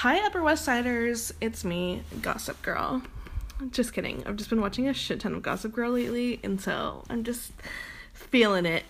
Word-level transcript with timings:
Hi, 0.00 0.24
Upper 0.24 0.42
West 0.42 0.64
Siders. 0.64 1.30
It's 1.42 1.62
me, 1.62 2.04
Gossip 2.22 2.62
Girl. 2.62 3.02
Just 3.70 3.92
kidding. 3.92 4.26
I've 4.26 4.36
just 4.36 4.48
been 4.48 4.62
watching 4.62 4.88
a 4.88 4.94
shit 4.94 5.20
ton 5.20 5.34
of 5.34 5.42
Gossip 5.42 5.74
Girl 5.74 5.90
lately, 5.90 6.40
and 6.42 6.58
so 6.58 7.04
I'm 7.10 7.22
just 7.22 7.52
feeling 8.14 8.64
it. 8.64 8.84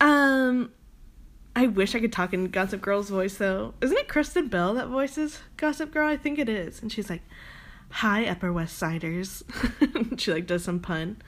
Um, 0.00 0.70
I 1.56 1.66
wish 1.66 1.96
I 1.96 1.98
could 1.98 2.12
talk 2.12 2.32
in 2.32 2.50
Gossip 2.50 2.80
Girl's 2.80 3.10
voice 3.10 3.36
though. 3.36 3.74
Isn't 3.80 3.96
it 3.96 4.06
Kristen 4.06 4.46
Bell 4.46 4.74
that 4.74 4.86
voices 4.86 5.40
Gossip 5.56 5.90
Girl? 5.92 6.06
I 6.06 6.16
think 6.16 6.38
it 6.38 6.48
is. 6.48 6.80
And 6.80 6.92
she's 6.92 7.10
like, 7.10 7.22
"Hi, 7.90 8.24
Upper 8.24 8.52
West 8.52 8.78
Siders." 8.78 9.42
she 10.18 10.32
like 10.32 10.46
does 10.46 10.62
some 10.62 10.78
pun. 10.78 11.20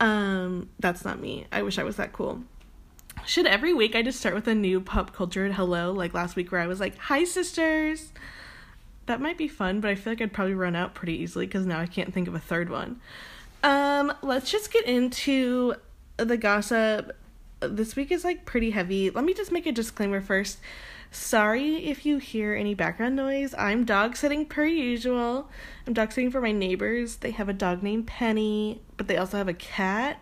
Um, 0.00 0.68
that's 0.80 1.04
not 1.04 1.20
me. 1.20 1.46
I 1.52 1.62
wish 1.62 1.78
I 1.78 1.84
was 1.84 1.94
that 1.94 2.12
cool. 2.12 2.42
Should 3.24 3.46
every 3.46 3.72
week 3.72 3.94
I 3.94 4.02
just 4.02 4.18
start 4.18 4.34
with 4.34 4.48
a 4.48 4.54
new 4.54 4.80
pop 4.80 5.14
culture 5.14 5.50
hello, 5.52 5.92
like 5.92 6.12
last 6.12 6.34
week 6.34 6.50
where 6.50 6.60
I 6.60 6.66
was 6.66 6.80
like, 6.80 6.98
"Hi, 6.98 7.22
sisters." 7.22 8.12
That 9.06 9.20
might 9.20 9.36
be 9.36 9.48
fun, 9.48 9.80
but 9.80 9.90
I 9.90 9.94
feel 9.94 10.12
like 10.12 10.20
I'd 10.20 10.32
probably 10.32 10.54
run 10.54 10.76
out 10.76 10.94
pretty 10.94 11.14
easily 11.14 11.46
because 11.46 11.66
now 11.66 11.80
I 11.80 11.86
can't 11.86 12.14
think 12.14 12.28
of 12.28 12.34
a 12.34 12.38
third 12.38 12.70
one. 12.70 13.00
Um, 13.62 14.12
let's 14.22 14.50
just 14.50 14.72
get 14.72 14.86
into 14.86 15.74
the 16.16 16.36
gossip. 16.36 17.16
This 17.60 17.96
week 17.96 18.10
is 18.10 18.24
like 18.24 18.44
pretty 18.44 18.70
heavy. 18.70 19.10
Let 19.10 19.24
me 19.24 19.34
just 19.34 19.52
make 19.52 19.66
a 19.66 19.72
disclaimer 19.72 20.20
first. 20.20 20.58
Sorry 21.10 21.84
if 21.84 22.06
you 22.06 22.18
hear 22.18 22.54
any 22.54 22.74
background 22.74 23.16
noise. 23.16 23.54
I'm 23.58 23.84
dog 23.84 24.16
sitting 24.16 24.46
per 24.46 24.64
usual. 24.64 25.50
I'm 25.86 25.92
dog 25.92 26.12
sitting 26.12 26.30
for 26.30 26.40
my 26.40 26.52
neighbors. 26.52 27.16
They 27.16 27.32
have 27.32 27.48
a 27.48 27.52
dog 27.52 27.82
named 27.82 28.06
Penny, 28.06 28.80
but 28.96 29.08
they 29.08 29.16
also 29.16 29.36
have 29.36 29.48
a 29.48 29.54
cat 29.54 30.18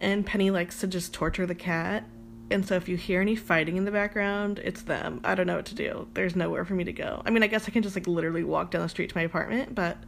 and 0.00 0.24
Penny 0.24 0.50
likes 0.50 0.80
to 0.80 0.86
just 0.86 1.12
torture 1.12 1.46
the 1.46 1.54
cat. 1.54 2.04
And 2.50 2.66
so 2.66 2.76
if 2.76 2.88
you 2.88 2.96
hear 2.96 3.20
any 3.20 3.36
fighting 3.36 3.76
in 3.76 3.84
the 3.84 3.90
background, 3.90 4.60
it's 4.64 4.82
them. 4.82 5.20
I 5.22 5.34
don't 5.34 5.46
know 5.46 5.56
what 5.56 5.66
to 5.66 5.74
do. 5.74 6.08
There's 6.14 6.34
nowhere 6.34 6.64
for 6.64 6.74
me 6.74 6.84
to 6.84 6.92
go. 6.92 7.22
I 7.26 7.30
mean, 7.30 7.42
I 7.42 7.46
guess 7.46 7.68
I 7.68 7.70
can 7.70 7.82
just 7.82 7.94
like 7.94 8.06
literally 8.06 8.44
walk 8.44 8.70
down 8.70 8.82
the 8.82 8.88
street 8.88 9.10
to 9.10 9.16
my 9.16 9.22
apartment, 9.22 9.74
but 9.74 9.98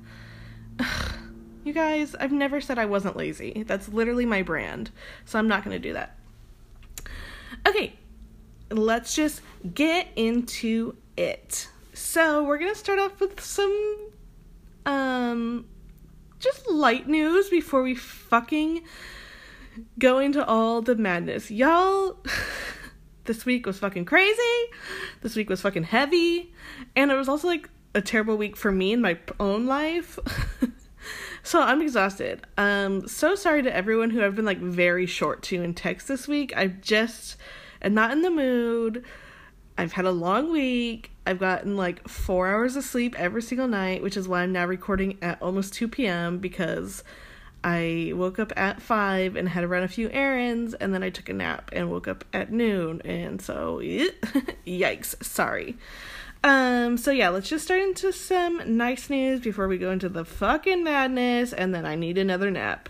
ugh, 0.78 1.12
you 1.64 1.72
guys, 1.72 2.14
I've 2.14 2.32
never 2.32 2.60
said 2.60 2.78
I 2.78 2.86
wasn't 2.86 3.16
lazy. 3.16 3.64
That's 3.66 3.88
literally 3.88 4.24
my 4.24 4.42
brand. 4.42 4.90
So 5.26 5.38
I'm 5.38 5.48
not 5.48 5.64
going 5.64 5.80
to 5.80 5.88
do 5.88 5.92
that. 5.92 6.16
Okay, 7.68 7.94
let's 8.70 9.14
just 9.14 9.42
get 9.74 10.08
into 10.16 10.96
it. 11.16 11.68
So, 11.92 12.44
we're 12.44 12.58
going 12.58 12.72
to 12.72 12.78
start 12.78 12.98
off 12.98 13.20
with 13.20 13.40
some 13.40 13.98
um 14.86 15.66
just 16.38 16.70
light 16.70 17.06
news 17.06 17.50
before 17.50 17.82
we 17.82 17.94
fucking 17.94 18.82
go 19.98 20.30
to 20.32 20.46
all 20.46 20.82
the 20.82 20.94
madness. 20.94 21.50
Y'all, 21.50 22.16
this 23.24 23.44
week 23.44 23.66
was 23.66 23.78
fucking 23.78 24.04
crazy. 24.04 24.64
This 25.20 25.36
week 25.36 25.48
was 25.48 25.60
fucking 25.60 25.84
heavy. 25.84 26.52
And 26.96 27.10
it 27.10 27.16
was 27.16 27.28
also 27.28 27.48
like 27.48 27.68
a 27.94 28.00
terrible 28.00 28.36
week 28.36 28.56
for 28.56 28.72
me 28.72 28.92
in 28.92 29.00
my 29.00 29.18
own 29.38 29.66
life. 29.66 30.18
so 31.42 31.60
I'm 31.60 31.82
exhausted. 31.82 32.46
Um, 32.56 33.06
so 33.08 33.34
sorry 33.34 33.62
to 33.62 33.74
everyone 33.74 34.10
who 34.10 34.24
I've 34.24 34.36
been 34.36 34.44
like 34.44 34.58
very 34.58 35.06
short 35.06 35.42
to 35.44 35.62
in 35.62 35.74
text 35.74 36.08
this 36.08 36.28
week. 36.28 36.56
I 36.56 36.68
just 36.68 37.36
am 37.82 37.94
not 37.94 38.12
in 38.12 38.22
the 38.22 38.30
mood. 38.30 39.04
I've 39.76 39.92
had 39.92 40.04
a 40.04 40.10
long 40.10 40.52
week. 40.52 41.10
I've 41.26 41.38
gotten 41.38 41.76
like 41.76 42.06
four 42.06 42.48
hours 42.48 42.76
of 42.76 42.84
sleep 42.84 43.18
every 43.18 43.42
single 43.42 43.68
night, 43.68 44.02
which 44.02 44.16
is 44.16 44.28
why 44.28 44.42
I'm 44.42 44.52
now 44.52 44.66
recording 44.66 45.18
at 45.22 45.40
almost 45.40 45.72
2 45.74 45.88
p.m. 45.88 46.38
because 46.38 47.02
I 47.62 48.12
woke 48.14 48.38
up 48.38 48.52
at 48.56 48.80
5 48.80 49.36
and 49.36 49.48
had 49.48 49.62
to 49.62 49.68
run 49.68 49.82
a 49.82 49.88
few 49.88 50.08
errands, 50.10 50.74
and 50.74 50.94
then 50.94 51.02
I 51.02 51.10
took 51.10 51.28
a 51.28 51.32
nap 51.32 51.70
and 51.72 51.90
woke 51.90 52.08
up 52.08 52.24
at 52.32 52.52
noon. 52.52 53.02
And 53.04 53.40
so, 53.40 53.78
yikes, 54.66 55.22
sorry. 55.22 55.76
Um, 56.42 56.96
so 56.96 57.10
yeah, 57.10 57.28
let's 57.28 57.50
just 57.50 57.64
start 57.64 57.82
into 57.82 58.12
some 58.12 58.76
nice 58.76 59.10
news 59.10 59.40
before 59.40 59.68
we 59.68 59.76
go 59.76 59.90
into 59.90 60.08
the 60.08 60.24
fucking 60.24 60.82
madness, 60.82 61.52
and 61.52 61.74
then 61.74 61.84
I 61.84 61.96
need 61.96 62.16
another 62.16 62.50
nap. 62.50 62.88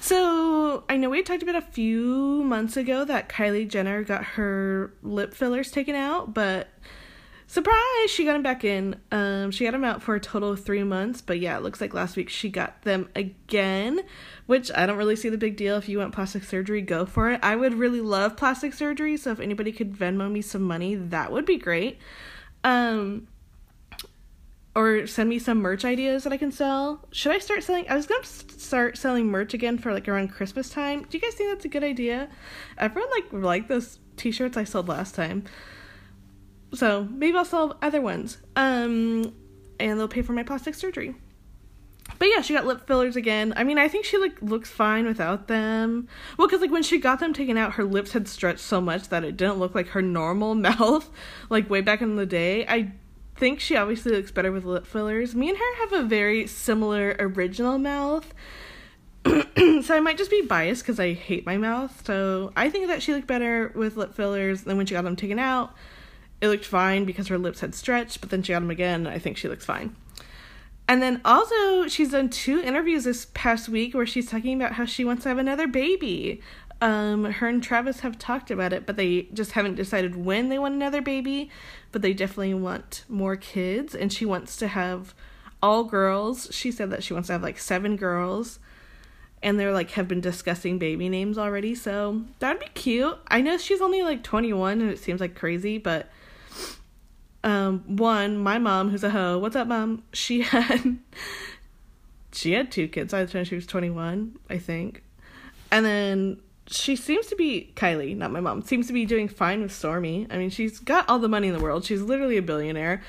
So, 0.00 0.84
I 0.88 0.96
know 0.96 1.10
we 1.10 1.22
talked 1.22 1.42
about 1.42 1.56
a 1.56 1.60
few 1.60 2.42
months 2.44 2.76
ago 2.76 3.04
that 3.04 3.28
Kylie 3.28 3.68
Jenner 3.68 4.04
got 4.04 4.24
her 4.24 4.92
lip 5.02 5.34
fillers 5.34 5.70
taken 5.70 5.96
out, 5.96 6.32
but 6.32 6.68
surprise! 7.48 8.10
She 8.10 8.24
got 8.24 8.34
them 8.34 8.42
back 8.42 8.62
in. 8.62 8.96
Um 9.10 9.50
she 9.50 9.64
got 9.64 9.72
them 9.72 9.82
out 9.82 10.02
for 10.02 10.14
a 10.14 10.20
total 10.20 10.52
of 10.52 10.64
three 10.64 10.84
months 10.84 11.20
but 11.20 11.40
yeah 11.40 11.56
it 11.56 11.62
looks 11.62 11.80
like 11.80 11.92
last 11.92 12.16
week 12.16 12.28
she 12.28 12.48
got 12.48 12.82
them 12.82 13.08
again 13.16 14.00
which 14.46 14.70
i 14.74 14.86
don't 14.86 14.98
really 14.98 15.16
see 15.16 15.28
the 15.28 15.38
big 15.38 15.56
deal. 15.56 15.76
If 15.76 15.88
you 15.88 15.98
want 15.98 16.14
plastic 16.14 16.44
surgery 16.44 16.82
go 16.82 17.04
for 17.06 17.30
it. 17.32 17.40
I 17.42 17.56
would 17.56 17.74
really 17.74 18.00
love 18.00 18.36
plastic 18.36 18.72
surgery 18.72 19.16
so 19.16 19.32
if 19.32 19.40
anybody 19.40 19.72
could 19.72 19.92
venmo 19.92 20.30
me 20.30 20.42
some 20.42 20.62
money 20.62 20.94
that 20.94 21.32
would 21.32 21.46
be 21.46 21.56
great. 21.56 21.98
Um 22.62 23.26
or 24.74 25.08
send 25.08 25.28
me 25.28 25.40
some 25.40 25.58
merch 25.58 25.84
ideas 25.84 26.22
that 26.22 26.32
i 26.32 26.36
can 26.36 26.52
sell. 26.52 27.04
Should 27.10 27.32
i 27.32 27.38
start 27.38 27.64
selling? 27.64 27.88
I 27.88 27.96
was 27.96 28.06
gonna 28.06 28.24
start 28.24 28.96
selling 28.96 29.26
merch 29.26 29.54
again 29.54 29.78
for 29.78 29.92
like 29.92 30.06
around 30.06 30.28
christmas 30.28 30.68
time. 30.70 31.06
Do 31.08 31.16
you 31.16 31.20
guys 31.20 31.34
think 31.34 31.50
that's 31.50 31.64
a 31.64 31.68
good 31.68 31.82
idea? 31.84 32.28
Everyone 32.76 33.10
like 33.10 33.32
liked 33.32 33.68
those 33.68 33.98
t-shirts 34.16 34.56
i 34.56 34.64
sold 34.64 34.88
last 34.88 35.14
time 35.14 35.44
so 36.74 37.04
maybe 37.10 37.36
I'll 37.36 37.44
sell 37.44 37.78
other 37.82 38.00
ones. 38.00 38.38
Um, 38.56 39.34
and 39.80 39.98
they'll 39.98 40.08
pay 40.08 40.22
for 40.22 40.32
my 40.32 40.42
plastic 40.42 40.74
surgery. 40.74 41.14
But 42.18 42.28
yeah, 42.28 42.40
she 42.40 42.54
got 42.54 42.66
lip 42.66 42.86
fillers 42.86 43.16
again. 43.16 43.52
I 43.56 43.64
mean, 43.64 43.78
I 43.78 43.86
think 43.88 44.04
she 44.04 44.16
like 44.16 44.40
looks 44.40 44.70
fine 44.70 45.06
without 45.06 45.46
them. 45.46 46.08
Well, 46.36 46.48
because 46.48 46.60
like 46.60 46.70
when 46.70 46.82
she 46.82 46.98
got 46.98 47.20
them 47.20 47.32
taken 47.32 47.56
out, 47.56 47.74
her 47.74 47.84
lips 47.84 48.12
had 48.12 48.26
stretched 48.26 48.60
so 48.60 48.80
much 48.80 49.08
that 49.10 49.24
it 49.24 49.36
didn't 49.36 49.58
look 49.58 49.74
like 49.74 49.88
her 49.88 50.02
normal 50.02 50.54
mouth, 50.54 51.10
like 51.50 51.68
way 51.70 51.80
back 51.80 52.00
in 52.00 52.16
the 52.16 52.26
day. 52.26 52.66
I 52.66 52.92
think 53.36 53.60
she 53.60 53.76
obviously 53.76 54.12
looks 54.12 54.32
better 54.32 54.50
with 54.50 54.64
lip 54.64 54.86
fillers. 54.86 55.34
Me 55.34 55.48
and 55.48 55.58
her 55.58 55.76
have 55.76 55.92
a 55.92 56.02
very 56.02 56.46
similar 56.46 57.14
original 57.18 57.78
mouth. 57.78 58.34
so 59.26 59.94
I 59.94 60.00
might 60.00 60.18
just 60.18 60.30
be 60.30 60.42
biased 60.42 60.82
because 60.82 60.98
I 60.98 61.12
hate 61.12 61.46
my 61.46 61.56
mouth. 61.56 62.04
So 62.04 62.52
I 62.56 62.70
think 62.70 62.88
that 62.88 63.02
she 63.02 63.12
looked 63.12 63.26
better 63.26 63.70
with 63.76 63.96
lip 63.96 64.14
fillers 64.14 64.62
than 64.62 64.76
when 64.76 64.86
she 64.86 64.94
got 64.94 65.04
them 65.04 65.16
taken 65.16 65.38
out 65.38 65.74
it 66.40 66.48
looked 66.48 66.64
fine 66.64 67.04
because 67.04 67.28
her 67.28 67.38
lips 67.38 67.60
had 67.60 67.74
stretched, 67.74 68.20
but 68.20 68.30
then 68.30 68.42
she 68.42 68.52
got 68.52 68.60
them 68.60 68.70
again. 68.70 69.06
I 69.06 69.18
think 69.18 69.36
she 69.36 69.48
looks 69.48 69.64
fine. 69.64 69.96
And 70.86 71.02
then 71.02 71.20
also, 71.24 71.86
she's 71.86 72.12
done 72.12 72.30
two 72.30 72.60
interviews 72.60 73.04
this 73.04 73.26
past 73.34 73.68
week 73.68 73.94
where 73.94 74.06
she's 74.06 74.30
talking 74.30 74.54
about 74.54 74.72
how 74.72 74.86
she 74.86 75.04
wants 75.04 75.24
to 75.24 75.28
have 75.28 75.38
another 75.38 75.66
baby. 75.66 76.40
Um, 76.80 77.24
her 77.24 77.48
and 77.48 77.62
Travis 77.62 78.00
have 78.00 78.18
talked 78.18 78.50
about 78.50 78.72
it, 78.72 78.86
but 78.86 78.96
they 78.96 79.22
just 79.34 79.52
haven't 79.52 79.74
decided 79.74 80.16
when 80.16 80.48
they 80.48 80.58
want 80.58 80.74
another 80.74 81.02
baby. 81.02 81.50
But 81.92 82.02
they 82.02 82.14
definitely 82.14 82.54
want 82.54 83.04
more 83.08 83.36
kids, 83.36 83.94
and 83.94 84.12
she 84.12 84.24
wants 84.24 84.56
to 84.58 84.68
have 84.68 85.14
all 85.62 85.84
girls. 85.84 86.48
She 86.52 86.70
said 86.70 86.90
that 86.90 87.02
she 87.02 87.12
wants 87.12 87.26
to 87.26 87.34
have 87.34 87.42
like 87.42 87.58
seven 87.58 87.96
girls, 87.96 88.58
and 89.42 89.58
they're 89.60 89.72
like 89.72 89.90
have 89.92 90.08
been 90.08 90.20
discussing 90.22 90.78
baby 90.78 91.10
names 91.10 91.36
already. 91.36 91.74
So 91.74 92.22
that'd 92.38 92.60
be 92.60 92.68
cute. 92.72 93.18
I 93.28 93.42
know 93.42 93.58
she's 93.58 93.82
only 93.82 94.02
like 94.02 94.22
21, 94.22 94.80
and 94.80 94.90
it 94.90 94.98
seems 95.00 95.20
like 95.20 95.34
crazy, 95.34 95.76
but 95.76 96.08
um, 97.44 97.84
one, 97.96 98.38
my 98.38 98.58
mom, 98.58 98.90
who's 98.90 99.04
a 99.04 99.10
hoe, 99.10 99.38
what's 99.38 99.56
up, 99.56 99.68
mom? 99.68 100.02
She 100.12 100.42
had 100.42 100.98
she 102.32 102.52
had 102.52 102.70
two 102.70 102.88
kids 102.88 103.12
by 103.12 103.24
the 103.24 103.32
time 103.32 103.44
she 103.44 103.54
was 103.54 103.66
twenty 103.66 103.90
one, 103.90 104.38
I 104.50 104.58
think, 104.58 105.02
and 105.70 105.84
then 105.84 106.40
she 106.66 106.96
seems 106.96 107.26
to 107.28 107.36
be 107.36 107.72
Kylie, 107.76 108.16
not 108.16 108.30
my 108.30 108.40
mom, 108.40 108.62
seems 108.62 108.86
to 108.88 108.92
be 108.92 109.06
doing 109.06 109.28
fine 109.28 109.62
with 109.62 109.72
Stormi. 109.72 110.26
I 110.30 110.38
mean, 110.38 110.50
she's 110.50 110.78
got 110.78 111.08
all 111.08 111.18
the 111.18 111.28
money 111.28 111.48
in 111.48 111.54
the 111.54 111.60
world. 111.60 111.84
She's 111.84 112.02
literally 112.02 112.36
a 112.36 112.42
billionaire. 112.42 113.02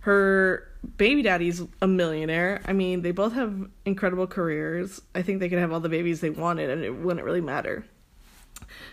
Her 0.00 0.68
baby 0.98 1.22
daddy's 1.22 1.62
a 1.80 1.86
millionaire. 1.86 2.60
I 2.66 2.72
mean, 2.72 3.02
they 3.02 3.10
both 3.10 3.32
have 3.32 3.68
incredible 3.84 4.26
careers. 4.26 5.00
I 5.14 5.22
think 5.22 5.40
they 5.40 5.48
could 5.48 5.58
have 5.58 5.72
all 5.72 5.80
the 5.80 5.88
babies 5.88 6.20
they 6.20 6.30
wanted 6.30 6.70
and 6.70 6.84
it 6.84 6.90
wouldn't 6.90 7.24
really 7.24 7.40
matter. 7.40 7.84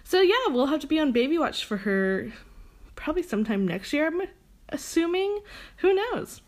So 0.04 0.22
yeah, 0.22 0.48
we'll 0.50 0.68
have 0.68 0.80
to 0.82 0.88
be 0.88 1.00
on 1.00 1.12
baby 1.12 1.38
watch 1.38 1.66
for 1.66 1.78
her 1.78 2.32
probably 2.96 3.24
sometime 3.24 3.68
next 3.68 3.94
year. 3.94 4.12
Assuming. 4.70 5.40
Who 5.78 5.94
knows? 5.94 6.42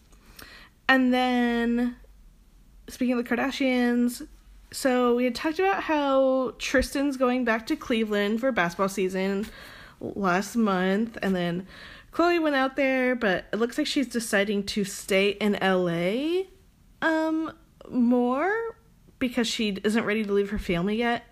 And 0.88 1.14
then, 1.14 1.96
speaking 2.88 3.18
of 3.18 3.24
the 3.24 3.36
Kardashians, 3.36 4.28
so 4.72 5.16
we 5.16 5.24
had 5.24 5.36
talked 5.36 5.60
about 5.60 5.84
how 5.84 6.54
Tristan's 6.60 7.18
going 7.18 7.46
back 7.46 7.66
to 7.68 7.76
Cleveland 7.76 8.40
for 8.40 8.52
basketball 8.52 8.90
season 8.90 9.48
last 10.00 10.56
month, 10.56 11.18
and 11.22 11.36
then 11.36 11.68
Khloé 12.12 12.42
went 12.42 12.56
out 12.56 12.76
there, 12.76 13.16
but 13.16 13.46
it 13.52 13.58
looks 13.58 13.78
like 13.78 13.88
she's 13.88 14.08
deciding 14.08 14.64
to 14.68 14.84
stay 14.84 15.30
in 15.30 15.58
LA 15.62 16.44
um 17.02 17.52
more 17.90 18.76
because 19.20 19.48
she 19.48 19.78
isn't 19.84 20.06
ready 20.06 20.24
to 20.24 20.32
leave 20.32 20.50
her 20.50 20.58
family 20.58 20.98
yet 20.98 21.24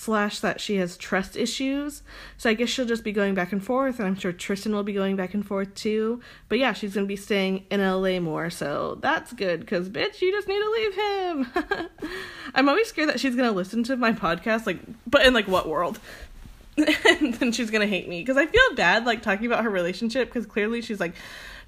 slash 0.00 0.40
that 0.40 0.62
she 0.62 0.76
has 0.76 0.96
trust 0.96 1.36
issues. 1.36 2.02
So 2.38 2.48
I 2.48 2.54
guess 2.54 2.70
she'll 2.70 2.86
just 2.86 3.04
be 3.04 3.12
going 3.12 3.34
back 3.34 3.52
and 3.52 3.62
forth, 3.62 3.98
and 3.98 4.08
I'm 4.08 4.16
sure 4.16 4.32
Tristan 4.32 4.72
will 4.72 4.82
be 4.82 4.94
going 4.94 5.14
back 5.14 5.34
and 5.34 5.46
forth 5.46 5.74
too. 5.74 6.22
But 6.48 6.58
yeah, 6.58 6.72
she's 6.72 6.94
gonna 6.94 7.06
be 7.06 7.16
staying 7.16 7.66
in 7.70 7.82
LA 7.82 8.18
more, 8.18 8.48
so 8.48 8.96
that's 9.02 9.34
good. 9.34 9.66
Cause 9.66 9.90
bitch, 9.90 10.22
you 10.22 10.32
just 10.32 10.48
need 10.48 10.58
to 10.58 10.70
leave 10.70 10.94
him. 10.94 11.88
I'm 12.54 12.70
always 12.70 12.88
scared 12.88 13.10
that 13.10 13.20
she's 13.20 13.36
gonna 13.36 13.52
listen 13.52 13.84
to 13.84 13.96
my 13.96 14.12
podcast, 14.12 14.64
like, 14.64 14.78
but 15.06 15.26
in 15.26 15.34
like 15.34 15.46
what 15.46 15.68
world? 15.68 16.00
and 16.78 17.34
then 17.34 17.52
she's 17.52 17.70
gonna 17.70 17.86
hate 17.86 18.08
me 18.08 18.22
because 18.22 18.38
I 18.38 18.46
feel 18.46 18.74
bad 18.76 19.04
like 19.04 19.20
talking 19.20 19.44
about 19.44 19.64
her 19.64 19.70
relationship 19.70 20.28
because 20.28 20.46
clearly 20.46 20.80
she's 20.80 20.98
like 20.98 21.14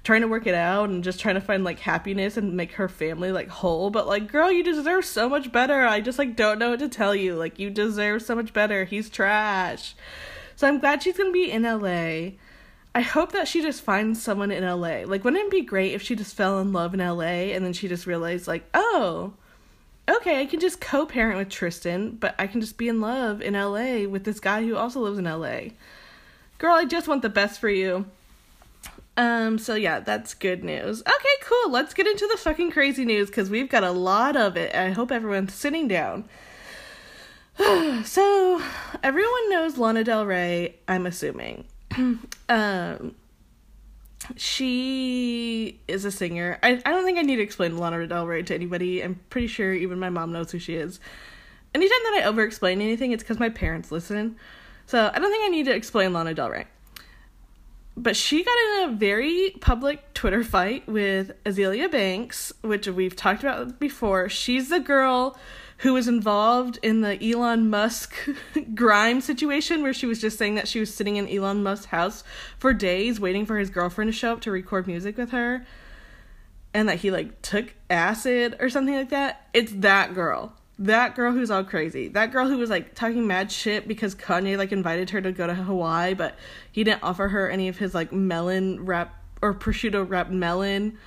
trying 0.03 0.21
to 0.21 0.27
work 0.27 0.45
it 0.45 0.53
out 0.53 0.89
and 0.89 1.03
just 1.03 1.19
trying 1.19 1.35
to 1.35 1.41
find 1.41 1.63
like 1.63 1.79
happiness 1.79 2.35
and 2.35 2.53
make 2.53 2.73
her 2.73 2.89
family 2.89 3.31
like 3.31 3.47
whole. 3.47 3.89
But 3.89 4.07
like, 4.07 4.31
girl, 4.31 4.51
you 4.51 4.63
deserve 4.63 5.05
so 5.05 5.29
much 5.29 5.51
better. 5.51 5.81
I 5.83 6.01
just 6.01 6.19
like 6.19 6.35
don't 6.35 6.59
know 6.59 6.71
what 6.71 6.79
to 6.79 6.89
tell 6.89 7.15
you. 7.15 7.35
Like, 7.35 7.59
you 7.59 7.69
deserve 7.69 8.21
so 8.21 8.35
much 8.35 8.53
better. 8.53 8.85
He's 8.85 9.09
trash. 9.09 9.95
So 10.55 10.67
I'm 10.67 10.79
glad 10.79 11.03
she's 11.03 11.17
gonna 11.17 11.31
be 11.31 11.51
in 11.51 11.63
LA. 11.63 12.37
I 12.95 13.01
hope 13.01 13.31
that 13.31 13.47
she 13.47 13.61
just 13.61 13.81
finds 13.81 14.21
someone 14.21 14.51
in 14.51 14.63
LA. 14.63 15.03
Like, 15.05 15.23
wouldn't 15.23 15.45
it 15.45 15.51
be 15.51 15.61
great 15.61 15.93
if 15.93 16.01
she 16.01 16.15
just 16.15 16.35
fell 16.35 16.59
in 16.59 16.73
love 16.73 16.93
in 16.93 16.99
LA 16.99 17.51
and 17.53 17.65
then 17.65 17.73
she 17.73 17.87
just 17.87 18.05
realized, 18.05 18.47
like, 18.47 18.65
oh, 18.73 19.33
okay, 20.07 20.41
I 20.41 20.45
can 20.45 20.59
just 20.59 20.79
co 20.79 21.05
parent 21.05 21.39
with 21.39 21.49
Tristan, 21.49 22.11
but 22.11 22.35
I 22.37 22.45
can 22.45 22.61
just 22.61 22.77
be 22.77 22.87
in 22.87 23.01
love 23.01 23.41
in 23.41 23.53
LA 23.55 24.07
with 24.07 24.25
this 24.25 24.39
guy 24.39 24.63
who 24.63 24.75
also 24.75 24.99
lives 24.99 25.17
in 25.17 25.25
LA. 25.25 25.71
Girl, 26.59 26.75
I 26.75 26.85
just 26.85 27.07
want 27.07 27.23
the 27.23 27.29
best 27.29 27.59
for 27.59 27.69
you. 27.69 28.05
Um, 29.15 29.59
so 29.59 29.75
yeah, 29.75 29.99
that's 29.99 30.33
good 30.33 30.63
news. 30.63 31.01
Okay, 31.01 31.35
cool. 31.43 31.71
Let's 31.71 31.93
get 31.93 32.07
into 32.07 32.27
the 32.27 32.37
fucking 32.37 32.71
crazy 32.71 33.05
news 33.05 33.27
because 33.27 33.49
we've 33.49 33.69
got 33.69 33.83
a 33.83 33.91
lot 33.91 34.35
of 34.35 34.57
it. 34.57 34.73
I 34.75 34.89
hope 34.91 35.11
everyone's 35.11 35.53
sitting 35.53 35.87
down. 35.87 36.27
so, 38.03 38.61
everyone 39.03 39.49
knows 39.49 39.77
Lana 39.77 40.03
Del 40.03 40.25
Rey, 40.25 40.75
I'm 40.87 41.05
assuming. 41.05 41.65
um, 42.49 43.15
she 44.35 45.79
is 45.87 46.05
a 46.05 46.11
singer. 46.11 46.57
I, 46.63 46.81
I 46.85 46.91
don't 46.91 47.03
think 47.03 47.19
I 47.19 47.21
need 47.21 47.35
to 47.35 47.43
explain 47.43 47.77
Lana 47.77 48.07
Del 48.07 48.25
Rey 48.25 48.41
to 48.43 48.55
anybody. 48.55 49.03
I'm 49.03 49.19
pretty 49.29 49.47
sure 49.47 49.73
even 49.73 49.99
my 49.99 50.09
mom 50.09 50.31
knows 50.31 50.51
who 50.51 50.57
she 50.57 50.75
is. 50.75 50.99
Anytime 51.75 51.99
that 52.05 52.21
I 52.23 52.27
over 52.27 52.43
explain 52.43 52.81
anything, 52.81 53.11
it's 53.11 53.23
because 53.23 53.39
my 53.39 53.49
parents 53.49 53.91
listen. 53.91 54.37
So 54.87 55.11
I 55.13 55.19
don't 55.19 55.31
think 55.31 55.45
I 55.45 55.49
need 55.49 55.65
to 55.65 55.75
explain 55.75 56.13
Lana 56.13 56.33
Del 56.33 56.49
Rey. 56.49 56.65
But 57.95 58.15
she 58.15 58.43
got 58.43 58.51
in 58.51 58.89
a 58.89 58.95
very 58.95 59.55
public 59.61 60.13
Twitter 60.13 60.43
fight 60.43 60.87
with 60.87 61.31
Azealia 61.43 61.91
Banks, 61.91 62.51
which 62.61 62.87
we've 62.87 63.15
talked 63.15 63.43
about 63.43 63.79
before. 63.79 64.29
She's 64.29 64.69
the 64.69 64.79
girl 64.79 65.37
who 65.79 65.93
was 65.93 66.07
involved 66.07 66.79
in 66.81 67.01
the 67.01 67.21
Elon 67.23 67.69
Musk 67.69 68.15
Grimes 68.75 69.25
situation 69.25 69.83
where 69.83 69.93
she 69.93 70.05
was 70.05 70.21
just 70.21 70.37
saying 70.37 70.55
that 70.55 70.67
she 70.67 70.79
was 70.79 70.93
sitting 70.93 71.17
in 71.17 71.27
Elon 71.27 71.61
Musk's 71.61 71.87
house 71.87 72.23
for 72.57 72.73
days 72.73 73.19
waiting 73.19 73.45
for 73.45 73.57
his 73.57 73.69
girlfriend 73.69 74.11
to 74.11 74.17
show 74.17 74.33
up 74.33 74.41
to 74.41 74.51
record 74.51 74.87
music 74.87 75.17
with 75.17 75.31
her 75.31 75.65
and 76.73 76.89
that 76.89 76.99
he 76.99 77.11
like 77.11 77.41
took 77.41 77.73
acid 77.89 78.55
or 78.59 78.69
something 78.69 78.95
like 78.95 79.09
that. 79.09 79.47
It's 79.53 79.71
that 79.75 80.13
girl 80.13 80.53
that 80.83 81.15
girl 81.15 81.31
who's 81.31 81.49
all 81.49 81.63
crazy. 81.63 82.09
That 82.09 82.31
girl 82.31 82.47
who 82.47 82.57
was 82.57 82.69
like 82.69 82.93
talking 82.93 83.25
mad 83.25 83.51
shit 83.51 83.87
because 83.87 84.13
Kanye 84.15 84.57
like 84.57 84.71
invited 84.71 85.09
her 85.11 85.21
to 85.21 85.31
go 85.31 85.47
to 85.47 85.53
Hawaii, 85.53 86.13
but 86.13 86.37
he 86.71 86.83
didn't 86.83 87.03
offer 87.03 87.29
her 87.29 87.49
any 87.49 87.69
of 87.69 87.77
his 87.77 87.93
like 87.93 88.11
melon 88.11 88.85
wrap 88.85 89.17
or 89.41 89.53
prosciutto 89.53 90.07
wrapped 90.07 90.31
melon. 90.31 90.97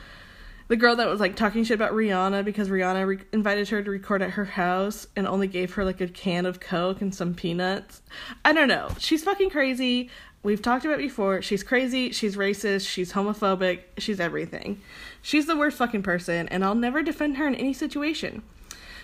The 0.69 0.76
girl 0.76 0.96
that 0.96 1.08
was 1.08 1.20
like 1.20 1.37
talking 1.37 1.62
shit 1.62 1.75
about 1.75 1.93
Rihanna 1.93 2.44
because 2.44 2.70
Rihanna 2.70 3.06
re- 3.06 3.19
invited 3.32 3.69
her 3.69 3.82
to 3.82 3.90
record 3.90 4.23
at 4.23 4.31
her 4.31 4.46
house 4.46 5.06
and 5.14 5.26
only 5.26 5.46
gave 5.46 5.75
her 5.75 5.84
like 5.84 6.00
a 6.00 6.08
can 6.08 6.46
of 6.46 6.58
Coke 6.58 7.02
and 7.02 7.14
some 7.14 7.34
peanuts. 7.34 8.00
I 8.44 8.52
don't 8.55 8.69
know. 8.69 8.88
She's 8.99 9.23
fucking 9.23 9.50
crazy. 9.50 10.08
We've 10.43 10.62
talked 10.62 10.84
about 10.84 10.99
before. 10.99 11.43
She's 11.43 11.62
crazy. 11.62 12.12
She's 12.12 12.37
racist. 12.37 12.88
She's 12.88 13.12
homophobic. 13.12 13.81
She's 13.99 14.20
everything. 14.20 14.81
She's 15.20 15.46
the 15.46 15.56
worst 15.56 15.76
fucking 15.76 16.02
person, 16.02 16.49
and 16.49 16.64
I'll 16.64 16.75
never 16.75 17.02
defend 17.02 17.37
her 17.37 17.46
in 17.46 17.55
any 17.55 17.73
situation. 17.73 18.43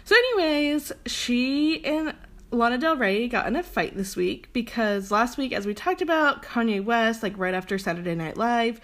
So, 0.05 0.17
anyways, 0.17 0.93
she 1.07 1.85
and 1.85 2.15
Lana 2.51 2.77
Del 2.77 2.97
Rey 2.97 3.29
got 3.29 3.47
in 3.47 3.57
a 3.57 3.63
fight 3.63 3.97
this 3.97 4.17
week 4.17 4.53
because 4.53 5.11
last 5.11 5.39
week, 5.39 5.53
as 5.53 5.65
we 5.65 5.75
talked 5.75 6.03
about, 6.03 6.43
Kanye 6.43 6.85
West, 6.85 7.23
like 7.23 7.39
right 7.39 7.55
after 7.55 7.79
Saturday 7.79 8.15
Night 8.15 8.37
Live, 8.37 8.81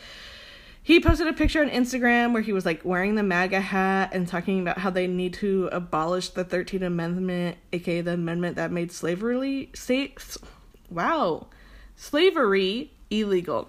he 0.82 1.00
posted 1.00 1.26
a 1.26 1.32
picture 1.32 1.60
on 1.60 1.68
Instagram 1.68 2.32
where 2.32 2.40
he 2.40 2.52
was 2.52 2.64
like 2.64 2.84
wearing 2.84 3.16
the 3.16 3.22
MAGA 3.22 3.60
hat 3.60 4.10
and 4.12 4.26
talking 4.26 4.60
about 4.60 4.78
how 4.78 4.90
they 4.90 5.06
need 5.06 5.34
to 5.34 5.68
abolish 5.72 6.30
the 6.30 6.44
13th 6.44 6.82
Amendment, 6.82 7.58
aka 7.72 8.00
the 8.00 8.12
amendment 8.12 8.56
that 8.56 8.70
made 8.70 8.90
slavery, 8.90 9.70
say, 9.74 10.14
wow, 10.88 11.48
slavery 11.96 12.92
illegal. 13.10 13.68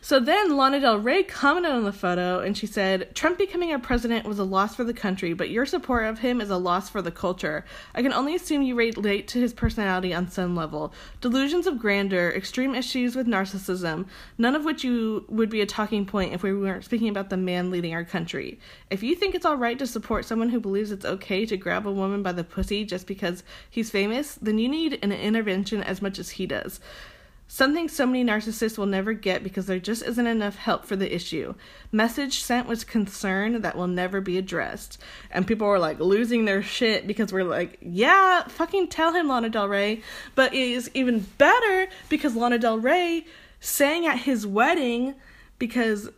So 0.00 0.20
then 0.20 0.56
Lana 0.56 0.80
Del 0.80 0.98
Rey 0.98 1.22
commented 1.22 1.72
on 1.72 1.84
the 1.84 1.92
photo 1.92 2.40
and 2.40 2.56
she 2.56 2.66
said, 2.66 3.14
Trump 3.14 3.38
becoming 3.38 3.72
our 3.72 3.78
president 3.78 4.26
was 4.26 4.38
a 4.38 4.44
loss 4.44 4.74
for 4.74 4.84
the 4.84 4.94
country, 4.94 5.32
but 5.32 5.50
your 5.50 5.66
support 5.66 6.06
of 6.06 6.18
him 6.18 6.40
is 6.40 6.50
a 6.50 6.56
loss 6.56 6.88
for 6.88 7.02
the 7.02 7.10
culture. 7.10 7.64
I 7.94 8.02
can 8.02 8.12
only 8.12 8.34
assume 8.34 8.62
you 8.62 8.74
relate 8.74 9.28
to 9.28 9.40
his 9.40 9.52
personality 9.52 10.12
on 10.14 10.30
some 10.30 10.54
level. 10.54 10.92
Delusions 11.20 11.66
of 11.66 11.78
grandeur, 11.78 12.30
extreme 12.30 12.74
issues 12.74 13.16
with 13.16 13.26
narcissism, 13.26 14.06
none 14.38 14.54
of 14.54 14.64
which 14.64 14.84
you 14.84 15.24
would 15.28 15.50
be 15.50 15.60
a 15.60 15.66
talking 15.66 16.06
point 16.06 16.34
if 16.34 16.42
we 16.42 16.54
weren't 16.54 16.84
speaking 16.84 17.08
about 17.08 17.30
the 17.30 17.36
man 17.36 17.70
leading 17.70 17.94
our 17.94 18.04
country. 18.04 18.58
If 18.90 19.02
you 19.02 19.14
think 19.14 19.34
it's 19.34 19.46
alright 19.46 19.78
to 19.78 19.86
support 19.86 20.24
someone 20.24 20.50
who 20.50 20.60
believes 20.60 20.90
it's 20.90 21.04
okay 21.04 21.46
to 21.46 21.56
grab 21.56 21.86
a 21.86 21.92
woman 21.92 22.22
by 22.22 22.32
the 22.32 22.44
pussy 22.44 22.84
just 22.84 23.06
because 23.06 23.42
he's 23.68 23.90
famous, 23.90 24.34
then 24.34 24.58
you 24.58 24.68
need 24.68 24.98
an 25.02 25.12
intervention 25.12 25.82
as 25.82 26.02
much 26.02 26.18
as 26.18 26.30
he 26.30 26.46
does. 26.46 26.80
Something 27.52 27.88
so 27.88 28.06
many 28.06 28.24
narcissists 28.24 28.78
will 28.78 28.86
never 28.86 29.12
get 29.12 29.42
because 29.42 29.66
there 29.66 29.80
just 29.80 30.04
isn't 30.04 30.26
enough 30.28 30.54
help 30.54 30.84
for 30.84 30.94
the 30.94 31.12
issue. 31.12 31.56
Message 31.90 32.44
sent 32.44 32.68
was 32.68 32.84
concern 32.84 33.62
that 33.62 33.76
will 33.76 33.88
never 33.88 34.20
be 34.20 34.38
addressed. 34.38 34.98
And 35.32 35.48
people 35.48 35.66
were 35.66 35.80
like 35.80 35.98
losing 35.98 36.44
their 36.44 36.62
shit 36.62 37.08
because 37.08 37.32
we're 37.32 37.42
like, 37.42 37.76
yeah, 37.82 38.44
fucking 38.46 38.86
tell 38.86 39.14
him 39.14 39.26
Lana 39.26 39.48
Del 39.48 39.66
Rey. 39.66 40.00
But 40.36 40.54
it 40.54 40.60
is 40.60 40.92
even 40.94 41.26
better 41.38 41.88
because 42.08 42.36
Lana 42.36 42.56
Del 42.56 42.78
Rey 42.78 43.26
sang 43.58 44.06
at 44.06 44.20
his 44.20 44.46
wedding 44.46 45.16
because 45.58 46.08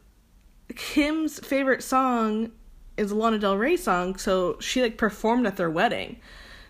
Kim's 0.77 1.41
favorite 1.41 1.83
song 1.83 2.53
is 2.99 3.11
a 3.11 3.15
Lana 3.15 3.39
Del 3.39 3.57
Rey 3.57 3.79
song, 3.79 4.19
so 4.19 4.59
she 4.61 4.83
like 4.83 4.99
performed 4.99 5.47
at 5.47 5.57
their 5.57 5.71
wedding. 5.71 6.21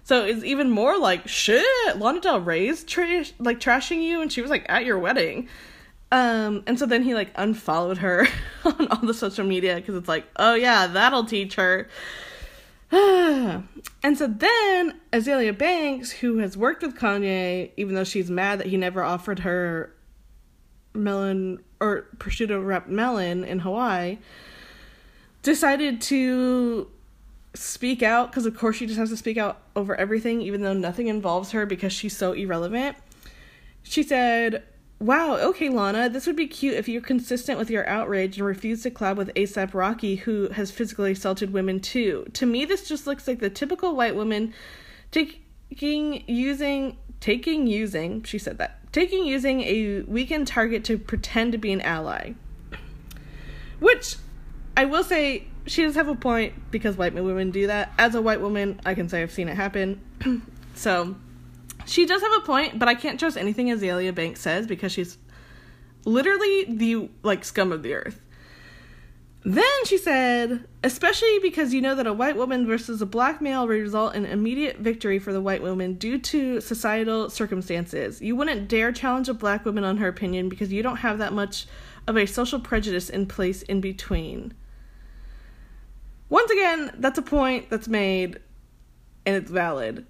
So 0.04 0.24
it's 0.24 0.44
even 0.44 0.70
more 0.70 0.98
like 0.98 1.28
shit. 1.28 1.64
Lana 1.96 2.20
Del 2.20 2.40
Rey's 2.40 2.84
tra- 2.84 3.24
like 3.38 3.60
trashing 3.60 4.02
you, 4.02 4.20
and 4.20 4.32
she 4.32 4.42
was 4.42 4.50
like 4.50 4.66
at 4.68 4.84
your 4.84 4.98
wedding. 4.98 5.48
Um, 6.10 6.62
and 6.66 6.78
so 6.78 6.84
then 6.84 7.02
he 7.02 7.14
like 7.14 7.30
unfollowed 7.36 7.98
her 7.98 8.26
on 8.64 8.88
all 8.88 9.06
the 9.06 9.14
social 9.14 9.46
media 9.46 9.76
because 9.76 9.94
it's 9.94 10.08
like, 10.08 10.26
oh 10.36 10.54
yeah, 10.54 10.86
that'll 10.86 11.24
teach 11.24 11.54
her. 11.54 11.88
and 12.92 13.64
so 14.18 14.26
then 14.26 15.00
Azealia 15.12 15.56
Banks, 15.56 16.10
who 16.10 16.38
has 16.38 16.56
worked 16.56 16.82
with 16.82 16.96
Kanye, 16.96 17.70
even 17.78 17.94
though 17.94 18.04
she's 18.04 18.30
mad 18.30 18.60
that 18.60 18.66
he 18.66 18.76
never 18.76 19.02
offered 19.02 19.38
her 19.40 19.94
melon 20.94 21.58
or 21.80 22.06
prosciutto 22.18 22.62
wrapped 22.62 22.90
melon 22.90 23.44
in 23.44 23.60
Hawaii, 23.60 24.18
decided 25.42 26.02
to 26.02 26.90
speak 27.54 28.02
out 28.02 28.30
because 28.30 28.46
of 28.46 28.56
course 28.56 28.76
she 28.76 28.86
just 28.86 28.98
has 28.98 29.10
to 29.10 29.16
speak 29.16 29.36
out 29.36 29.60
over 29.76 29.94
everything 29.96 30.40
even 30.40 30.62
though 30.62 30.72
nothing 30.72 31.08
involves 31.08 31.50
her 31.50 31.66
because 31.66 31.92
she's 31.92 32.16
so 32.16 32.32
irrelevant. 32.32 32.96
She 33.82 34.02
said 34.02 34.62
wow 34.98 35.36
okay 35.36 35.68
lana 35.68 36.08
this 36.08 36.26
would 36.26 36.36
be 36.36 36.46
cute 36.46 36.74
if 36.74 36.88
you're 36.88 37.02
consistent 37.02 37.58
with 37.58 37.68
your 37.68 37.86
outrage 37.88 38.38
and 38.38 38.46
refuse 38.46 38.84
to 38.84 38.90
collab 38.90 39.16
with 39.16 39.34
asap 39.34 39.74
rocky 39.74 40.14
who 40.14 40.48
has 40.50 40.70
physically 40.70 41.12
assaulted 41.12 41.52
women 41.52 41.80
too. 41.80 42.24
To 42.34 42.46
me 42.46 42.64
this 42.64 42.88
just 42.88 43.06
looks 43.06 43.28
like 43.28 43.40
the 43.40 43.50
typical 43.50 43.94
white 43.94 44.16
woman 44.16 44.54
taking 45.10 46.24
using 46.26 46.96
taking 47.20 47.66
using 47.66 48.22
she 48.22 48.38
said 48.38 48.56
that 48.58 48.78
taking 48.92 49.26
using 49.26 49.60
a 49.62 50.02
weekend 50.02 50.46
target 50.46 50.84
to 50.84 50.96
pretend 50.96 51.52
to 51.52 51.58
be 51.58 51.72
an 51.72 51.82
ally. 51.82 52.32
Which 53.78 54.16
i 54.74 54.86
will 54.86 55.04
say 55.04 55.48
she 55.66 55.82
does 55.82 55.94
have 55.94 56.08
a 56.08 56.14
point 56.14 56.70
because 56.70 56.96
white 56.96 57.14
women 57.14 57.50
do 57.50 57.66
that. 57.68 57.92
As 57.98 58.14
a 58.14 58.22
white 58.22 58.40
woman, 58.40 58.80
I 58.84 58.94
can 58.94 59.08
say 59.08 59.22
I've 59.22 59.32
seen 59.32 59.48
it 59.48 59.54
happen. 59.54 60.00
so 60.74 61.14
she 61.86 62.06
does 62.06 62.22
have 62.22 62.32
a 62.38 62.40
point, 62.40 62.78
but 62.78 62.88
I 62.88 62.94
can't 62.94 63.18
trust 63.18 63.36
anything 63.36 63.68
Azealia 63.68 64.14
Banks 64.14 64.40
says 64.40 64.66
because 64.66 64.92
she's 64.92 65.18
literally 66.04 66.64
the 66.64 67.10
like 67.22 67.44
scum 67.44 67.72
of 67.72 67.82
the 67.82 67.94
earth. 67.94 68.20
Then 69.44 69.64
she 69.86 69.98
said, 69.98 70.68
especially 70.84 71.40
because 71.40 71.74
you 71.74 71.80
know 71.80 71.96
that 71.96 72.06
a 72.06 72.12
white 72.12 72.36
woman 72.36 72.64
versus 72.64 73.02
a 73.02 73.06
black 73.06 73.40
male 73.40 73.66
would 73.66 73.72
result 73.72 74.14
in 74.14 74.24
immediate 74.24 74.78
victory 74.78 75.18
for 75.18 75.32
the 75.32 75.40
white 75.40 75.62
woman 75.62 75.94
due 75.94 76.18
to 76.18 76.60
societal 76.60 77.28
circumstances. 77.28 78.20
You 78.20 78.36
wouldn't 78.36 78.68
dare 78.68 78.92
challenge 78.92 79.28
a 79.28 79.34
black 79.34 79.64
woman 79.64 79.82
on 79.82 79.96
her 79.96 80.06
opinion 80.06 80.48
because 80.48 80.72
you 80.72 80.80
don't 80.80 80.98
have 80.98 81.18
that 81.18 81.32
much 81.32 81.66
of 82.06 82.16
a 82.16 82.26
social 82.26 82.60
prejudice 82.60 83.10
in 83.10 83.26
place 83.26 83.62
in 83.62 83.80
between. 83.80 84.54
Once 86.32 86.50
again, 86.50 86.90
that's 86.94 87.18
a 87.18 87.22
point 87.22 87.68
that's 87.68 87.88
made 87.88 88.40
and 89.26 89.36
it's 89.36 89.50
valid. 89.50 90.06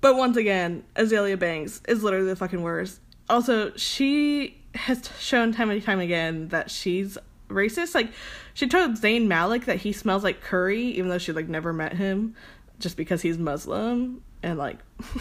But 0.00 0.14
once 0.14 0.36
again, 0.36 0.84
Azealia 0.94 1.36
Banks 1.36 1.82
is 1.88 2.04
literally 2.04 2.28
the 2.28 2.36
fucking 2.36 2.62
worst. 2.62 3.00
Also, 3.28 3.74
she 3.74 4.56
has 4.76 5.10
shown 5.18 5.52
time 5.52 5.68
and 5.68 5.82
time 5.82 5.98
again 5.98 6.46
that 6.50 6.70
she's 6.70 7.18
racist. 7.48 7.92
Like, 7.92 8.12
she 8.54 8.68
told 8.68 8.92
Zayn 8.92 9.26
Malik 9.26 9.64
that 9.64 9.78
he 9.78 9.92
smells 9.92 10.22
like 10.22 10.42
curry, 10.42 10.82
even 10.82 11.08
though 11.08 11.18
she 11.18 11.32
like 11.32 11.48
never 11.48 11.72
met 11.72 11.94
him, 11.94 12.36
just 12.78 12.96
because 12.96 13.20
he's 13.20 13.36
Muslim. 13.36 14.22
And 14.44 14.58
like, 14.58 14.78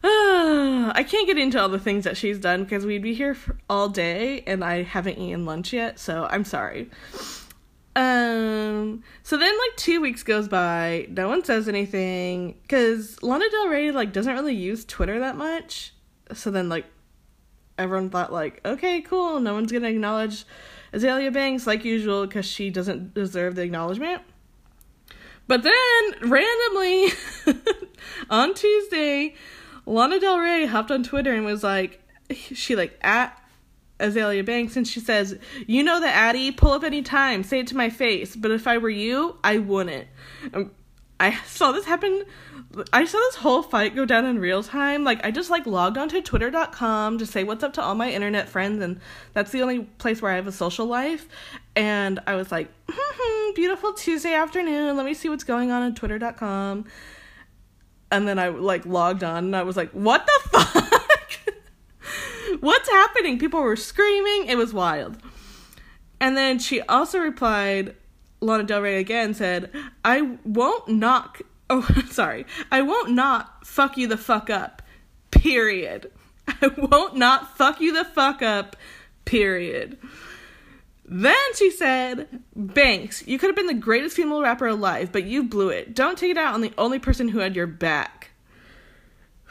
I 0.04 1.04
can't 1.04 1.26
get 1.26 1.36
into 1.36 1.60
all 1.60 1.68
the 1.68 1.80
things 1.80 2.04
that 2.04 2.16
she's 2.16 2.38
done 2.38 2.62
because 2.62 2.86
we'd 2.86 3.02
be 3.02 3.14
here 3.14 3.36
all 3.68 3.88
day 3.88 4.44
and 4.46 4.62
I 4.62 4.84
haven't 4.84 5.18
eaten 5.18 5.44
lunch 5.44 5.72
yet, 5.72 5.98
so 5.98 6.28
I'm 6.30 6.44
sorry. 6.44 6.90
Um, 7.98 9.02
so 9.24 9.36
then 9.36 9.52
like 9.58 9.76
two 9.76 10.00
weeks 10.00 10.22
goes 10.22 10.46
by, 10.46 11.08
no 11.10 11.26
one 11.26 11.44
says 11.44 11.68
anything 11.68 12.56
because 12.62 13.20
Lana 13.24 13.50
Del 13.50 13.66
Rey 13.66 13.90
like 13.90 14.12
doesn't 14.12 14.32
really 14.32 14.54
use 14.54 14.84
Twitter 14.84 15.18
that 15.18 15.34
much. 15.34 15.92
So 16.32 16.52
then 16.52 16.68
like 16.68 16.86
everyone 17.76 18.08
thought 18.08 18.32
like, 18.32 18.60
okay, 18.64 19.00
cool, 19.00 19.40
no 19.40 19.52
one's 19.52 19.72
gonna 19.72 19.88
acknowledge 19.88 20.44
Azealia 20.92 21.32
Banks 21.32 21.66
like 21.66 21.84
usual 21.84 22.24
because 22.24 22.46
she 22.46 22.70
doesn't 22.70 23.14
deserve 23.14 23.56
the 23.56 23.62
acknowledgement. 23.62 24.22
But 25.48 25.64
then 25.64 26.30
randomly 26.30 27.08
on 28.30 28.54
Tuesday, 28.54 29.34
Lana 29.86 30.20
Del 30.20 30.38
Rey 30.38 30.66
hopped 30.66 30.92
on 30.92 31.02
Twitter 31.02 31.34
and 31.34 31.44
was 31.44 31.64
like, 31.64 32.00
she 32.30 32.76
like 32.76 32.96
at 33.00 33.42
Azealia 33.98 34.44
Banks 34.44 34.76
and 34.76 34.86
she 34.86 35.00
says, 35.00 35.38
You 35.66 35.82
know 35.82 36.00
the 36.00 36.08
Addy, 36.08 36.50
pull 36.52 36.72
up 36.72 36.84
any 36.84 37.02
time, 37.02 37.42
say 37.42 37.60
it 37.60 37.66
to 37.68 37.76
my 37.76 37.90
face. 37.90 38.36
But 38.36 38.50
if 38.50 38.66
I 38.66 38.78
were 38.78 38.90
you, 38.90 39.36
I 39.42 39.58
wouldn't. 39.58 40.06
Um, 40.52 40.70
I 41.20 41.34
saw 41.46 41.72
this 41.72 41.84
happen. 41.84 42.24
I 42.92 43.04
saw 43.04 43.18
this 43.18 43.36
whole 43.36 43.62
fight 43.62 43.96
go 43.96 44.04
down 44.04 44.24
in 44.24 44.38
real 44.38 44.62
time. 44.62 45.02
Like, 45.02 45.24
I 45.24 45.32
just 45.32 45.50
like 45.50 45.66
logged 45.66 45.98
onto 45.98 46.20
twitter.com 46.20 47.18
to 47.18 47.26
say 47.26 47.42
what's 47.42 47.64
up 47.64 47.72
to 47.74 47.82
all 47.82 47.96
my 47.96 48.10
internet 48.10 48.48
friends, 48.48 48.82
and 48.82 49.00
that's 49.32 49.50
the 49.50 49.62
only 49.62 49.80
place 49.80 50.22
where 50.22 50.30
I 50.30 50.36
have 50.36 50.46
a 50.46 50.52
social 50.52 50.86
life. 50.86 51.28
And 51.74 52.20
I 52.26 52.36
was 52.36 52.52
like, 52.52 52.70
hmm, 52.88 53.54
beautiful 53.54 53.94
Tuesday 53.94 54.34
afternoon. 54.34 54.96
Let 54.96 55.06
me 55.06 55.14
see 55.14 55.28
what's 55.28 55.44
going 55.44 55.72
on 55.72 55.82
on 55.82 55.94
twitter.com. 55.94 56.84
And 58.10 58.26
then 58.28 58.38
I 58.38 58.48
like 58.48 58.86
logged 58.86 59.22
on 59.22 59.44
and 59.44 59.56
I 59.56 59.64
was 59.64 59.76
like, 59.76 59.90
what 59.90 60.26
the 60.26 60.48
fuck? 60.58 60.87
What's 62.60 62.88
happening? 62.88 63.38
People 63.38 63.62
were 63.62 63.76
screaming. 63.76 64.46
It 64.46 64.56
was 64.56 64.72
wild. 64.72 65.18
And 66.20 66.36
then 66.36 66.58
she 66.58 66.80
also 66.82 67.18
replied, 67.18 67.94
Lana 68.40 68.64
Del 68.64 68.82
Rey 68.82 68.98
again 68.98 69.34
said, 69.34 69.70
I 70.04 70.36
won't 70.44 70.88
knock. 70.88 71.42
Oh, 71.70 71.86
sorry. 72.08 72.46
I 72.72 72.80
won't 72.80 73.10
not 73.10 73.66
fuck 73.66 73.98
you 73.98 74.06
the 74.06 74.16
fuck 74.16 74.48
up. 74.48 74.80
Period. 75.30 76.10
I 76.48 76.68
won't 76.68 77.14
not 77.14 77.58
fuck 77.58 77.78
you 77.82 77.92
the 77.92 78.06
fuck 78.06 78.40
up. 78.40 78.74
Period. 79.26 79.98
Then 81.04 81.34
she 81.56 81.70
said, 81.70 82.42
Banks, 82.56 83.26
you 83.26 83.38
could 83.38 83.48
have 83.48 83.56
been 83.56 83.66
the 83.66 83.74
greatest 83.74 84.16
female 84.16 84.40
rapper 84.40 84.66
alive, 84.66 85.12
but 85.12 85.24
you 85.24 85.44
blew 85.44 85.68
it. 85.68 85.94
Don't 85.94 86.16
take 86.16 86.30
it 86.30 86.38
out 86.38 86.54
on 86.54 86.62
the 86.62 86.72
only 86.78 86.98
person 86.98 87.28
who 87.28 87.40
had 87.40 87.54
your 87.54 87.66
back. 87.66 88.30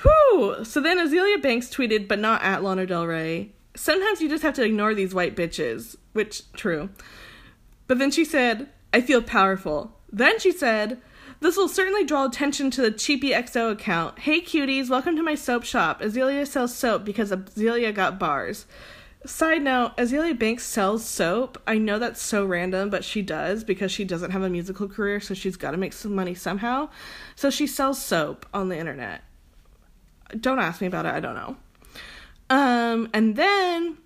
Whew. 0.01 0.63
So 0.63 0.79
then 0.79 0.99
Azealia 0.99 1.41
Banks 1.41 1.69
tweeted, 1.69 2.07
but 2.07 2.19
not 2.19 2.43
at 2.43 2.63
Lana 2.63 2.85
Del 2.85 3.07
Rey. 3.07 3.53
Sometimes 3.75 4.21
you 4.21 4.29
just 4.29 4.43
have 4.43 4.55
to 4.55 4.63
ignore 4.63 4.93
these 4.93 5.13
white 5.13 5.35
bitches, 5.35 5.95
which 6.13 6.51
true. 6.53 6.89
But 7.87 7.99
then 7.99 8.11
she 8.11 8.25
said, 8.25 8.69
I 8.93 9.01
feel 9.01 9.21
powerful. 9.21 9.97
Then 10.11 10.39
she 10.39 10.51
said, 10.51 11.01
this 11.39 11.55
will 11.55 11.67
certainly 11.67 12.03
draw 12.03 12.25
attention 12.25 12.71
to 12.71 12.81
the 12.81 12.91
Cheapy 12.91 13.29
XO 13.29 13.71
account. 13.71 14.19
Hey 14.19 14.41
cuties, 14.41 14.89
welcome 14.89 15.15
to 15.15 15.23
my 15.23 15.35
soap 15.35 15.63
shop. 15.63 16.01
Azealia 16.01 16.47
sells 16.47 16.75
soap 16.75 17.05
because 17.05 17.31
Azealia 17.31 17.93
got 17.93 18.17
bars. 18.17 18.65
Side 19.25 19.61
note, 19.61 19.95
Azealia 19.97 20.37
Banks 20.37 20.63
sells 20.63 21.05
soap. 21.05 21.61
I 21.67 21.77
know 21.77 21.99
that's 21.99 22.21
so 22.21 22.45
random, 22.45 22.89
but 22.89 23.03
she 23.03 23.21
does 23.21 23.63
because 23.63 23.91
she 23.91 24.05
doesn't 24.05 24.31
have 24.31 24.41
a 24.41 24.49
musical 24.49 24.87
career, 24.87 25.19
so 25.19 25.33
she's 25.33 25.57
got 25.57 25.71
to 25.71 25.77
make 25.77 25.93
some 25.93 26.15
money 26.15 26.33
somehow. 26.33 26.89
So 27.35 27.49
she 27.49 27.67
sells 27.67 28.01
soap 28.01 28.45
on 28.53 28.69
the 28.69 28.77
internet. 28.77 29.21
Don't 30.39 30.59
ask 30.59 30.81
me 30.81 30.87
about 30.87 31.05
it. 31.05 31.13
I 31.13 31.19
don't 31.19 31.35
know. 31.35 31.55
Um, 32.49 33.09
and 33.13 33.35
then 33.35 33.97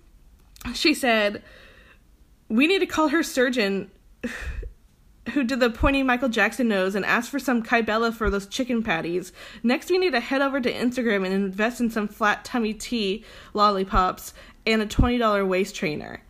she 0.74 0.94
said, 0.94 1.42
We 2.48 2.66
need 2.66 2.80
to 2.80 2.86
call 2.86 3.08
her 3.08 3.22
surgeon 3.22 3.90
who 5.32 5.44
did 5.44 5.60
the 5.60 5.70
pointy 5.70 6.02
Michael 6.02 6.28
Jackson 6.28 6.68
nose 6.68 6.94
and 6.94 7.04
ask 7.04 7.30
for 7.30 7.38
some 7.38 7.62
Kybella 7.62 8.12
for 8.12 8.28
those 8.28 8.46
chicken 8.46 8.82
patties. 8.82 9.32
Next, 9.62 9.90
we 9.90 9.98
need 9.98 10.12
to 10.12 10.20
head 10.20 10.42
over 10.42 10.60
to 10.60 10.72
Instagram 10.72 11.24
and 11.24 11.32
invest 11.32 11.80
in 11.80 11.90
some 11.90 12.08
flat 12.08 12.44
tummy 12.44 12.74
tea 12.74 13.24
lollipops 13.54 14.34
and 14.66 14.82
a 14.82 14.86
$20 14.86 15.46
waist 15.46 15.74
trainer. 15.74 16.22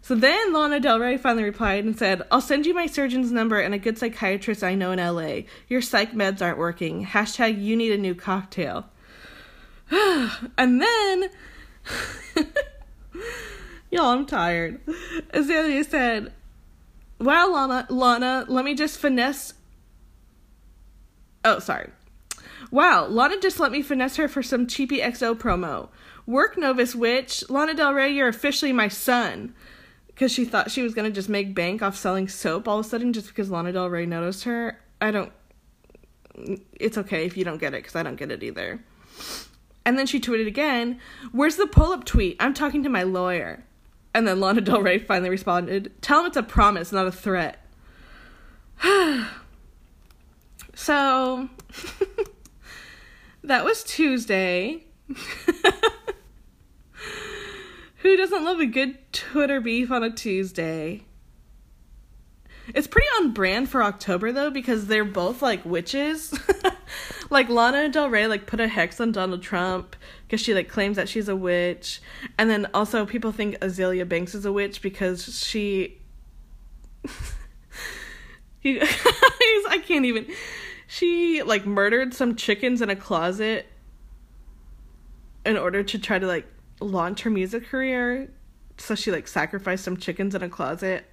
So 0.00 0.14
then 0.14 0.52
Lana 0.52 0.78
Del 0.80 1.00
Rey 1.00 1.16
finally 1.16 1.44
replied 1.44 1.84
and 1.84 1.98
said, 1.98 2.22
I'll 2.30 2.40
send 2.40 2.64
you 2.64 2.74
my 2.74 2.86
surgeon's 2.86 3.32
number 3.32 3.58
and 3.58 3.74
a 3.74 3.78
good 3.78 3.98
psychiatrist 3.98 4.62
I 4.62 4.74
know 4.74 4.92
in 4.92 4.98
LA. 4.98 5.42
Your 5.68 5.82
psych 5.82 6.12
meds 6.12 6.40
aren't 6.40 6.58
working. 6.58 7.04
Hashtag 7.04 7.60
you 7.60 7.76
need 7.76 7.92
a 7.92 7.98
new 7.98 8.14
cocktail. 8.14 8.88
and 10.58 10.80
then, 10.80 11.30
y'all, 13.90 14.06
I'm 14.06 14.26
tired. 14.26 14.84
Azealia 15.32 15.84
said, 15.84 16.32
Wow, 17.20 17.52
Lana, 17.52 17.86
Lana, 17.90 18.44
let 18.48 18.64
me 18.64 18.74
just 18.74 18.98
finesse. 18.98 19.54
Oh, 21.44 21.58
sorry. 21.58 21.90
Wow, 22.70 23.06
Lana 23.06 23.40
just 23.40 23.58
let 23.58 23.72
me 23.72 23.82
finesse 23.82 24.16
her 24.16 24.28
for 24.28 24.42
some 24.42 24.66
cheapy 24.66 24.98
XO 24.98 25.34
promo. 25.34 25.88
Work, 26.26 26.58
Novus 26.58 26.94
Witch. 26.94 27.48
Lana 27.48 27.74
Del 27.74 27.94
Rey, 27.94 28.10
you're 28.10 28.28
officially 28.28 28.72
my 28.72 28.88
son. 28.88 29.54
Because 30.08 30.30
she 30.30 30.44
thought 30.44 30.70
she 30.70 30.82
was 30.82 30.94
going 30.94 31.10
to 31.10 31.14
just 31.14 31.28
make 31.28 31.54
bank 31.54 31.80
off 31.80 31.96
selling 31.96 32.28
soap 32.28 32.68
all 32.68 32.80
of 32.80 32.86
a 32.86 32.88
sudden 32.88 33.12
just 33.12 33.28
because 33.28 33.50
Lana 33.50 33.72
Del 33.72 33.88
Rey 33.88 34.04
noticed 34.04 34.44
her. 34.44 34.78
I 35.00 35.10
don't. 35.10 35.32
It's 36.72 36.98
okay 36.98 37.24
if 37.24 37.36
you 37.36 37.44
don't 37.44 37.58
get 37.58 37.72
it 37.72 37.78
because 37.82 37.96
I 37.96 38.02
don't 38.02 38.16
get 38.16 38.30
it 38.30 38.42
either. 38.42 38.80
And 39.88 39.98
then 39.98 40.04
she 40.04 40.20
tweeted 40.20 40.46
again, 40.46 41.00
Where's 41.32 41.56
the 41.56 41.66
pull 41.66 41.92
up 41.92 42.04
tweet? 42.04 42.36
I'm 42.40 42.52
talking 42.52 42.82
to 42.82 42.90
my 42.90 43.04
lawyer. 43.04 43.64
And 44.12 44.28
then 44.28 44.38
Lana 44.38 44.60
Del 44.60 44.82
Rey 44.82 44.98
finally 44.98 45.30
responded, 45.30 45.90
Tell 46.02 46.20
him 46.20 46.26
it's 46.26 46.36
a 46.36 46.42
promise, 46.42 46.92
not 46.92 47.06
a 47.06 47.10
threat. 47.10 47.64
so, 50.74 51.48
that 53.42 53.64
was 53.64 53.82
Tuesday. 53.82 54.84
Who 58.02 58.14
doesn't 58.18 58.44
love 58.44 58.60
a 58.60 58.66
good 58.66 58.98
Twitter 59.14 59.58
beef 59.58 59.90
on 59.90 60.02
a 60.02 60.10
Tuesday? 60.10 61.06
It's 62.74 62.86
pretty 62.86 63.08
on 63.20 63.32
brand 63.32 63.70
for 63.70 63.82
October 63.82 64.32
though 64.32 64.50
because 64.50 64.86
they're 64.86 65.06
both 65.06 65.40
like 65.40 65.64
witches. 65.64 66.38
like 67.30 67.48
Lana 67.48 67.88
Del 67.88 68.08
Rey 68.08 68.26
like 68.26 68.46
put 68.46 68.60
a 68.60 68.68
hex 68.68 69.00
on 69.00 69.12
Donald 69.12 69.42
Trump 69.42 69.96
because 70.22 70.40
she 70.40 70.54
like 70.54 70.68
claims 70.68 70.96
that 70.96 71.08
she's 71.08 71.28
a 71.28 71.36
witch, 71.36 72.00
and 72.38 72.48
then 72.50 72.66
also 72.74 73.06
people 73.06 73.32
think 73.32 73.56
Azealia 73.58 74.08
Banks 74.08 74.34
is 74.34 74.44
a 74.44 74.52
witch 74.52 74.82
because 74.82 75.44
she. 75.44 75.98
he, 78.60 78.80
I 78.82 79.82
can't 79.86 80.04
even. 80.04 80.26
She 80.86 81.42
like 81.42 81.66
murdered 81.66 82.14
some 82.14 82.34
chickens 82.36 82.80
in 82.80 82.90
a 82.90 82.96
closet 82.96 83.66
in 85.44 85.56
order 85.56 85.82
to 85.82 85.98
try 85.98 86.18
to 86.18 86.26
like 86.26 86.46
launch 86.80 87.22
her 87.22 87.30
music 87.30 87.66
career. 87.66 88.30
So 88.78 88.94
she 88.94 89.10
like 89.10 89.28
sacrificed 89.28 89.84
some 89.84 89.96
chickens 89.96 90.34
in 90.34 90.42
a 90.42 90.48
closet 90.48 91.04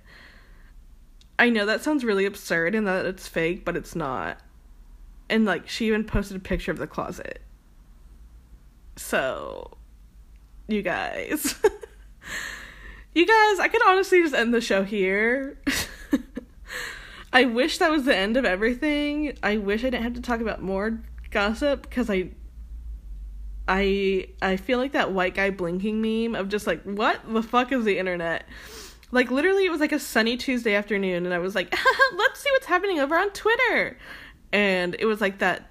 I 1.38 1.50
know 1.50 1.66
that 1.66 1.84
sounds 1.84 2.06
really 2.06 2.26
absurd 2.26 2.76
and 2.76 2.88
that 2.88 3.06
it's 3.06 3.28
fake, 3.28 3.66
but 3.66 3.76
it's 3.76 3.96
not. 3.96 4.40
And 5.29 5.46
like 5.46 5.67
she 5.67 5.88
even 5.88 6.03
posted 6.03 6.38
a 6.38 6.39
picture 6.39 6.72
of 6.72 6.77
the 6.77 6.88
closet. 6.88 7.41
So 8.96 9.77
you 10.67 10.82
guys 10.82 11.55
You 13.15 13.25
guys, 13.25 13.60
I 13.60 13.70
could 13.70 13.82
honestly 13.88 14.22
just 14.22 14.36
end 14.36 14.53
the 14.53 14.60
show 14.60 14.84
here. 14.84 15.58
I 17.34 17.46
wish 17.46 17.77
that 17.77 17.89
was 17.89 18.03
the 18.03 18.15
end 18.15 18.36
of 18.36 18.44
everything. 18.44 19.38
I 19.41 19.55
wish 19.55 19.82
I 19.82 19.89
didn't 19.89 20.03
have 20.03 20.15
to 20.15 20.22
talk 20.22 20.41
about 20.41 20.62
more 20.62 21.01
gossip 21.32 21.84
because 21.84 22.10
I 22.10 22.32
I 23.70 24.27
I 24.41 24.58
feel 24.58 24.79
like 24.79 24.91
that 24.91 25.13
white 25.13 25.34
guy 25.34 25.50
blinking 25.50 26.01
meme 26.01 26.36
of 26.36 26.50
just 26.50 26.67
like 26.67 26.84
what 26.84 27.22
the 27.34 27.41
fuck 27.41 27.72
is 27.72 27.86
the 27.86 27.98
internet? 28.00 28.46
Like 29.12 29.32
literally 29.32 29.65
it 29.65 29.72
was 29.72 29.79
like 29.79 29.94
a 29.94 30.00
sunny 30.00 30.36
Tuesday 30.36 30.75
afternoon 30.75 31.25
and 31.25 31.34
I 31.34 31.39
was 31.39 31.55
like, 31.55 31.74
"Let's 32.17 32.41
see 32.41 32.51
what's 32.51 32.65
happening 32.65 33.00
over 33.00 33.17
on 33.17 33.29
Twitter." 33.29 33.98
And 34.52 34.96
it 35.00 35.06
was 35.06 35.22
like 35.22 35.40
that 35.40 35.70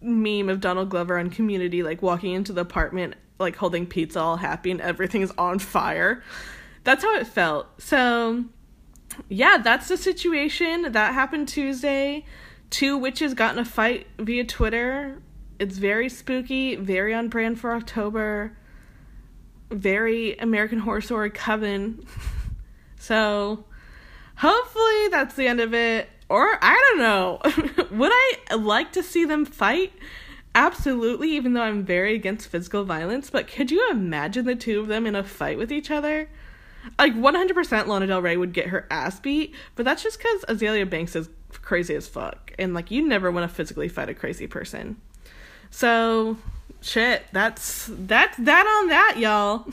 meme 0.00 0.48
of 0.48 0.60
Donald 0.60 0.90
Glover 0.90 1.18
on 1.18 1.30
Community 1.30 1.82
like 1.82 2.02
walking 2.02 2.32
into 2.32 2.52
the 2.52 2.60
apartment 2.60 3.14
like 3.38 3.56
holding 3.56 3.86
pizza 3.86 4.20
all 4.20 4.36
happy 4.36 4.70
and 4.70 4.80
everything 4.80 5.22
is 5.22 5.32
on 5.38 5.58
fire. 5.58 6.22
That's 6.84 7.02
how 7.04 7.16
it 7.16 7.26
felt. 7.26 7.80
So, 7.80 8.44
yeah, 9.28 9.58
that's 9.58 9.88
the 9.88 9.96
situation. 9.96 10.92
That 10.92 11.14
happened 11.14 11.48
Tuesday. 11.48 12.24
Two 12.70 12.96
witches 12.98 13.34
got 13.34 13.54
in 13.54 13.58
a 13.58 13.64
fight 13.64 14.06
via 14.18 14.44
Twitter. 14.44 15.20
It's 15.58 15.78
very 15.78 16.08
spooky, 16.08 16.76
very 16.76 17.14
on 17.14 17.28
brand 17.28 17.58
for 17.60 17.74
October. 17.74 18.56
Very 19.70 20.36
American 20.38 20.78
Horror 20.78 21.00
Story 21.00 21.30
Coven. 21.30 22.04
So 23.00 23.64
hopefully 24.36 25.08
that's 25.12 25.36
the 25.36 25.46
end 25.46 25.60
of 25.60 25.72
it. 25.72 26.08
Or 26.28 26.58
I 26.62 26.74
don't 26.90 26.98
know. 26.98 27.86
Would 27.96 28.12
I 28.12 28.54
like 28.54 28.92
to 28.92 29.02
see 29.02 29.24
them 29.24 29.44
fight? 29.44 29.92
absolutely, 30.58 31.30
even 31.30 31.52
though 31.52 31.62
I'm 31.62 31.84
very 31.84 32.14
against 32.14 32.48
physical 32.48 32.84
violence, 32.84 33.30
but 33.30 33.46
could 33.46 33.70
you 33.70 33.88
imagine 33.90 34.44
the 34.44 34.56
two 34.56 34.80
of 34.80 34.88
them 34.88 35.06
in 35.06 35.14
a 35.14 35.22
fight 35.22 35.56
with 35.56 35.70
each 35.70 35.90
other? 35.90 36.28
Like 36.98 37.14
100% 37.14 37.86
Lana 37.86 38.06
Del 38.08 38.22
Rey 38.22 38.36
would 38.36 38.52
get 38.52 38.68
her 38.68 38.86
ass 38.90 39.20
beat, 39.20 39.54
but 39.76 39.84
that's 39.84 40.02
just 40.02 40.18
because 40.18 40.44
Azealia 40.48 40.88
Banks 40.88 41.14
is 41.14 41.28
crazy 41.52 41.94
as 41.94 42.08
fuck. 42.08 42.52
And 42.58 42.74
like, 42.74 42.90
you 42.90 43.06
never 43.06 43.30
want 43.30 43.48
to 43.48 43.54
physically 43.54 43.88
fight 43.88 44.08
a 44.08 44.14
crazy 44.14 44.48
person. 44.48 44.96
So, 45.70 46.38
shit, 46.80 47.24
that's 47.32 47.90
that's 47.92 48.36
that 48.38 48.66
on 48.66 48.88
that, 48.88 49.16
y'all. 49.18 49.66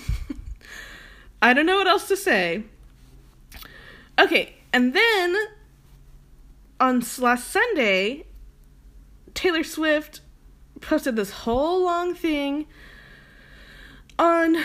I 1.42 1.54
don't 1.54 1.66
know 1.66 1.78
what 1.78 1.88
else 1.88 2.08
to 2.10 2.18
say. 2.18 2.64
Okay, 4.20 4.56
and 4.72 4.94
then 4.94 5.36
on 6.80 7.04
last 7.20 7.50
Sunday, 7.50 8.26
Taylor 9.34 9.64
Swift 9.64 10.22
posted 10.82 11.16
this 11.16 11.32
whole 11.32 11.84
long 11.84 12.14
thing 12.14 12.66
on 14.18 14.56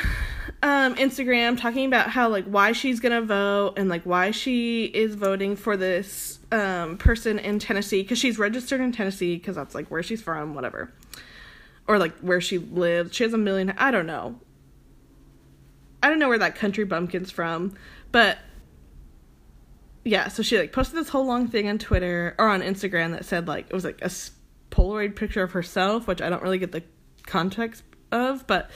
um, 0.63 0.95
Instagram 0.97 1.59
talking 1.59 1.87
about 1.87 2.11
how 2.11 2.29
like 2.29 2.45
why 2.45 2.73
she's 2.73 3.01
gonna 3.01 3.23
vote 3.23 3.75
and 3.77 3.89
like 3.89 4.05
why 4.05 4.31
she 4.31 4.85
is 4.85 5.15
voting 5.15 5.57
for 5.57 5.77
this 5.77 6.39
um, 6.53 6.99
person 6.99 7.39
in 7.39 7.59
Tennessee 7.59 8.03
because 8.03 8.19
she's 8.19 8.39
registered 8.39 8.81
in 8.81 8.93
Tennessee 8.93 9.37
because 9.37 9.57
that's 9.57 9.75
like 9.75 9.89
where 9.89 10.03
she's 10.03 10.23
from, 10.23 10.55
whatever, 10.55 10.93
or 11.87 11.99
like 11.99 12.17
where 12.19 12.41
she 12.41 12.59
lives. 12.59 13.15
She 13.15 13.25
has 13.25 13.33
a 13.33 13.39
million. 13.39 13.75
I 13.79 13.91
don't 13.91 14.07
know. 14.07 14.37
I 16.03 16.09
don't 16.09 16.19
know 16.19 16.29
where 16.29 16.39
that 16.39 16.55
country 16.55 16.85
bumpkin's 16.85 17.31
from, 17.31 17.75
but 18.11 18.39
yeah. 20.05 20.29
So 20.29 20.43
she 20.43 20.59
like 20.59 20.73
posted 20.73 20.99
this 20.99 21.09
whole 21.09 21.27
long 21.27 21.49
thing 21.49 21.69
on 21.69 21.79
Twitter 21.79 22.35
or 22.39 22.49
on 22.49 22.63
Instagram 22.63 23.13
that 23.13 23.25
said 23.25 23.49
like 23.49 23.67
it 23.69 23.75
was 23.75 23.85
like 23.85 24.01
a 24.03 24.11
Polaroid 24.71 25.17
picture 25.17 25.43
of 25.43 25.53
herself, 25.53 26.07
which 26.07 26.23
I 26.23 26.31
don't 26.31 26.43
really 26.43 26.59
get 26.59 26.73
the 26.73 26.83
context 27.27 27.83
of, 28.13 28.47
but 28.47 28.71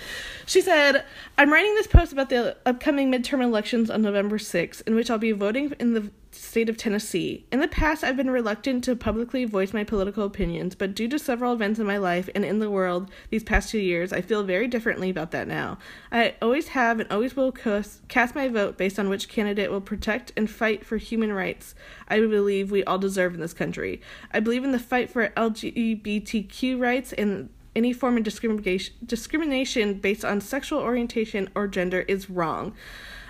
she 0.47 0.61
said, 0.61 1.05
I'm 1.39 1.53
writing 1.53 1.75
this 1.75 1.87
post 1.87 2.13
about 2.13 2.29
the 2.29 2.57
upcoming 2.67 3.11
midterm 3.11 3.43
elections 3.43 3.91
on 3.91 4.03
November 4.03 4.39
6th, 4.39 4.83
in 4.87 4.95
which 4.95 5.11
I'll 5.11 5.19
be 5.19 5.33
voting 5.33 5.75
in 5.79 5.95
the 5.95 6.11
state 6.31 6.69
of 6.69 6.77
Tennessee. 6.77 7.47
In 7.53 7.61
the 7.61 7.69
past, 7.69 8.03
I've 8.03 8.17
been 8.17 8.31
reluctant 8.31 8.83
to 8.85 8.97
publicly 8.97 9.45
voice 9.45 9.73
my 9.73 9.85
political 9.85 10.25
opinions, 10.25 10.75
but 10.75 10.95
due 10.95 11.07
to 11.09 11.19
several 11.19 11.53
events 11.53 11.79
in 11.79 11.87
my 11.87 11.97
life 11.97 12.29
and 12.35 12.45
in 12.45 12.59
the 12.59 12.69
world 12.69 13.09
these 13.31 13.45
past 13.45 13.71
two 13.71 13.79
years, 13.79 14.13
I 14.13 14.21
feel 14.21 14.43
very 14.43 14.67
differently 14.67 15.11
about 15.11 15.31
that 15.31 15.47
now. 15.47 15.79
I 16.11 16.35
always 16.43 16.69
have 16.69 16.99
and 16.99 17.11
always 17.11 17.37
will 17.37 17.53
cast 17.53 18.35
my 18.35 18.49
vote 18.49 18.77
based 18.77 18.99
on 18.99 19.09
which 19.09 19.29
candidate 19.29 19.71
will 19.71 19.81
protect 19.81 20.33
and 20.37 20.51
fight 20.51 20.85
for 20.85 20.97
human 20.97 21.33
rights 21.33 21.75
I 22.09 22.21
believe 22.21 22.71
we 22.71 22.85
all 22.85 22.99
deserve 22.99 23.35
in 23.35 23.41
this 23.41 23.55
country. 23.55 24.01
I 24.33 24.41
believe 24.41 24.65
in 24.65 24.73
the 24.73 24.79
fight 24.79 25.11
for 25.11 25.29
LGBTQ 25.31 26.79
rights 26.79 27.13
and 27.13 27.49
any 27.77 27.93
form 27.93 28.17
of 28.17 28.23
discrimination 28.23 28.95
discrimination 29.05 29.95
based 29.95 30.25
on 30.25 30.41
sexual 30.41 30.81
orientation 30.81 31.49
or 31.55 31.67
gender 31.67 32.01
is 32.03 32.31
wrong. 32.31 32.75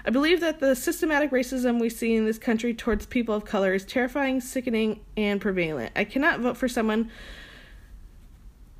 I 0.06 0.10
believe 0.10 0.40
that 0.40 0.60
the 0.60 0.76
systematic 0.76 1.30
racism 1.30 1.80
we 1.80 1.88
see 1.88 2.14
in 2.14 2.26
this 2.26 2.38
country 2.38 2.74
towards 2.74 3.06
people 3.06 3.34
of 3.34 3.46
color 3.46 3.72
is 3.72 3.84
terrifying, 3.86 4.40
sickening, 4.40 5.00
and 5.16 5.40
prevalent. 5.40 5.92
I 5.96 6.04
cannot 6.04 6.40
vote 6.40 6.58
for 6.58 6.68
someone 6.68 7.10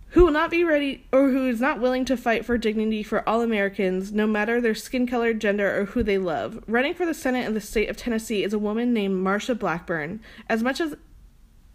who 0.09 0.25
will 0.25 0.30
not 0.30 0.50
be 0.50 0.62
ready 0.62 1.04
or 1.12 1.30
who 1.30 1.49
is 1.49 1.61
not 1.61 1.80
willing 1.80 2.04
to 2.04 2.16
fight 2.16 2.44
for 2.44 2.56
dignity 2.56 3.02
for 3.02 3.28
all 3.28 3.40
Americans, 3.40 4.12
no 4.12 4.26
matter 4.26 4.61
their 4.61 4.75
skin 4.75 5.06
color, 5.06 5.33
gender, 5.33 5.80
or 5.80 5.87
who 5.87 6.02
they 6.04 6.18
love. 6.18 6.62
Running 6.68 6.94
for 6.94 7.04
the 7.04 7.14
Senate 7.14 7.47
in 7.47 7.54
the 7.54 7.61
state 7.61 7.88
of 7.88 7.97
Tennessee 7.97 8.44
is 8.44 8.52
a 8.52 8.59
woman 8.59 8.92
named 8.92 9.16
Marsha 9.16 9.59
Blackburn. 9.59 10.21
As 10.49 10.62
much 10.62 10.80
as 10.80 10.94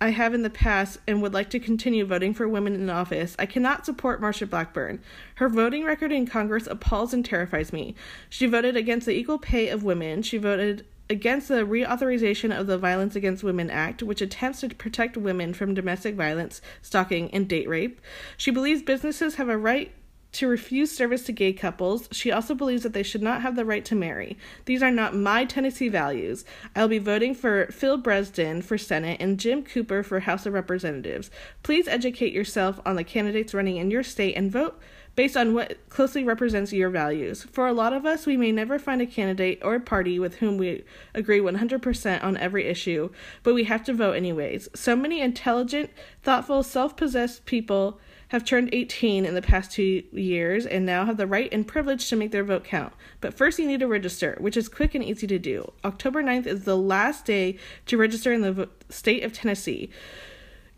I 0.02 0.12
have 0.12 0.34
in 0.34 0.44
the 0.44 0.50
past 0.50 1.00
and 1.08 1.22
would 1.22 1.34
like 1.34 1.50
to 1.50 1.60
continue 1.60 2.06
voting 2.06 2.34
for 2.34 2.48
women 2.48 2.74
in 2.74 2.90
office, 2.90 3.36
I 3.38 3.46
cannot 3.46 3.86
support 3.86 4.22
Marsha 4.22 4.50
Blackburn. 4.50 5.02
Her 5.36 5.50
voting 5.50 5.84
record 5.84 6.14
in 6.14 6.26
Congress 6.26 6.68
appalls 6.68 7.14
and 7.14 7.26
terrifies 7.26 7.74
me. 7.74 7.96
She 8.30 8.46
voted 8.46 8.78
against 8.78 9.06
the 9.06 9.14
equal 9.14 9.38
pay 9.38 9.68
of 9.68 9.84
women. 9.84 10.22
She 10.22 10.38
voted 10.38 10.86
against 11.10 11.48
the 11.48 11.66
reauthorization 11.66 12.58
of 12.58 12.68
the 12.68 12.78
Violence 12.78 13.16
Against 13.16 13.44
Women 13.44 13.70
Act, 13.70 14.04
which 14.04 14.22
attempts 14.22 14.62
to 14.62 14.70
protect 14.70 15.18
women 15.18 15.54
from 15.54 15.74
domestic 15.74 16.16
violence, 16.16 16.62
stalking, 16.82 17.30
and 17.34 17.48
date 17.48 17.68
rape. 17.68 18.00
She 18.38 18.52
believes 18.52 18.82
businesses 18.82 19.36
have 19.36 19.50
a 19.50 19.58
right 19.58 19.92
to 20.32 20.48
refuse 20.48 20.92
service 20.92 21.24
to 21.24 21.32
gay 21.32 21.54
couples. 21.54 22.08
She 22.12 22.32
also 22.32 22.54
believes 22.54 22.84
that 22.84 22.94
they 22.94 23.04
should 23.04 23.22
not 23.22 23.42
have 23.42 23.56
the 23.56 23.66
right 23.66 23.84
to 23.86 23.96
marry. 23.96 24.38
These 24.66 24.84
are 24.84 24.92
not 24.92 25.16
my 25.16 25.46
Tennessee 25.46 25.90
values. 25.90 26.46
I'll 26.76 26.88
be 26.88 27.00
voting 27.00 27.34
for 27.34 27.68
Phil 27.72 28.02
Bredesen 28.02 28.64
for 28.64 28.78
Senate 28.78 29.18
and 29.20 29.40
Jim 29.40 29.64
Cooper 29.64 30.04
for 30.04 30.22
House 30.22 30.46
of 30.46 30.54
Representatives. 30.54 31.32
Please 31.64 31.88
educate 31.88 32.34
yourself 32.34 32.80
on 32.86 32.96
the 32.96 33.04
candidates 33.04 33.54
running 33.54 33.78
in 33.78 33.92
your 33.92 34.04
state 34.04 34.36
and 34.36 34.52
vote 34.52 34.80
based 35.16 35.36
on 35.36 35.54
what 35.54 35.78
closely 35.90 36.24
represents 36.24 36.72
your 36.72 36.90
values. 36.90 37.44
For 37.52 37.68
a 37.68 37.74
lot 37.74 37.92
of 37.92 38.06
us, 38.06 38.26
we 38.26 38.38
may 38.38 38.54
never 38.54 38.80
find 38.80 39.02
a 39.02 39.06
candidate 39.06 39.60
or 39.62 39.76
a 39.76 39.80
party 39.82 40.18
with 40.18 40.36
whom 40.36 40.58
we 40.58 40.86
agree 41.14 41.42
100% 41.42 42.24
on 42.24 42.38
every 42.38 42.66
issue, 42.66 43.10
but 43.44 43.54
we 43.54 43.66
have 43.66 43.84
to 43.84 43.94
vote 43.94 44.14
anyways. 44.14 44.70
So 44.74 44.96
many 44.96 45.20
intelligent, 45.20 45.90
thoughtful, 46.24 46.64
self 46.64 46.96
possessed 46.96 47.46
people 47.46 48.00
have 48.30 48.46
turned 48.46 48.70
18 48.72 49.26
in 49.26 49.34
the 49.34 49.42
past 49.42 49.72
two 49.72 50.04
years 50.12 50.66
and 50.66 50.86
now 50.86 51.06
have 51.06 51.18
the 51.18 51.28
right 51.28 51.50
and 51.52 51.68
privilege 51.68 52.08
to 52.10 52.16
make 52.16 52.32
their 52.32 52.44
vote 52.44 52.64
count. 52.64 52.94
But 53.22 53.34
first, 53.34 53.58
you 53.58 53.68
need 53.68 53.80
to 53.80 53.88
register, 53.88 54.38
which 54.40 54.56
is 54.56 54.70
quick 54.70 54.94
and 54.94 55.04
easy 55.04 55.26
to 55.28 55.40
do. 55.40 55.74
October 55.84 56.22
9th 56.22 56.46
is 56.46 56.64
the 56.64 56.78
last 56.78 57.26
day 57.26 57.58
to 57.88 57.98
register 57.98 58.32
in 58.32 58.42
the 58.42 58.54
vo- 58.54 58.68
state 58.90 59.24
of 59.24 59.34
Tennessee. 59.34 59.90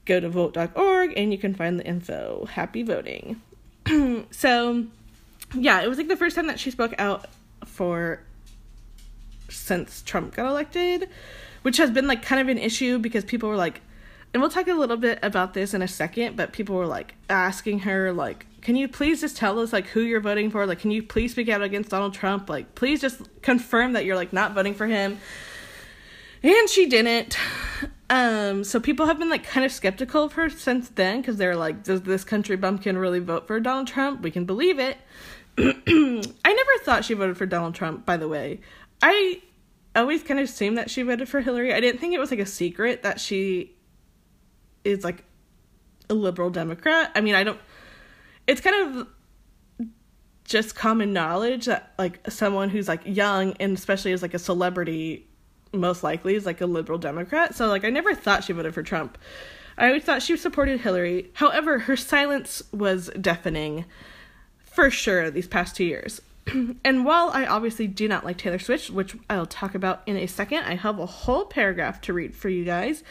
Go 0.06 0.20
to 0.22 0.30
vote.org 0.30 1.14
and 1.18 1.32
you 1.32 1.38
can 1.38 1.54
find 1.54 1.78
the 1.78 1.86
info. 1.86 2.46
Happy 2.46 2.84
voting. 2.84 3.42
so, 4.32 4.86
yeah, 5.54 5.82
it 5.82 5.90
was 5.90 5.98
like 5.98 6.08
the 6.08 6.18
first 6.18 6.38
time 6.38 6.48
that 6.48 6.60
she 6.60 6.72
spoke 6.72 6.96
out 6.98 7.26
for 7.66 8.24
since 9.50 10.02
Trump 10.04 10.36
got 10.36 10.48
elected, 10.48 11.10
which 11.64 11.76
has 11.78 11.92
been 11.92 12.08
like 12.08 12.24
kind 12.24 12.42
of 12.42 12.48
an 12.48 12.58
issue 12.58 12.98
because 12.98 13.26
people 13.26 13.50
were 13.50 13.58
like, 13.58 13.82
and 14.34 14.42
we'll 14.42 14.50
talk 14.50 14.68
a 14.68 14.74
little 14.74 14.98
bit 14.98 15.20
about 15.22 15.54
this 15.54 15.74
in 15.74 15.82
a 15.82 15.88
second, 15.88 16.38
but 16.38 16.54
people 16.54 16.76
were 16.76 16.88
like 16.88 17.16
asking 17.30 17.80
her 17.80 18.14
like 18.14 18.46
can 18.62 18.76
you 18.76 18.88
please 18.88 19.22
just 19.22 19.38
tell 19.38 19.60
us 19.60 19.74
like 19.74 19.88
who 19.88 20.02
you're 20.02 20.22
voting 20.22 20.52
for? 20.52 20.66
Like 20.66 20.80
can 20.80 20.92
you 20.92 21.04
please 21.04 21.32
speak 21.32 21.50
out 21.50 21.62
against 21.62 21.90
Donald 21.90 22.14
Trump? 22.14 22.50
Like 22.50 22.76
please 22.76 23.02
just 23.02 23.22
confirm 23.42 23.94
that 23.94 24.06
you're 24.06 24.16
like 24.16 24.34
not 24.34 24.54
voting 24.54 24.74
for 24.74 24.88
him. 24.88 25.20
And 26.44 26.70
she 26.70 26.88
didn't. 26.88 27.38
Um 28.10 28.64
so 28.64 28.80
people 28.80 29.08
have 29.08 29.20
been 29.20 29.30
like 29.30 29.44
kind 29.44 29.66
of 29.66 29.72
skeptical 29.72 30.24
of 30.24 30.34
her 30.34 30.50
since 30.50 30.90
then 30.90 31.24
cuz 31.24 31.38
they're 31.38 31.56
like 31.56 31.84
does 31.84 32.04
this 32.04 32.24
country 32.24 32.56
bumpkin 32.56 32.98
really 32.98 33.20
vote 33.20 33.48
for 33.48 33.60
Donald 33.60 33.88
Trump? 33.88 34.22
We 34.22 34.32
can 34.32 34.46
believe 34.46 34.80
it. 34.80 34.98
I 35.58 36.54
never 36.54 36.84
thought 36.84 37.04
she 37.04 37.14
voted 37.14 37.38
for 37.38 37.46
Donald 37.46 37.76
Trump, 37.76 38.06
by 38.06 38.16
the 38.16 38.28
way. 38.28 38.62
I 39.02 39.42
always 39.96 40.24
kind 40.24 40.40
of 40.40 40.46
assumed 40.46 40.78
that 40.78 40.90
she 40.90 41.02
voted 41.02 41.28
for 41.28 41.42
Hillary. 41.42 41.74
I 41.74 41.82
didn't 41.82 42.00
think 42.00 42.14
it 42.14 42.20
was 42.20 42.32
like 42.32 42.40
a 42.40 42.46
secret 42.46 43.04
that 43.04 43.20
she 43.20 43.74
is 44.84 45.04
like 45.04 45.24
a 46.10 46.14
liberal 46.14 46.50
Democrat. 46.50 47.12
I 47.16 47.22
mean, 47.22 47.36
I 47.36 47.44
don't. 47.44 47.60
It's 48.48 48.62
kind 48.62 48.98
of 48.98 49.08
just 50.52 50.76
common 50.76 51.14
knowledge 51.14 51.66
that 51.66 51.94
like 51.98 52.20
someone 52.30 52.70
who's 52.70 52.88
like 52.88 53.02
young 53.06 53.54
and 53.60 53.78
especially 53.78 54.12
as 54.12 54.22
like 54.22 54.34
a 54.34 54.40
celebrity 54.40 55.26
most 55.72 56.04
likely 56.04 56.36
is 56.36 56.46
like 56.46 56.60
a 56.60 56.66
liberal 56.66 57.00
democrat 57.00 57.56
so 57.56 57.68
like 57.68 57.86
i 57.86 57.90
never 57.90 58.14
thought 58.14 58.44
she 58.44 58.52
voted 58.52 58.74
for 58.74 58.84
trump 58.84 59.18
i 59.78 59.88
always 59.88 60.04
thought 60.04 60.22
she 60.22 60.36
supported 60.36 60.82
hillary 60.82 61.32
however 61.36 61.80
her 61.80 61.96
silence 61.96 62.62
was 62.74 63.10
deafening 63.22 63.86
for 64.60 64.90
sure 64.92 65.32
these 65.32 65.48
past 65.48 65.74
two 65.74 65.86
years 65.86 66.22
and 66.84 67.06
while 67.06 67.30
i 67.30 67.46
obviously 67.46 67.88
do 67.88 68.06
not 68.10 68.26
like 68.26 68.38
taylor 68.38 68.60
swift 68.60 68.90
which 68.90 69.16
i'll 69.30 69.46
talk 69.46 69.74
about 69.74 70.02
in 70.06 70.18
a 70.18 70.28
second 70.28 70.66
i 70.66 70.76
have 70.76 71.00
a 71.00 71.06
whole 71.06 71.46
paragraph 71.46 72.02
to 72.02 72.12
read 72.12 72.36
for 72.36 72.50
you 72.50 72.66
guys 72.66 73.04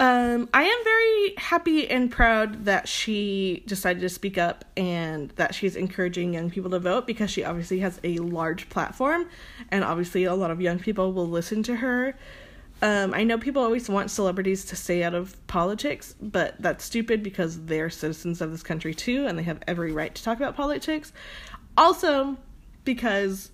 um, 0.00 0.48
I 0.52 0.64
am 0.64 0.84
very 0.84 1.34
happy 1.36 1.88
and 1.88 2.10
proud 2.10 2.64
that 2.64 2.88
she 2.88 3.62
decided 3.66 4.00
to 4.00 4.08
speak 4.08 4.36
up 4.36 4.64
and 4.76 5.30
that 5.36 5.54
she's 5.54 5.76
encouraging 5.76 6.34
young 6.34 6.50
people 6.50 6.70
to 6.72 6.80
vote 6.80 7.06
because 7.06 7.30
she 7.30 7.44
obviously 7.44 7.78
has 7.78 8.00
a 8.02 8.18
large 8.18 8.68
platform 8.68 9.28
and 9.70 9.84
obviously 9.84 10.24
a 10.24 10.34
lot 10.34 10.50
of 10.50 10.60
young 10.60 10.80
people 10.80 11.12
will 11.12 11.28
listen 11.28 11.62
to 11.64 11.76
her. 11.76 12.16
Um, 12.82 13.14
I 13.14 13.22
know 13.22 13.38
people 13.38 13.62
always 13.62 13.88
want 13.88 14.10
celebrities 14.10 14.64
to 14.66 14.76
stay 14.76 15.04
out 15.04 15.14
of 15.14 15.34
politics, 15.46 16.16
but 16.20 16.56
that's 16.58 16.84
stupid 16.84 17.22
because 17.22 17.64
they're 17.66 17.88
citizens 17.88 18.40
of 18.40 18.50
this 18.50 18.64
country 18.64 18.94
too 18.94 19.26
and 19.28 19.38
they 19.38 19.44
have 19.44 19.62
every 19.68 19.92
right 19.92 20.12
to 20.12 20.22
talk 20.24 20.38
about 20.38 20.56
politics. 20.56 21.12
Also, 21.78 22.36
because 22.84 23.52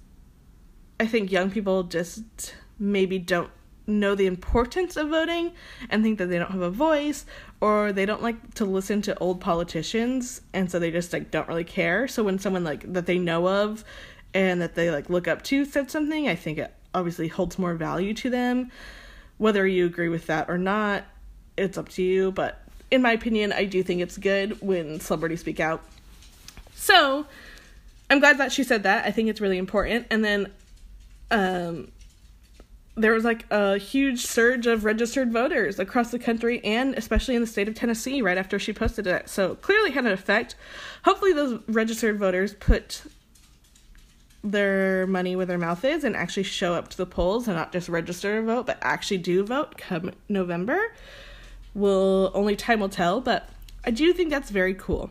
I 0.98 1.06
think 1.06 1.30
young 1.30 1.50
people 1.50 1.82
just 1.82 2.54
maybe 2.78 3.18
don't 3.18 3.50
know 3.90 4.14
the 4.14 4.26
importance 4.26 4.96
of 4.96 5.08
voting 5.08 5.52
and 5.88 6.02
think 6.02 6.18
that 6.18 6.26
they 6.26 6.38
don't 6.38 6.50
have 6.50 6.60
a 6.60 6.70
voice 6.70 7.26
or 7.60 7.92
they 7.92 8.06
don't 8.06 8.22
like 8.22 8.54
to 8.54 8.64
listen 8.64 9.02
to 9.02 9.18
old 9.18 9.40
politicians 9.40 10.40
and 10.52 10.70
so 10.70 10.78
they 10.78 10.90
just 10.90 11.12
like 11.12 11.30
don't 11.30 11.48
really 11.48 11.64
care 11.64 12.08
so 12.08 12.22
when 12.22 12.38
someone 12.38 12.64
like 12.64 12.90
that 12.92 13.06
they 13.06 13.18
know 13.18 13.48
of 13.48 13.84
and 14.32 14.60
that 14.60 14.74
they 14.74 14.90
like 14.90 15.10
look 15.10 15.28
up 15.28 15.42
to 15.42 15.64
said 15.64 15.90
something 15.90 16.28
i 16.28 16.34
think 16.34 16.58
it 16.58 16.72
obviously 16.94 17.28
holds 17.28 17.58
more 17.58 17.74
value 17.74 18.14
to 18.14 18.30
them 18.30 18.70
whether 19.38 19.66
you 19.66 19.86
agree 19.86 20.08
with 20.08 20.26
that 20.26 20.48
or 20.48 20.58
not 20.58 21.04
it's 21.56 21.76
up 21.76 21.88
to 21.88 22.02
you 22.02 22.32
but 22.32 22.60
in 22.90 23.02
my 23.02 23.12
opinion, 23.12 23.52
I 23.52 23.64
do 23.64 23.82
think 23.82 24.00
it's 24.00 24.18
good 24.18 24.60
when 24.60 25.00
celebrities 25.00 25.40
speak 25.40 25.60
out. 25.60 25.82
So, 26.74 27.26
I'm 28.08 28.18
glad 28.18 28.38
that 28.38 28.52
she 28.52 28.64
said 28.64 28.82
that. 28.82 29.04
I 29.06 29.12
think 29.12 29.28
it's 29.28 29.40
really 29.40 29.58
important. 29.58 30.06
And 30.10 30.24
then, 30.24 30.52
um, 31.30 31.92
there 33.00 33.12
was 33.12 33.24
like 33.24 33.46
a 33.50 33.78
huge 33.78 34.26
surge 34.26 34.66
of 34.66 34.84
registered 34.84 35.32
voters 35.32 35.78
across 35.78 36.10
the 36.10 36.18
country 36.18 36.62
and 36.64 36.94
especially 36.94 37.34
in 37.34 37.40
the 37.40 37.46
state 37.46 37.68
of 37.68 37.74
Tennessee 37.74 38.20
right 38.20 38.38
after 38.38 38.58
she 38.58 38.72
posted 38.72 39.06
it. 39.06 39.28
So 39.28 39.54
clearly 39.56 39.90
had 39.90 40.04
an 40.04 40.12
effect. 40.12 40.54
Hopefully 41.04 41.32
those 41.32 41.60
registered 41.66 42.18
voters 42.18 42.54
put 42.54 43.02
their 44.42 45.06
money 45.06 45.36
where 45.36 45.46
their 45.46 45.58
mouth 45.58 45.84
is 45.84 46.04
and 46.04 46.16
actually 46.16 46.42
show 46.42 46.74
up 46.74 46.88
to 46.88 46.96
the 46.96 47.06
polls 47.06 47.46
and 47.48 47.56
not 47.56 47.72
just 47.72 47.88
register 47.88 48.40
to 48.40 48.46
vote, 48.46 48.66
but 48.66 48.78
actually 48.82 49.18
do 49.18 49.44
vote 49.44 49.76
come 49.76 50.12
November. 50.28 50.94
Will 51.74 52.30
only 52.34 52.56
time 52.56 52.80
will 52.80 52.88
tell, 52.88 53.20
but 53.20 53.48
I 53.84 53.90
do 53.90 54.12
think 54.12 54.30
that's 54.30 54.50
very 54.50 54.74
cool. 54.74 55.10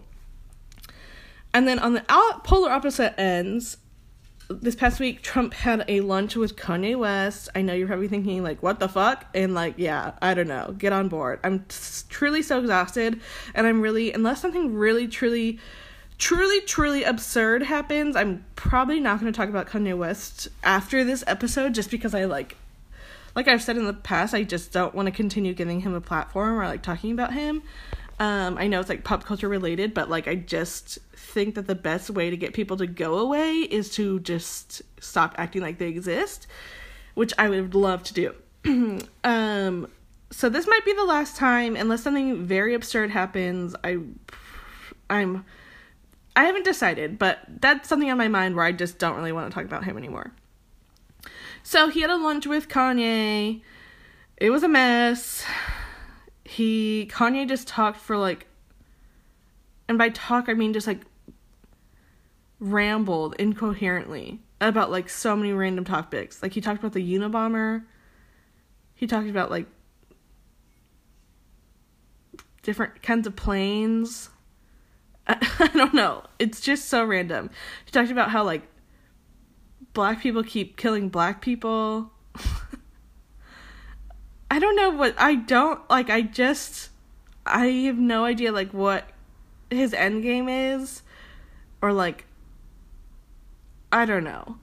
And 1.54 1.68
then 1.68 1.80
on 1.80 1.94
the 1.94 2.04
polar 2.44 2.70
opposite 2.72 3.20
ends, 3.20 3.78
this 4.50 4.76
past 4.76 5.00
week, 5.00 5.22
Trump 5.22 5.54
had 5.54 5.86
a 5.88 6.02
lunch 6.02 6.36
with 6.36 6.56
Kanye 6.56 6.98
West. 6.98 7.50
I 7.54 7.62
know 7.62 7.74
you're 7.74 7.88
probably 7.88 8.08
thinking, 8.08 8.42
like, 8.42 8.64
what 8.64 8.80
the 8.80 8.90
fuck? 8.90 9.26
And, 9.36 9.54
like, 9.54 9.76
yeah, 9.78 10.14
I 10.22 10.34
don't 10.34 10.48
know. 10.48 10.74
Get 10.78 10.92
on 10.92 11.08
board. 11.08 11.40
I'm 11.44 11.60
t- 11.60 11.76
truly 12.10 12.42
so 12.42 12.60
exhausted. 12.60 13.22
And 13.54 13.68
I'm 13.68 13.80
really, 13.82 14.12
unless 14.12 14.42
something 14.42 14.74
really, 14.74 15.08
truly, 15.08 15.60
truly, 16.18 16.62
truly 16.62 17.04
absurd 17.04 17.64
happens, 17.64 18.16
I'm 18.16 18.44
probably 18.56 19.00
not 19.00 19.20
going 19.20 19.32
to 19.32 19.38
talk 19.38 19.50
about 19.50 19.68
Kanye 19.68 19.96
West 19.96 20.48
after 20.64 21.04
this 21.04 21.24
episode 21.28 21.76
just 21.76 21.92
because 21.92 22.16
I, 22.16 22.26
like, 22.26 22.58
like 23.36 23.48
I've 23.48 23.62
said 23.62 23.78
in 23.78 23.86
the 23.86 23.94
past, 23.94 24.34
I 24.34 24.42
just 24.44 24.72
don't 24.72 24.96
want 24.96 25.06
to 25.06 25.12
continue 25.12 25.54
giving 25.54 25.82
him 25.82 25.94
a 25.94 26.02
platform 26.02 26.60
or, 26.60 26.66
like, 26.66 26.82
talking 26.82 27.12
about 27.12 27.34
him. 27.34 27.62
Um, 28.20 28.58
I 28.58 28.68
know 28.68 28.82
it's 28.82 28.90
like 28.90 29.06
pop 29.06 29.24
culture 29.24 29.48
related, 29.48 29.94
but 29.94 30.10
like 30.10 30.28
I 30.28 30.36
just 30.36 31.00
think 31.14 31.56
that 31.56 31.68
the 31.68 31.76
best 31.76 32.10
way 32.10 32.30
to 32.30 32.36
get 32.36 32.54
people 32.54 32.76
to 32.78 32.88
go 32.88 33.18
away 33.18 33.54
is 33.54 33.90
to 33.92 34.20
just 34.20 34.82
stop 35.00 35.36
acting 35.38 35.62
like 35.62 35.78
they 35.78 35.88
exist, 35.88 36.46
which 37.14 37.34
I 37.38 37.50
would 37.50 37.74
love 37.74 38.04
to 38.04 38.14
do. 38.14 39.06
um, 39.24 39.88
so 40.32 40.50
this 40.50 40.68
might 40.68 40.84
be 40.84 40.94
the 40.94 41.06
last 41.06 41.38
time, 41.38 41.78
unless 41.78 42.04
something 42.04 42.44
very 42.44 42.74
absurd 42.74 43.10
happens. 43.10 43.74
I, 43.86 44.00
I'm, 45.10 45.46
I 46.36 46.44
haven't 46.44 46.66
decided, 46.66 47.18
but 47.18 47.40
that's 47.48 47.88
something 47.88 48.12
on 48.12 48.18
my 48.18 48.28
mind 48.28 48.56
where 48.56 48.66
I 48.66 48.74
just 48.74 49.00
don't 49.00 49.16
really 49.16 49.32
want 49.32 49.50
to 49.50 49.56
talk 49.56 49.64
about 49.64 49.86
him 49.86 49.98
anymore. 49.98 50.34
So 51.64 51.88
he 51.88 52.02
had 52.02 52.10
a 52.10 52.18
lunch 52.18 52.46
with 52.46 52.68
Kanye. 52.68 53.62
It 54.38 54.50
was 54.50 54.64
a 54.64 54.68
mess 54.68 55.46
he 56.50 57.08
Kanye 57.12 57.48
just 57.48 57.68
talked 57.68 58.00
for 58.00 58.18
like 58.18 58.48
and 59.88 60.00
by 60.00 60.10
talk 60.10 60.50
I 60.50 60.56
mean 60.56 60.74
just 60.74 60.88
like 60.88 61.02
rambled 62.60 63.36
incoherently 63.38 64.40
about 64.60 64.90
like 64.90 65.10
so 65.10 65.36
many 65.36 65.54
random 65.54 65.86
topics. 65.86 66.42
Like 66.42 66.54
he 66.54 66.60
talked 66.60 66.80
about 66.80 66.94
the 66.94 67.14
Unabomber. 67.14 67.84
He 68.96 69.06
talked 69.06 69.30
about 69.30 69.52
like 69.52 69.68
different 72.64 73.04
kinds 73.04 73.28
of 73.28 73.36
planes. 73.36 74.32
I, 75.28 75.38
I 75.60 75.68
don't 75.68 75.94
know. 75.94 76.24
It's 76.40 76.62
just 76.62 76.90
so 76.90 77.06
random. 77.06 77.52
He 77.86 77.92
talked 77.92 78.10
about 78.10 78.32
how 78.32 78.44
like 78.44 78.64
black 79.94 80.20
people 80.20 80.42
keep 80.42 80.78
killing 80.78 81.10
black 81.10 81.42
people. 81.44 82.12
I 84.52 84.60
don't 84.60 84.76
know 84.76 84.90
what 84.90 85.16
I 85.18 85.36
don't 85.36 85.88
like 85.90 86.10
I 86.10 86.22
just 86.22 86.90
I 87.46 87.68
have 87.68 87.98
no 87.98 88.26
idea 88.26 88.52
like 88.52 88.74
what 88.74 89.10
his 89.70 89.94
end 89.94 90.24
game 90.24 90.50
is 90.50 91.04
or 91.82 91.94
like 91.94 92.26
I 93.92 94.06
don't 94.06 94.24
know. 94.24 94.58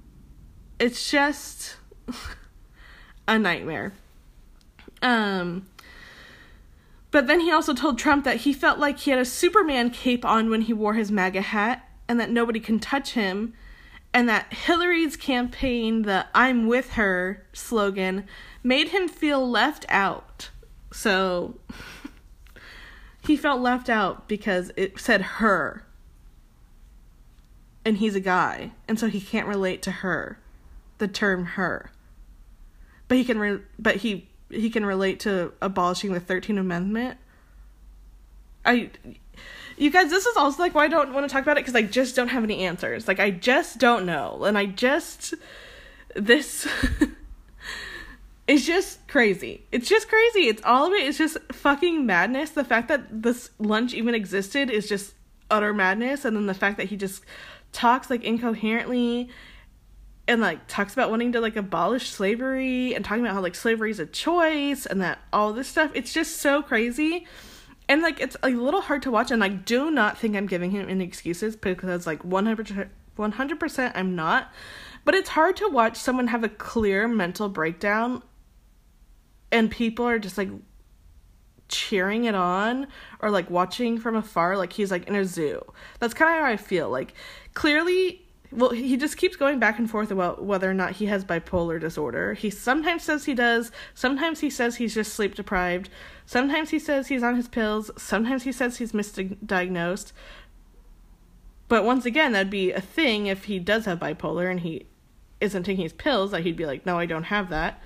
It's 0.78 1.10
just 1.10 1.76
a 3.28 3.38
nightmare. 3.38 3.92
Um 5.02 5.66
but 7.10 7.28
then 7.28 7.40
he 7.40 7.50
also 7.50 7.72
told 7.72 7.98
Trump 7.98 8.24
that 8.24 8.38
he 8.38 8.52
felt 8.52 8.78
like 8.78 8.98
he 8.98 9.10
had 9.10 9.20
a 9.20 9.24
Superman 9.24 9.90
cape 9.90 10.24
on 10.24 10.50
when 10.50 10.62
he 10.62 10.72
wore 10.72 10.94
his 10.94 11.10
MAGA 11.10 11.40
hat 11.40 11.88
and 12.08 12.20
that 12.20 12.30
nobody 12.30 12.60
can 12.60 12.78
touch 12.78 13.12
him 13.12 13.54
and 14.16 14.30
that 14.30 14.50
Hillary's 14.50 15.14
campaign, 15.14 16.00
the 16.00 16.24
I'm 16.34 16.66
with 16.66 16.92
her 16.92 17.44
slogan, 17.52 18.26
made 18.62 18.88
him 18.88 19.08
feel 19.08 19.46
left 19.46 19.84
out. 19.90 20.48
So 20.90 21.56
he 23.26 23.36
felt 23.36 23.60
left 23.60 23.90
out 23.90 24.26
because 24.26 24.72
it 24.74 24.98
said 24.98 25.20
her. 25.20 25.84
And 27.84 27.98
he's 27.98 28.14
a 28.14 28.20
guy, 28.20 28.72
and 28.88 28.98
so 28.98 29.08
he 29.08 29.20
can't 29.20 29.46
relate 29.46 29.82
to 29.82 29.90
her, 29.90 30.38
the 30.96 31.08
term 31.08 31.44
her. 31.44 31.90
But 33.08 33.18
he 33.18 33.24
can 33.24 33.38
re- 33.38 33.60
but 33.78 33.96
he 33.96 34.30
he 34.48 34.70
can 34.70 34.86
relate 34.86 35.20
to 35.20 35.52
abolishing 35.60 36.14
the 36.14 36.20
13th 36.20 36.58
amendment. 36.58 37.18
I 38.64 38.92
you 39.76 39.90
guys, 39.90 40.10
this 40.10 40.26
is 40.26 40.36
also 40.36 40.62
like 40.62 40.74
why 40.74 40.84
I 40.84 40.88
don't 40.88 41.12
want 41.12 41.28
to 41.28 41.32
talk 41.32 41.42
about 41.42 41.58
it 41.58 41.60
because 41.60 41.74
I 41.74 41.82
just 41.82 42.16
don't 42.16 42.28
have 42.28 42.44
any 42.44 42.64
answers. 42.64 43.06
Like 43.08 43.20
I 43.20 43.30
just 43.30 43.78
don't 43.78 44.06
know, 44.06 44.44
and 44.44 44.56
I 44.56 44.66
just 44.66 45.34
this 46.14 46.66
It's 48.46 48.64
just 48.64 49.06
crazy. 49.08 49.64
It's 49.72 49.88
just 49.88 50.08
crazy. 50.08 50.48
It's 50.48 50.62
all 50.64 50.86
of 50.86 50.92
it. 50.92 51.04
It's 51.04 51.18
just 51.18 51.36
fucking 51.50 52.06
madness. 52.06 52.50
The 52.50 52.62
fact 52.62 52.88
that 52.88 53.22
this 53.22 53.50
lunch 53.58 53.92
even 53.92 54.14
existed 54.14 54.70
is 54.70 54.88
just 54.88 55.14
utter 55.50 55.74
madness. 55.74 56.24
And 56.24 56.36
then 56.36 56.46
the 56.46 56.54
fact 56.54 56.76
that 56.76 56.86
he 56.86 56.96
just 56.96 57.24
talks 57.72 58.08
like 58.08 58.22
incoherently 58.22 59.30
and 60.28 60.40
like 60.40 60.60
talks 60.68 60.92
about 60.92 61.10
wanting 61.10 61.32
to 61.32 61.40
like 61.40 61.56
abolish 61.56 62.10
slavery 62.10 62.94
and 62.94 63.04
talking 63.04 63.24
about 63.24 63.34
how 63.34 63.40
like 63.40 63.56
slavery 63.56 63.90
is 63.90 63.98
a 63.98 64.06
choice 64.06 64.86
and 64.86 65.00
that 65.00 65.18
all 65.32 65.52
this 65.52 65.66
stuff. 65.66 65.90
It's 65.94 66.12
just 66.12 66.36
so 66.36 66.62
crazy. 66.62 67.26
And 67.88 68.02
like 68.02 68.20
it's 68.20 68.36
a 68.42 68.50
little 68.50 68.80
hard 68.80 69.02
to 69.02 69.10
watch 69.10 69.30
and 69.30 69.44
I 69.44 69.48
do 69.48 69.90
not 69.90 70.18
think 70.18 70.36
I'm 70.36 70.46
giving 70.46 70.72
him 70.72 70.88
any 70.88 71.04
excuses 71.04 71.56
because 71.56 72.06
like 72.06 72.22
100% 72.22 72.88
100% 73.16 73.92
I'm 73.94 74.16
not. 74.16 74.52
But 75.04 75.14
it's 75.14 75.30
hard 75.30 75.56
to 75.56 75.68
watch 75.68 75.96
someone 75.96 76.26
have 76.28 76.42
a 76.42 76.48
clear 76.48 77.06
mental 77.06 77.48
breakdown 77.48 78.22
and 79.52 79.70
people 79.70 80.04
are 80.04 80.18
just 80.18 80.36
like 80.36 80.50
cheering 81.68 82.24
it 82.24 82.34
on 82.34 82.86
or 83.20 83.30
like 83.30 83.50
watching 83.50 83.98
from 83.98 84.14
afar 84.16 84.56
like 84.56 84.72
he's 84.72 84.90
like 84.90 85.06
in 85.06 85.14
a 85.14 85.24
zoo. 85.24 85.62
That's 86.00 86.14
kind 86.14 86.36
of 86.36 86.44
how 86.44 86.50
I 86.50 86.56
feel. 86.56 86.90
Like 86.90 87.14
clearly 87.54 88.25
well 88.52 88.70
he 88.70 88.96
just 88.96 89.16
keeps 89.16 89.36
going 89.36 89.58
back 89.58 89.78
and 89.78 89.90
forth 89.90 90.10
about 90.10 90.44
whether 90.44 90.70
or 90.70 90.74
not 90.74 90.92
he 90.92 91.06
has 91.06 91.24
bipolar 91.24 91.80
disorder. 91.80 92.34
He 92.34 92.50
sometimes 92.50 93.02
says 93.02 93.24
he 93.24 93.34
does, 93.34 93.72
sometimes 93.94 94.40
he 94.40 94.50
says 94.50 94.76
he's 94.76 94.94
just 94.94 95.14
sleep 95.14 95.34
deprived, 95.34 95.88
sometimes 96.24 96.70
he 96.70 96.78
says 96.78 97.08
he's 97.08 97.22
on 97.22 97.36
his 97.36 97.48
pills, 97.48 97.90
sometimes 97.96 98.44
he 98.44 98.52
says 98.52 98.78
he's 98.78 98.92
misdiagnosed. 98.92 100.12
But 101.68 101.84
once 101.84 102.06
again, 102.06 102.32
that'd 102.32 102.50
be 102.50 102.70
a 102.72 102.80
thing 102.80 103.26
if 103.26 103.44
he 103.44 103.58
does 103.58 103.86
have 103.86 103.98
bipolar 103.98 104.50
and 104.50 104.60
he 104.60 104.86
isn't 105.40 105.64
taking 105.64 105.82
his 105.82 105.92
pills, 105.92 106.30
that 106.30 106.42
he'd 106.42 106.56
be 106.56 106.66
like, 106.66 106.86
"No, 106.86 106.98
I 106.98 107.06
don't 107.06 107.24
have 107.24 107.50
that." 107.50 107.82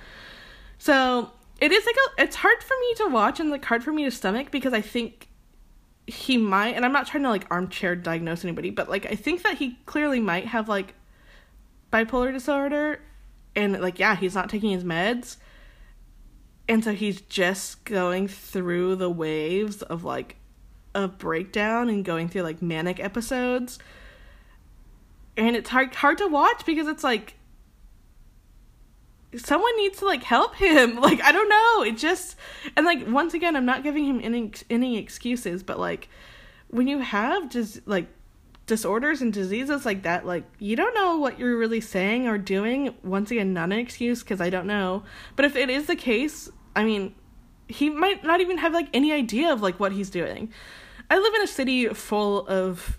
So, 0.79 1.33
it 1.61 1.73
is 1.73 1.85
like 1.87 1.97
a 1.97 2.23
it's 2.23 2.37
hard 2.37 2.63
for 2.63 2.75
me 2.81 2.95
to 2.97 3.09
watch 3.09 3.41
and 3.41 3.51
like 3.51 3.65
hard 3.65 3.83
for 3.83 3.93
me 3.93 4.05
to 4.05 4.11
stomach 4.11 4.51
because 4.51 4.73
I 4.73 4.81
think 4.83 5.30
he 6.11 6.37
might 6.37 6.75
and 6.75 6.85
I'm 6.85 6.93
not 6.93 7.07
trying 7.07 7.23
to 7.23 7.31
like 7.31 7.47
armchair 7.51 7.97
diagnose 7.97 8.45
anybody, 8.45 8.71
but 8.71 8.89
like 8.89 9.07
I 9.07 9.15
think 9.15 9.43
that 9.43 9.59
he 9.59 9.79
clearly 9.87 10.21
might 10.21 10.47
have 10.47 10.69
like 10.69 10.95
bipolar 11.93 12.33
disorder 12.33 13.01
and 13.57 13.81
like 13.81 13.99
yeah, 13.99 14.17
he's 14.17 14.35
not 14.35 14.49
taking 14.49 14.71
his 14.71 14.85
meds. 14.85 15.37
And 16.69 16.85
so 16.85 16.93
he's 16.93 17.21
just 17.23 17.85
going 17.85 18.29
through 18.29 18.97
the 18.97 19.11
waves 19.11 19.83
of 19.83 20.05
like 20.05 20.37
a 20.95 21.09
breakdown 21.09 21.89
and 21.89 22.05
going 22.05 22.29
through 22.29 22.43
like 22.43 22.63
manic 22.63 23.01
episodes. 23.01 23.79
And 25.37 25.57
it's 25.57 25.71
hard 25.71 25.95
hard 25.95 26.19
to 26.19 26.29
watch 26.29 26.67
because 26.67 26.87
it's 26.87 27.05
like 27.05 27.35
someone 29.37 29.77
needs 29.77 29.99
to 29.99 30.05
like 30.05 30.23
help 30.23 30.55
him. 30.57 30.97
Like 31.01 31.21
i 31.23 31.33
don't 31.33 31.49
know. 31.49 31.83
It 31.83 31.97
just 31.97 32.37
and 32.77 32.87
like 32.87 33.07
once 33.07 33.35
again 33.35 33.57
i'm 33.57 33.65
not 33.65 33.83
giving 33.83 34.05
him 34.05 34.21
any 34.23 34.53
any 34.69 34.99
excuses 34.99 35.63
but 35.63 35.79
like 35.79 36.09
when 36.69 36.87
you 36.87 36.99
have 36.99 37.49
just 37.49 37.87
like 37.87 38.07
disorders 38.67 39.21
and 39.21 39.33
diseases 39.33 39.85
like 39.85 40.05
that 40.05 40.25
like 40.25 40.45
you 40.61 40.77
don't 40.77 40.95
know 40.95 41.17
what 41.19 41.39
you're 41.39 41.57
really 41.57 41.81
saying 41.81 42.29
or 42.29 42.39
doing. 42.39 42.95
Once 43.03 43.31
again 43.31 43.53
not 43.53 43.73
an 43.73 43.79
excuse 43.79 44.23
because 44.23 44.41
i 44.41 44.51
don't 44.51 44.67
know. 44.67 45.03
But 45.37 45.45
if 45.45 45.57
it 45.57 45.71
is 45.71 45.87
the 45.87 45.97
case 45.97 46.49
i 46.77 46.85
mean 46.85 47.15
he 47.69 47.89
might 47.89 48.25
not 48.25 48.41
even 48.41 48.59
have 48.59 48.73
like 48.73 48.89
any 48.93 49.13
idea 49.13 49.53
of 49.53 49.63
like 49.63 49.79
what 49.81 49.93
he's 49.93 50.11
doing. 50.11 50.53
I 51.09 51.19
live 51.19 51.35
in 51.35 51.43
a 51.43 51.47
city 51.47 51.89
full 51.89 52.47
of 52.47 52.99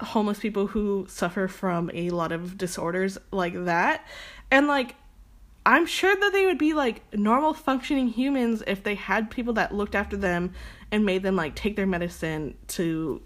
homeless 0.00 0.38
people 0.38 0.66
who 0.66 1.06
suffer 1.08 1.48
from 1.48 1.90
a 1.94 2.10
lot 2.10 2.32
of 2.32 2.58
disorders 2.58 3.18
like 3.30 3.64
that. 3.64 4.06
And 4.50 4.66
like 4.66 4.96
I'm 5.64 5.86
sure 5.86 6.14
that 6.14 6.32
they 6.32 6.46
would 6.46 6.58
be 6.58 6.72
like 6.72 7.02
normal 7.14 7.54
functioning 7.54 8.08
humans 8.08 8.62
if 8.66 8.82
they 8.82 8.96
had 8.96 9.30
people 9.30 9.52
that 9.54 9.74
looked 9.74 9.94
after 9.94 10.16
them 10.16 10.54
and 10.90 11.04
made 11.04 11.22
them 11.22 11.36
like 11.36 11.54
take 11.54 11.76
their 11.76 11.86
medicine 11.86 12.56
to 12.68 13.22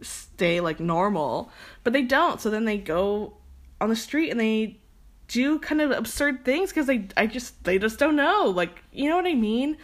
stay 0.00 0.60
like 0.60 0.80
normal. 0.80 1.50
But 1.84 1.92
they 1.92 2.02
don't. 2.02 2.40
So 2.40 2.48
then 2.50 2.64
they 2.64 2.78
go 2.78 3.34
on 3.80 3.90
the 3.90 3.96
street 3.96 4.30
and 4.30 4.40
they 4.40 4.78
do 5.28 5.58
kind 5.58 5.80
of 5.80 5.90
absurd 5.90 6.44
things 6.44 6.70
because 6.70 6.86
they 6.86 7.08
I 7.16 7.26
just 7.26 7.64
they 7.64 7.78
just 7.78 7.98
don't 7.98 8.16
know. 8.16 8.44
Like, 8.46 8.82
you 8.92 9.10
know 9.10 9.16
what 9.16 9.26
I 9.26 9.34
mean? 9.34 9.76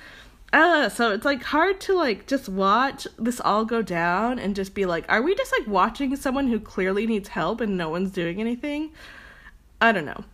Uh, 0.52 0.88
so 0.90 1.12
it's 1.12 1.24
like 1.24 1.42
hard 1.42 1.80
to 1.80 1.94
like 1.94 2.26
just 2.26 2.48
watch 2.48 3.06
this 3.18 3.40
all 3.40 3.64
go 3.64 3.80
down 3.80 4.38
and 4.38 4.54
just 4.54 4.74
be 4.74 4.84
like, 4.84 5.04
are 5.08 5.22
we 5.22 5.34
just 5.34 5.52
like 5.58 5.66
watching 5.66 6.14
someone 6.16 6.48
who 6.48 6.60
clearly 6.60 7.06
needs 7.06 7.30
help 7.30 7.60
and 7.60 7.76
no 7.76 7.88
one's 7.88 8.10
doing 8.10 8.40
anything? 8.40 8.92
I 9.80 9.92
don't 9.92 10.04
know. 10.04 10.24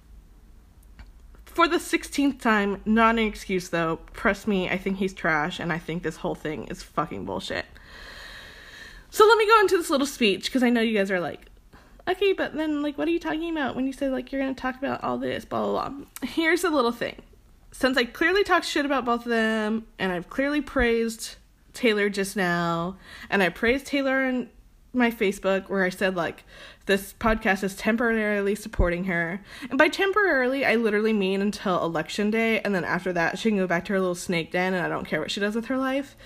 For 1.59 1.67
the 1.67 1.79
16th 1.79 2.41
time, 2.41 2.81
not 2.85 3.19
an 3.19 3.27
excuse 3.27 3.71
though. 3.71 3.99
Trust 4.15 4.47
me, 4.47 4.71
I 4.71 4.79
think 4.79 4.99
he's 4.99 5.13
trash 5.13 5.59
and 5.59 5.73
I 5.73 5.79
think 5.79 6.05
this 6.05 6.15
whole 6.15 6.37
thing 6.37 6.69
is 6.69 6.85
fucking 6.85 7.25
bullshit. 7.25 7.67
So 9.11 9.27
let 9.27 9.37
me 9.37 9.45
go 9.45 9.59
into 9.63 9.77
this 9.77 9.91
little 9.91 10.07
speech 10.07 10.45
because 10.45 10.63
I 10.63 10.71
know 10.71 10.81
you 10.81 10.97
guys 10.97 11.11
are 11.11 11.19
like, 11.19 11.47
okay, 12.07 12.33
but 12.33 12.55
then 12.55 12.81
like, 12.81 12.97
what 12.97 13.09
are 13.09 13.11
you 13.11 13.19
talking 13.19 13.51
about 13.51 13.75
when 13.75 13.89
you 13.89 13.93
say 13.93 14.09
like 14.09 14.31
you're 14.31 14.41
gonna 14.41 14.55
talk 14.55 14.77
about 14.77 15.03
all 15.03 15.19
this, 15.19 15.45
blah 15.45 15.65
blah 15.65 15.89
blah. 15.89 16.07
Here's 16.23 16.63
a 16.63 16.71
little 16.71 16.93
thing 16.93 17.17
since 17.73 17.99
I 17.99 18.05
clearly 18.05 18.45
talked 18.45 18.65
shit 18.65 18.87
about 18.87 19.05
both 19.05 19.23
of 19.23 19.31
them, 19.31 19.85
and 19.99 20.13
I've 20.13 20.31
clearly 20.31 20.61
praised 20.61 21.39
Taylor 21.73 22.09
just 22.09 22.37
now, 22.37 22.99
and 23.31 23.43
I 23.43 23.49
praised 23.49 23.85
Taylor 23.85 24.27
on 24.27 24.49
my 24.93 25.11
Facebook 25.11 25.69
where 25.69 25.83
I 25.83 25.89
said 25.89 26.15
like 26.15 26.45
this 26.89 27.13
podcast 27.13 27.63
is 27.63 27.77
temporarily 27.77 28.57
supporting 28.57 29.05
her. 29.05 29.41
And 29.71 29.79
by 29.79 29.89
temporarily, 29.89 30.65
I 30.65 30.75
literally 30.75 31.13
mean 31.13 31.41
until 31.41 31.85
election 31.85 32.31
day, 32.33 32.61
and 32.63 32.75
then 32.75 32.85
after 32.85 33.13
that, 33.13 33.39
she 33.39 33.51
can 33.51 33.59
go 33.59 33.69
back 33.69 33.85
to 33.85 33.93
her 33.93 34.01
little 34.01 34.17
snake 34.17 34.51
den, 34.51 34.75
and 34.75 34.85
I 34.85 34.89
don't 34.89 35.07
care 35.07 35.21
what 35.21 35.31
she 35.31 35.39
does 35.39 35.55
with 35.55 35.67
her 35.67 35.79
life. 35.79 36.17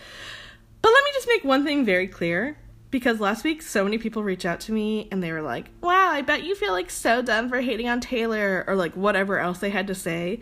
But 0.80 0.92
let 0.92 1.04
me 1.04 1.10
just 1.12 1.28
make 1.28 1.44
one 1.44 1.64
thing 1.64 1.84
very 1.84 2.08
clear. 2.08 2.56
Because 2.90 3.20
last 3.20 3.42
week, 3.42 3.62
so 3.62 3.84
many 3.84 3.96
people 3.96 4.22
reached 4.22 4.44
out 4.44 4.60
to 4.60 4.72
me 4.72 5.08
and 5.10 5.22
they 5.22 5.32
were 5.32 5.40
like, 5.40 5.70
wow, 5.80 6.10
I 6.10 6.20
bet 6.20 6.44
you 6.44 6.54
feel 6.54 6.72
like 6.72 6.90
so 6.90 7.22
dumb 7.22 7.48
for 7.48 7.62
hating 7.62 7.88
on 7.88 8.00
Taylor, 8.00 8.64
or 8.66 8.76
like 8.76 8.94
whatever 8.94 9.38
else 9.38 9.58
they 9.58 9.70
had 9.70 9.86
to 9.86 9.94
say. 9.94 10.40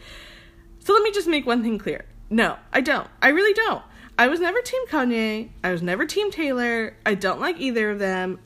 So 0.81 0.93
let 0.93 1.03
me 1.03 1.13
just 1.13 1.29
make 1.29 1.47
one 1.47 1.63
thing 1.63 1.79
clear. 1.79 2.05
No, 2.29 2.57
I 2.73 2.81
don't. 2.81 3.09
I 3.23 3.29
really 3.29 3.55
don't. 3.55 3.83
I 4.19 4.27
was 4.27 4.41
never 4.41 4.61
Team 4.61 4.87
Kanye. 4.89 5.51
I 5.63 5.71
was 5.71 5.81
never 5.81 6.05
Team 6.05 6.31
Taylor. 6.31 6.95
I 7.07 7.15
don't 7.15 7.41
like 7.41 7.59
either 7.61 7.91
of 7.91 8.01
them 8.01 8.41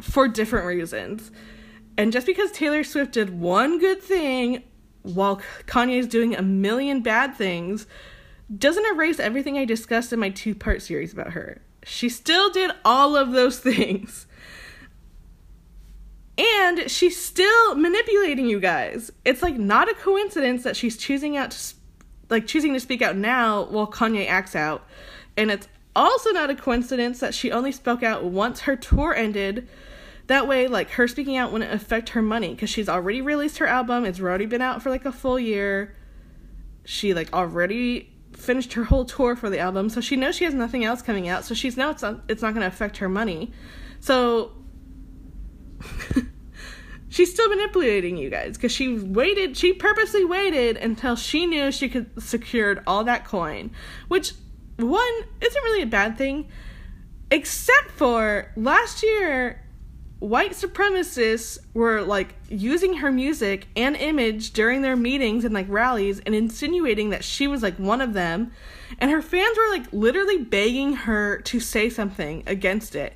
for 0.00 0.28
different 0.28 0.66
reasons. 0.66 1.30
And 1.96 2.12
just 2.12 2.26
because 2.26 2.50
Taylor 2.52 2.84
Swift 2.84 3.12
did 3.12 3.38
one 3.38 3.78
good 3.78 4.02
thing 4.02 4.62
while 5.02 5.40
Kanye 5.66 5.98
is 5.98 6.06
doing 6.06 6.34
a 6.34 6.42
million 6.42 7.02
bad 7.02 7.34
things 7.36 7.86
doesn't 8.56 8.86
erase 8.86 9.20
everything 9.20 9.58
I 9.58 9.64
discussed 9.64 10.12
in 10.12 10.18
my 10.18 10.30
two 10.30 10.54
part 10.54 10.82
series 10.82 11.12
about 11.12 11.32
her. 11.32 11.62
She 11.84 12.08
still 12.08 12.50
did 12.50 12.70
all 12.84 13.16
of 13.16 13.32
those 13.32 13.58
things. 13.60 14.26
And 16.38 16.90
she's 16.90 17.22
still 17.22 17.74
manipulating 17.74 18.46
you 18.46 18.60
guys. 18.60 19.10
It's 19.24 19.42
like 19.42 19.58
not 19.58 19.90
a 19.90 19.94
coincidence 19.94 20.62
that 20.62 20.76
she's 20.76 20.96
choosing 20.96 21.36
out 21.36 21.50
to 21.50 21.74
like 22.30 22.46
choosing 22.46 22.72
to 22.72 22.80
speak 22.80 23.02
out 23.02 23.16
now 23.16 23.64
while 23.64 23.86
Kanye 23.86 24.26
acts 24.28 24.56
out. 24.56 24.86
And 25.36 25.50
it's 25.50 25.68
also 25.94 26.30
not 26.30 26.48
a 26.48 26.54
coincidence 26.54 27.20
that 27.20 27.34
she 27.34 27.52
only 27.52 27.72
spoke 27.72 28.02
out 28.02 28.24
once 28.24 28.60
her 28.60 28.76
tour 28.76 29.14
ended. 29.14 29.68
That 30.30 30.46
way, 30.46 30.68
like 30.68 30.90
her 30.90 31.08
speaking 31.08 31.36
out 31.36 31.50
wouldn't 31.50 31.72
affect 31.72 32.10
her 32.10 32.22
money 32.22 32.50
because 32.50 32.70
she's 32.70 32.88
already 32.88 33.20
released 33.20 33.58
her 33.58 33.66
album. 33.66 34.04
It's 34.04 34.20
already 34.20 34.46
been 34.46 34.62
out 34.62 34.80
for 34.80 34.88
like 34.88 35.04
a 35.04 35.10
full 35.10 35.40
year. 35.40 35.96
She 36.84 37.14
like 37.14 37.32
already 37.32 38.12
finished 38.34 38.74
her 38.74 38.84
whole 38.84 39.04
tour 39.04 39.34
for 39.34 39.50
the 39.50 39.58
album, 39.58 39.88
so 39.88 40.00
she 40.00 40.14
knows 40.14 40.36
she 40.36 40.44
has 40.44 40.54
nothing 40.54 40.84
else 40.84 41.02
coming 41.02 41.26
out. 41.26 41.44
So 41.44 41.52
she's 41.52 41.76
now 41.76 41.90
it's 41.90 42.02
not, 42.02 42.20
it's 42.28 42.42
not 42.42 42.54
going 42.54 42.60
to 42.60 42.68
affect 42.68 42.98
her 42.98 43.08
money. 43.08 43.50
So 43.98 44.52
she's 47.08 47.32
still 47.34 47.48
manipulating 47.48 48.16
you 48.16 48.30
guys 48.30 48.56
because 48.56 48.70
she 48.70 49.00
waited 49.00 49.56
she 49.56 49.72
purposely 49.72 50.24
waited 50.24 50.76
until 50.76 51.16
she 51.16 51.44
knew 51.44 51.72
she 51.72 51.88
could 51.88 52.08
secured 52.22 52.84
all 52.86 53.02
that 53.02 53.24
coin 53.24 53.72
which 54.06 54.34
one 54.76 55.12
isn't 55.40 55.62
really 55.64 55.82
a 55.82 55.86
bad 55.86 56.16
thing 56.16 56.46
except 57.32 57.90
for 57.90 58.52
last 58.54 59.02
year 59.02 59.60
white 60.20 60.52
supremacists 60.52 61.58
were 61.74 62.02
like 62.02 62.34
using 62.48 62.94
her 62.94 63.10
music 63.10 63.66
and 63.74 63.96
image 63.96 64.52
during 64.52 64.82
their 64.82 64.96
meetings 64.96 65.44
and 65.44 65.52
like 65.52 65.66
rallies 65.68 66.20
and 66.20 66.34
insinuating 66.34 67.10
that 67.10 67.24
she 67.24 67.46
was 67.46 67.62
like 67.62 67.76
one 67.78 68.00
of 68.00 68.12
them 68.12 68.52
and 68.98 69.10
her 69.10 69.22
fans 69.22 69.56
were 69.56 69.70
like 69.70 69.92
literally 69.92 70.38
begging 70.38 70.92
her 70.92 71.40
to 71.40 71.58
say 71.58 71.90
something 71.90 72.42
against 72.46 72.94
it 72.94 73.14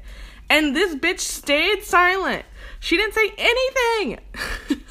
and 0.51 0.75
this 0.75 0.95
bitch 0.95 1.21
stayed 1.21 1.85
silent 1.85 2.45
she 2.85 2.99
didn't 2.99 3.14
say 3.14 3.33
anything. 3.38 4.21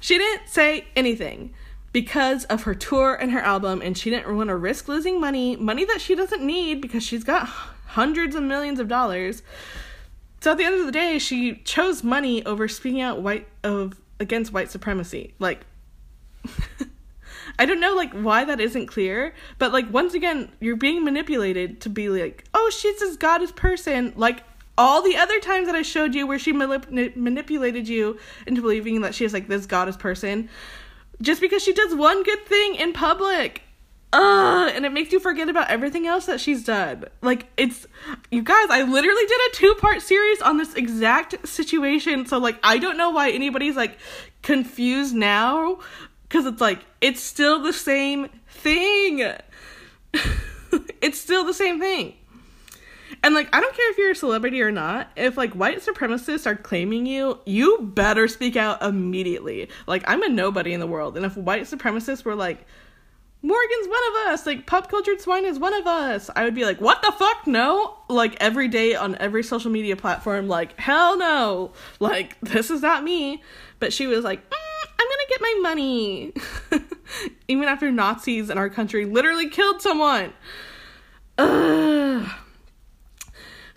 she 0.00 0.18
didn't 0.18 0.46
say 0.46 0.88
anything 0.94 1.54
because 1.90 2.44
of 2.44 2.64
her 2.64 2.74
tour 2.74 3.14
and 3.14 3.32
her 3.32 3.40
album, 3.40 3.80
and 3.80 3.96
she 3.96 4.10
didn't 4.10 4.36
want 4.36 4.48
to 4.48 4.56
risk 4.56 4.88
losing 4.88 5.18
money, 5.18 5.56
money 5.56 5.86
that 5.86 6.02
she 6.02 6.14
doesn't 6.14 6.42
need 6.42 6.82
because 6.82 7.02
she's 7.02 7.24
got 7.24 7.46
hundreds 7.46 8.36
of 8.36 8.42
millions 8.42 8.78
of 8.78 8.88
dollars. 8.88 9.42
So 10.42 10.50
at 10.50 10.58
the 10.58 10.64
end 10.64 10.74
of 10.80 10.86
the 10.86 10.92
day, 10.92 11.20
she 11.20 11.54
chose 11.58 12.02
money 12.02 12.44
over 12.44 12.66
speaking 12.66 13.00
out 13.00 13.22
white 13.22 13.46
of 13.62 14.00
against 14.18 14.52
white 14.52 14.72
supremacy. 14.72 15.34
Like 15.38 15.64
I 17.60 17.64
don't 17.64 17.78
know 17.78 17.94
like 17.94 18.12
why 18.12 18.44
that 18.44 18.58
isn't 18.58 18.86
clear, 18.86 19.36
but 19.58 19.72
like 19.72 19.88
once 19.92 20.14
again, 20.14 20.50
you're 20.58 20.74
being 20.74 21.04
manipulated 21.04 21.80
to 21.82 21.88
be 21.88 22.08
like, 22.08 22.44
"Oh, 22.54 22.72
she's 22.76 22.98
this 22.98 23.16
goddess 23.16 23.52
person." 23.52 24.14
Like 24.16 24.42
all 24.76 25.00
the 25.00 25.16
other 25.16 25.38
times 25.38 25.66
that 25.66 25.76
I 25.76 25.82
showed 25.82 26.12
you 26.12 26.26
where 26.26 26.40
she 26.40 26.52
manip- 26.52 27.14
manipulated 27.14 27.86
you 27.86 28.18
into 28.44 28.62
believing 28.62 29.02
that 29.02 29.14
she 29.14 29.24
is 29.24 29.32
like 29.32 29.46
this 29.46 29.66
goddess 29.66 29.96
person 29.96 30.48
just 31.20 31.40
because 31.40 31.62
she 31.62 31.72
does 31.72 31.94
one 31.94 32.24
good 32.24 32.44
thing 32.46 32.74
in 32.74 32.92
public. 32.92 33.62
Ugh, 34.14 34.72
and 34.74 34.84
it 34.84 34.92
makes 34.92 35.10
you 35.10 35.18
forget 35.18 35.48
about 35.48 35.70
everything 35.70 36.06
else 36.06 36.26
that 36.26 36.38
she's 36.38 36.64
done. 36.64 37.06
Like, 37.22 37.46
it's, 37.56 37.86
you 38.30 38.42
guys, 38.42 38.66
I 38.68 38.82
literally 38.82 39.26
did 39.26 39.40
a 39.48 39.54
two 39.54 39.74
part 39.76 40.02
series 40.02 40.42
on 40.42 40.58
this 40.58 40.74
exact 40.74 41.48
situation. 41.48 42.26
So, 42.26 42.38
like, 42.38 42.58
I 42.62 42.76
don't 42.78 42.98
know 42.98 43.10
why 43.10 43.30
anybody's 43.30 43.76
like 43.76 43.96
confused 44.42 45.14
now 45.14 45.78
because 46.28 46.44
it's 46.44 46.60
like, 46.60 46.80
it's 47.00 47.22
still 47.22 47.62
the 47.62 47.72
same 47.72 48.28
thing. 48.48 49.32
it's 51.00 51.18
still 51.18 51.44
the 51.44 51.54
same 51.54 51.80
thing. 51.80 52.14
And 53.22 53.34
like, 53.34 53.54
I 53.54 53.60
don't 53.60 53.74
care 53.74 53.90
if 53.92 53.98
you're 53.98 54.10
a 54.10 54.16
celebrity 54.16 54.60
or 54.60 54.72
not. 54.72 55.10
If 55.16 55.38
like 55.38 55.52
white 55.54 55.78
supremacists 55.78 56.46
are 56.46 56.56
claiming 56.56 57.06
you, 57.06 57.38
you 57.46 57.78
better 57.80 58.28
speak 58.28 58.56
out 58.56 58.82
immediately. 58.82 59.70
Like, 59.86 60.02
I'm 60.06 60.22
a 60.22 60.28
nobody 60.28 60.74
in 60.74 60.80
the 60.80 60.86
world, 60.86 61.16
and 61.16 61.24
if 61.24 61.36
white 61.36 61.62
supremacists 61.62 62.24
were 62.24 62.34
like, 62.34 62.66
Morgan's 63.44 63.88
one 63.88 64.00
of 64.08 64.32
us, 64.32 64.46
like 64.46 64.66
pop 64.66 64.88
cultured 64.88 65.20
swine 65.20 65.44
is 65.44 65.58
one 65.58 65.74
of 65.74 65.86
us, 65.86 66.30
I 66.34 66.44
would 66.44 66.54
be 66.54 66.64
like, 66.64 66.80
what 66.80 67.02
the 67.02 67.12
fuck? 67.12 67.46
No, 67.46 67.96
like 68.08 68.36
every 68.40 68.68
day 68.68 68.94
on 68.94 69.16
every 69.16 69.42
social 69.42 69.70
media 69.70 69.96
platform, 69.96 70.46
like 70.46 70.78
hell 70.78 71.18
no, 71.18 71.72
like 71.98 72.38
this 72.40 72.70
is 72.70 72.82
not 72.82 73.02
me. 73.02 73.42
But 73.80 73.92
she 73.92 74.06
was 74.06 74.22
like, 74.22 74.48
mm, 74.48 74.56
I'm 74.98 75.06
gonna 75.08 75.28
get 75.28 75.40
my 75.40 75.58
money, 75.62 76.32
even 77.48 77.64
after 77.64 77.90
Nazis 77.90 78.48
in 78.48 78.58
our 78.58 78.70
country 78.70 79.06
literally 79.06 79.48
killed 79.48 79.82
someone. 79.82 80.32
Ugh. 81.38 82.28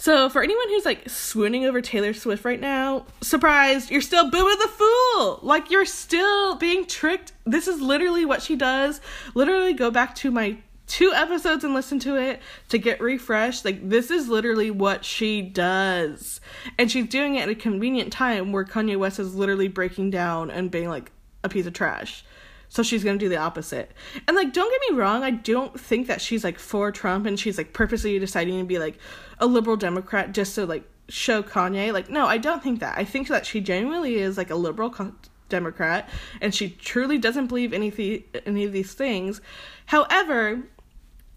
So 0.05 0.29
for 0.29 0.43
anyone 0.43 0.69
who's 0.69 0.85
like 0.85 1.09
swooning 1.09 1.65
over 1.65 1.81
Taylor 1.81 2.13
Swift 2.13 2.45
right 2.45 2.61
now, 2.61 3.07
surprised, 3.21 3.89
you're 3.89 4.01
still 4.01 4.29
Boo 4.29 4.55
the 4.61 4.67
Fool. 4.67 5.39
Like 5.41 5.71
you're 5.71 5.83
still 5.83 6.57
being 6.57 6.85
tricked. 6.85 7.31
This 7.43 7.67
is 7.67 7.81
literally 7.81 8.23
what 8.23 8.43
she 8.43 8.55
does. 8.55 9.01
Literally 9.33 9.73
go 9.73 9.89
back 9.89 10.13
to 10.17 10.29
my 10.29 10.57
two 10.85 11.11
episodes 11.11 11.63
and 11.63 11.73
listen 11.73 11.97
to 12.01 12.17
it 12.17 12.39
to 12.69 12.77
get 12.77 13.01
refreshed. 13.01 13.65
Like 13.65 13.89
this 13.89 14.11
is 14.11 14.27
literally 14.27 14.69
what 14.69 15.03
she 15.03 15.41
does. 15.41 16.39
And 16.77 16.91
she's 16.91 17.07
doing 17.07 17.37
it 17.37 17.41
at 17.41 17.49
a 17.49 17.55
convenient 17.55 18.13
time 18.13 18.51
where 18.51 18.63
Kanye 18.63 18.99
West 18.99 19.17
is 19.17 19.33
literally 19.33 19.69
breaking 19.69 20.11
down 20.11 20.51
and 20.51 20.69
being 20.69 20.87
like 20.87 21.11
a 21.43 21.49
piece 21.49 21.65
of 21.65 21.73
trash. 21.73 22.23
So 22.69 22.83
she's 22.83 23.03
gonna 23.03 23.17
do 23.17 23.29
the 23.29 23.37
opposite. 23.37 23.91
And 24.27 24.37
like, 24.37 24.53
don't 24.53 24.69
get 24.69 24.91
me 24.91 24.99
wrong, 24.99 25.23
I 25.23 25.31
don't 25.31 25.79
think 25.79 26.05
that 26.05 26.21
she's 26.21 26.43
like 26.43 26.59
for 26.59 26.91
Trump 26.91 27.25
and 27.25 27.39
she's 27.39 27.57
like 27.57 27.73
purposely 27.73 28.19
deciding 28.19 28.59
to 28.59 28.65
be 28.65 28.77
like 28.77 28.99
a 29.39 29.45
liberal 29.45 29.77
Democrat 29.77 30.33
just 30.33 30.55
to 30.55 30.65
like 30.65 30.83
show 31.09 31.43
Kanye. 31.43 31.93
Like, 31.93 32.09
no, 32.09 32.25
I 32.25 32.37
don't 32.37 32.63
think 32.63 32.79
that. 32.79 32.97
I 32.97 33.05
think 33.05 33.27
that 33.27 33.45
she 33.45 33.61
genuinely 33.61 34.15
is 34.15 34.37
like 34.37 34.49
a 34.49 34.55
liberal 34.55 34.89
con- 34.89 35.17
Democrat 35.49 36.09
and 36.41 36.53
she 36.53 36.69
truly 36.69 37.17
doesn't 37.17 37.47
believe 37.47 37.73
any, 37.73 37.91
th- 37.91 38.25
any 38.45 38.63
of 38.63 38.71
these 38.71 38.93
things. 38.93 39.41
However, 39.85 40.63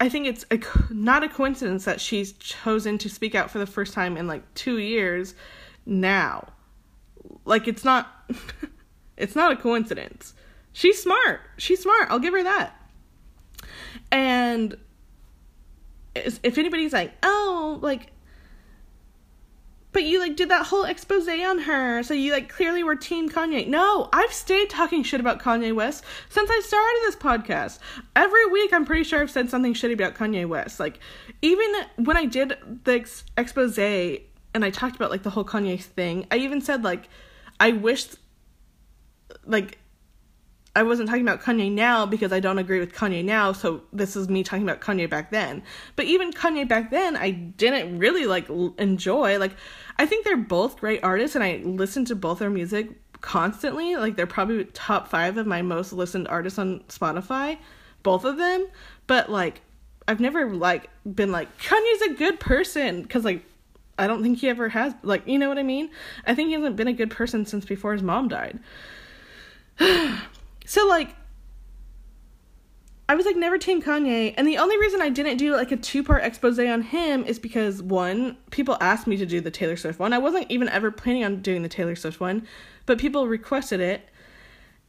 I 0.00 0.08
think 0.08 0.26
it's 0.26 0.46
a, 0.50 0.60
not 0.90 1.22
a 1.24 1.28
coincidence 1.28 1.84
that 1.84 2.00
she's 2.00 2.32
chosen 2.34 2.98
to 2.98 3.08
speak 3.08 3.34
out 3.34 3.50
for 3.50 3.58
the 3.58 3.66
first 3.66 3.92
time 3.92 4.16
in 4.16 4.26
like 4.26 4.54
two 4.54 4.78
years 4.78 5.34
now. 5.84 6.48
Like, 7.44 7.68
it's 7.68 7.84
not. 7.84 8.08
it's 9.16 9.34
not 9.34 9.50
a 9.50 9.56
coincidence 9.56 10.34
She's 10.78 11.02
smart. 11.02 11.40
She's 11.56 11.82
smart. 11.82 12.08
I'll 12.08 12.20
give 12.20 12.34
her 12.34 12.44
that. 12.44 12.80
And 14.12 14.76
if 16.42 16.58
anybody's 16.58 16.92
like, 16.92 17.12
oh, 17.22 17.78
like, 17.82 18.12
but 19.92 20.04
you 20.04 20.20
like 20.20 20.36
did 20.36 20.50
that 20.50 20.66
whole 20.66 20.84
expose 20.84 21.26
on 21.28 21.58
her, 21.60 22.02
so 22.02 22.14
you 22.14 22.32
like 22.32 22.48
clearly 22.48 22.84
were 22.84 22.94
Team 22.94 23.28
Kanye. 23.28 23.66
No, 23.66 24.08
I've 24.12 24.32
stayed 24.32 24.70
talking 24.70 25.02
shit 25.02 25.18
about 25.18 25.40
Kanye 25.40 25.74
West 25.74 26.04
since 26.28 26.50
I 26.50 26.60
started 26.60 27.00
this 27.06 27.16
podcast. 27.16 27.78
Every 28.14 28.46
week, 28.46 28.72
I'm 28.72 28.84
pretty 28.84 29.04
sure 29.04 29.20
I've 29.20 29.30
said 29.30 29.50
something 29.50 29.74
shitty 29.74 29.94
about 29.94 30.14
Kanye 30.14 30.46
West. 30.46 30.78
Like, 30.78 31.00
even 31.42 31.66
when 31.96 32.16
I 32.16 32.26
did 32.26 32.54
the 32.84 32.92
ex- 32.92 33.24
expose 33.36 33.78
and 33.78 34.64
I 34.64 34.70
talked 34.70 34.96
about 34.96 35.10
like 35.10 35.22
the 35.22 35.30
whole 35.30 35.44
Kanye 35.44 35.80
thing, 35.82 36.26
I 36.30 36.36
even 36.36 36.60
said 36.60 36.84
like, 36.84 37.08
I 37.58 37.72
wish, 37.72 38.08
like, 39.46 39.78
I 40.78 40.84
wasn't 40.84 41.08
talking 41.08 41.26
about 41.26 41.42
Kanye 41.42 41.72
now 41.72 42.06
because 42.06 42.32
I 42.32 42.38
don't 42.38 42.58
agree 42.58 42.78
with 42.78 42.94
Kanye 42.94 43.24
now, 43.24 43.50
so 43.50 43.82
this 43.92 44.14
is 44.14 44.28
me 44.28 44.44
talking 44.44 44.62
about 44.62 44.80
Kanye 44.80 45.10
back 45.10 45.32
then. 45.32 45.64
But 45.96 46.04
even 46.04 46.32
Kanye 46.32 46.68
back 46.68 46.92
then, 46.92 47.16
I 47.16 47.32
didn't 47.32 47.98
really 47.98 48.26
like 48.26 48.48
enjoy. 48.78 49.40
Like, 49.40 49.56
I 49.98 50.06
think 50.06 50.24
they're 50.24 50.36
both 50.36 50.76
great 50.78 51.02
artists, 51.02 51.34
and 51.34 51.42
I 51.42 51.62
listen 51.64 52.04
to 52.04 52.14
both 52.14 52.38
their 52.38 52.48
music 52.48 52.90
constantly. 53.20 53.96
Like, 53.96 54.14
they're 54.14 54.28
probably 54.28 54.66
top 54.66 55.08
five 55.08 55.36
of 55.36 55.48
my 55.48 55.62
most 55.62 55.92
listened 55.92 56.28
artists 56.28 56.60
on 56.60 56.84
Spotify, 56.88 57.58
both 58.04 58.24
of 58.24 58.36
them. 58.36 58.68
But 59.08 59.28
like, 59.28 59.62
I've 60.06 60.20
never 60.20 60.54
like 60.54 60.90
been 61.04 61.32
like 61.32 61.58
Kanye's 61.58 62.02
a 62.02 62.14
good 62.14 62.38
person 62.38 63.02
because 63.02 63.24
like 63.24 63.44
I 63.98 64.06
don't 64.06 64.22
think 64.22 64.38
he 64.38 64.48
ever 64.48 64.68
has. 64.68 64.94
Like, 65.02 65.26
you 65.26 65.40
know 65.40 65.48
what 65.48 65.58
I 65.58 65.64
mean? 65.64 65.90
I 66.24 66.36
think 66.36 66.50
he 66.50 66.54
hasn't 66.54 66.76
been 66.76 66.86
a 66.86 66.92
good 66.92 67.10
person 67.10 67.46
since 67.46 67.64
before 67.64 67.94
his 67.94 68.02
mom 68.04 68.28
died. 68.28 68.60
So 70.68 70.86
like 70.86 71.16
I 73.08 73.14
was 73.14 73.24
like 73.24 73.36
never 73.36 73.56
team 73.56 73.80
Kanye, 73.80 74.34
and 74.36 74.46
the 74.46 74.58
only 74.58 74.78
reason 74.78 75.00
I 75.00 75.08
didn't 75.08 75.38
do 75.38 75.56
like 75.56 75.72
a 75.72 75.78
two 75.78 76.04
part 76.04 76.22
expose 76.24 76.58
on 76.58 76.82
him 76.82 77.24
is 77.24 77.38
because 77.38 77.82
one, 77.82 78.36
people 78.50 78.76
asked 78.78 79.06
me 79.06 79.16
to 79.16 79.24
do 79.24 79.40
the 79.40 79.50
Taylor 79.50 79.78
Swift 79.78 79.98
one. 79.98 80.12
I 80.12 80.18
wasn't 80.18 80.50
even 80.50 80.68
ever 80.68 80.90
planning 80.90 81.24
on 81.24 81.40
doing 81.40 81.62
the 81.62 81.70
Taylor 81.70 81.96
Swift 81.96 82.20
one, 82.20 82.46
but 82.84 82.98
people 82.98 83.26
requested 83.26 83.80
it. 83.80 84.10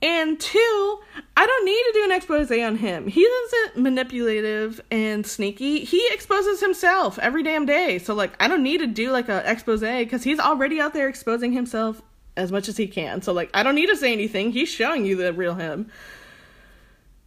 And 0.01 0.37
two, 0.37 0.99
I 1.37 1.45
don't 1.45 1.65
need 1.65 1.81
to 1.83 1.91
do 1.93 2.03
an 2.03 2.11
expose 2.11 2.51
on 2.51 2.75
him. 2.75 3.07
He 3.07 3.21
isn't 3.21 3.77
manipulative 3.77 4.81
and 4.91 5.25
sneaky. 5.25 5.85
He 5.85 6.05
exposes 6.11 6.59
himself 6.59 7.17
every 7.19 7.41
damn 7.41 7.65
day. 7.65 7.99
So 7.99 8.13
like 8.13 8.33
I 8.43 8.49
don't 8.49 8.63
need 8.63 8.79
to 8.79 8.87
do 8.87 9.11
like 9.11 9.29
a 9.29 9.49
expose 9.49 9.79
because 9.79 10.23
he's 10.23 10.39
already 10.39 10.81
out 10.81 10.93
there 10.93 11.07
exposing 11.07 11.53
himself 11.53 12.01
as 12.39 12.51
much 12.51 12.67
as 12.67 12.77
he 12.77 12.87
can. 12.87 13.21
So 13.21 13.33
like 13.33 13.49
I 13.53 13.63
don't 13.63 13.75
need 13.75 13.87
to 13.87 13.95
say 13.95 14.13
anything. 14.13 14.51
He's 14.51 14.69
showing 14.69 15.05
you 15.05 15.15
the 15.15 15.33
real 15.33 15.55
him. 15.55 15.91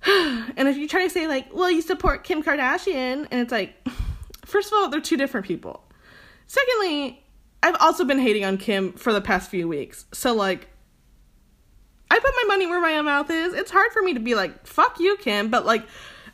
and 0.06 0.68
if 0.68 0.76
you 0.76 0.88
try 0.88 1.04
to 1.04 1.10
say 1.10 1.28
like, 1.28 1.54
well, 1.54 1.70
you 1.70 1.82
support 1.82 2.24
Kim 2.24 2.42
Kardashian, 2.42 3.28
and 3.30 3.40
it's 3.40 3.52
like, 3.52 3.74
first 4.44 4.72
of 4.72 4.78
all, 4.78 4.88
they're 4.88 5.00
two 5.00 5.16
different 5.16 5.46
people. 5.46 5.84
Secondly, 6.46 7.22
I've 7.62 7.76
also 7.80 8.04
been 8.04 8.18
hating 8.18 8.44
on 8.44 8.58
Kim 8.58 8.92
for 8.94 9.12
the 9.12 9.20
past 9.20 9.50
few 9.50 9.68
weeks. 9.68 10.06
So 10.12 10.34
like 10.34 10.68
I 12.10 12.18
put 12.18 12.32
my 12.42 12.44
money 12.48 12.66
where 12.66 12.80
my 12.80 13.00
mouth 13.02 13.30
is. 13.30 13.54
It's 13.54 13.70
hard 13.70 13.92
for 13.92 14.02
me 14.02 14.14
to 14.14 14.20
be 14.20 14.34
like, 14.34 14.66
fuck 14.66 14.98
you, 14.98 15.16
Kim, 15.18 15.48
but 15.48 15.64
like 15.64 15.86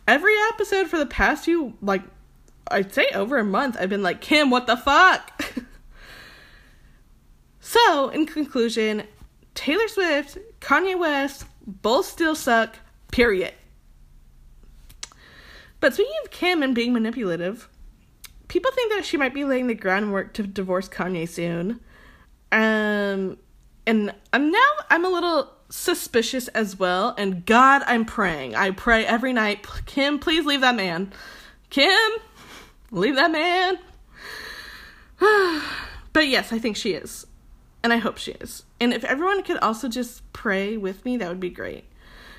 every 0.07 0.35
episode 0.53 0.89
for 0.89 0.99
the 0.99 1.07
past 1.07 1.45
few 1.45 1.75
like 1.83 2.03
I'd 2.71 2.93
say 2.93 3.09
over 3.15 3.39
a 3.39 3.45
month, 3.45 3.77
I've 3.79 3.89
been 3.89 4.03
like, 4.03 4.21
Kim, 4.21 4.51
what 4.51 4.67
the 4.67 4.77
fuck? 4.77 5.45
So, 7.69 8.09
in 8.09 8.25
conclusion, 8.25 9.03
Taylor 9.55 9.89
Swift, 9.89 10.39
Kanye 10.59 10.99
West, 10.99 11.45
both 11.67 12.07
still 12.07 12.35
suck, 12.35 12.77
period. 13.13 13.53
But 15.79 15.93
speaking 15.93 16.15
of 16.25 16.31
Kim 16.31 16.63
and 16.63 16.75
being 16.75 16.95
manipulative, 16.95 17.69
people 18.49 18.71
think 18.73 18.95
that 18.95 19.05
she 19.05 19.19
might 19.19 19.35
be 19.35 19.45
laying 19.45 19.67
the 19.67 19.75
groundwork 19.75 20.33
to 20.33 20.45
divorce 20.45 20.89
Kanye 20.89 21.29
soon. 21.29 21.81
Um, 22.53 23.37
and 23.87 24.15
I'm 24.33 24.51
now 24.51 24.71
I'm 24.89 25.05
a 25.05 25.11
little 25.11 25.53
suspicious 25.69 26.49
as 26.49 26.79
well. 26.79 27.15
And 27.19 27.45
God, 27.45 27.83
I'm 27.87 28.07
praying. 28.07 28.55
I 28.57 28.71
pray 28.71 29.05
every 29.05 29.35
night. 29.35 29.67
Kim, 29.85 30.19
please 30.19 30.47
leave 30.47 30.63
that 30.63 30.75
man. 30.75 31.13
Kim, 31.69 32.13
leave 32.91 33.17
that 33.17 33.31
man. 33.31 33.79
but 36.15 36.29
yes, 36.29 36.51
I 36.51 36.59
think 36.59 36.75
she 36.75 36.95
is. 36.95 37.27
And 37.89 37.95
I 37.95 37.97
hope 37.97 38.19
she 38.19 38.33
is. 38.33 38.65
And 38.83 38.93
if 38.93 39.03
everyone 39.03 39.43
could 39.43 39.57
also 39.61 39.89
just 39.89 40.31
pray 40.35 40.77
with 40.77 41.07
me, 41.07 41.17
that 41.17 41.27
would 41.27 41.41
be 41.41 41.49
great. 41.49 41.85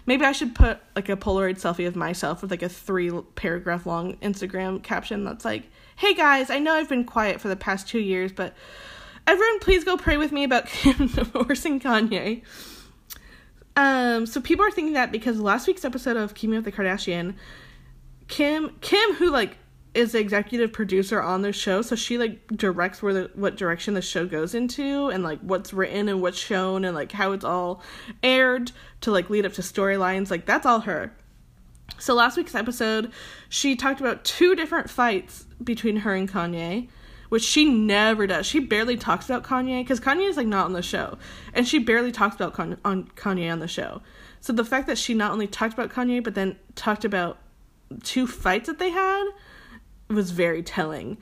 Maybe 0.06 0.24
I 0.24 0.32
should 0.32 0.54
put 0.54 0.78
like 0.96 1.10
a 1.10 1.18
Polaroid 1.18 1.56
selfie 1.56 1.88
of 1.88 1.96
myself 1.96 2.44
with 2.44 2.52
like 2.52 2.62
a 2.62 2.70
three 2.70 3.10
paragraph 3.34 3.88
long 3.88 4.18
Instagram 4.18 4.84
caption 4.84 5.24
that's 5.24 5.44
like, 5.44 5.64
hey 5.96 6.14
guys, 6.14 6.52
I 6.52 6.60
know 6.60 6.76
I've 6.76 6.88
been 6.88 7.04
quiet 7.04 7.42
for 7.42 7.48
the 7.48 7.56
past 7.56 7.88
two 7.88 7.98
years, 7.98 8.32
but 8.32 8.54
everyone 9.26 9.58
please 9.58 9.84
go 9.84 9.98
pray 9.98 10.18
with 10.18 10.32
me 10.32 10.44
about 10.44 10.66
Kim 10.68 11.08
divorcing 11.08 11.80
Kanye. 11.80 12.44
Um, 13.76 14.28
so 14.28 14.42
people 14.42 14.64
are 14.64 14.70
thinking 14.70 14.94
that 14.94 15.12
because 15.12 15.40
last 15.40 15.66
week's 15.66 15.84
episode 15.84 16.16
of 16.16 16.36
Keeping 16.36 16.58
Up 16.58 16.64
the 16.64 16.72
Kardashian, 16.72 17.34
Kim 18.28 18.78
Kim 18.82 19.16
who 19.16 19.32
like 19.32 19.58
is 19.94 20.12
the 20.12 20.20
executive 20.20 20.72
producer 20.72 21.22
on 21.22 21.42
the 21.42 21.52
show, 21.52 21.82
so 21.82 21.96
she 21.96 22.18
like 22.18 22.46
directs 22.48 23.02
where 23.02 23.14
the 23.14 23.32
what 23.34 23.56
direction 23.56 23.96
the 23.96 24.02
show 24.02 24.26
goes 24.26 24.54
into 24.54 25.10
and 25.10 25.24
like 25.24 25.40
what's 25.40 25.74
written 25.74 26.08
and 26.08 26.22
what's 26.22 26.38
shown 26.38 26.86
and 26.86 26.96
like 26.96 27.12
how 27.12 27.32
it's 27.32 27.46
all 27.46 27.82
aired 28.22 28.72
to 29.02 29.12
like 29.12 29.30
lead 29.30 29.46
up 29.46 29.54
to 29.54 29.62
storylines. 29.62 30.30
Like 30.30 30.46
that's 30.46 30.66
all 30.66 30.82
her. 30.82 31.12
So 31.98 32.14
last 32.14 32.38
week's 32.38 32.54
episode, 32.56 33.12
she 33.50 33.76
talked 33.76 34.00
about 34.00 34.24
two 34.24 34.56
different 34.56 34.90
fights 34.90 35.46
between 35.64 35.98
her 35.98 36.14
and 36.14 36.32
Kanye, 36.32 36.88
which 37.30 37.44
she 37.44 37.66
never 37.66 38.28
does. 38.28 38.46
She 38.46 38.60
barely 38.60 38.96
talks 38.96 39.26
about 39.26 39.44
Kanye 39.44 39.82
because 39.82 40.00
Kanye 40.00 40.30
is 40.30 40.38
like 40.38 40.48
not 40.48 40.66
on 40.66 40.74
the 40.74 40.84
show, 40.84 41.18
and 41.54 41.68
she 41.68 41.80
barely 41.80 42.12
talks 42.12 42.36
about 42.36 42.54
Kanye 42.54 42.78
on 42.86 43.06
Kanye 43.16 43.52
on 43.52 43.60
the 43.60 43.68
show. 43.68 44.02
So 44.40 44.54
the 44.54 44.64
fact 44.64 44.86
that 44.86 45.00
she 45.00 45.16
not 45.16 45.32
only 45.32 45.48
talked 45.48 45.74
about 45.74 45.90
Kanye 45.90 46.24
but 46.24 46.36
then 46.36 46.58
talked 46.76 47.04
about 47.04 47.40
two 48.04 48.28
fights 48.28 48.68
that 48.68 48.78
they 48.78 48.92
had 48.92 49.26
was 50.10 50.32
very 50.32 50.64
telling. 50.64 51.18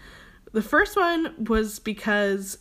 The 0.53 0.61
first 0.61 0.95
one 0.95 1.45
was 1.45 1.79
because 1.79 2.57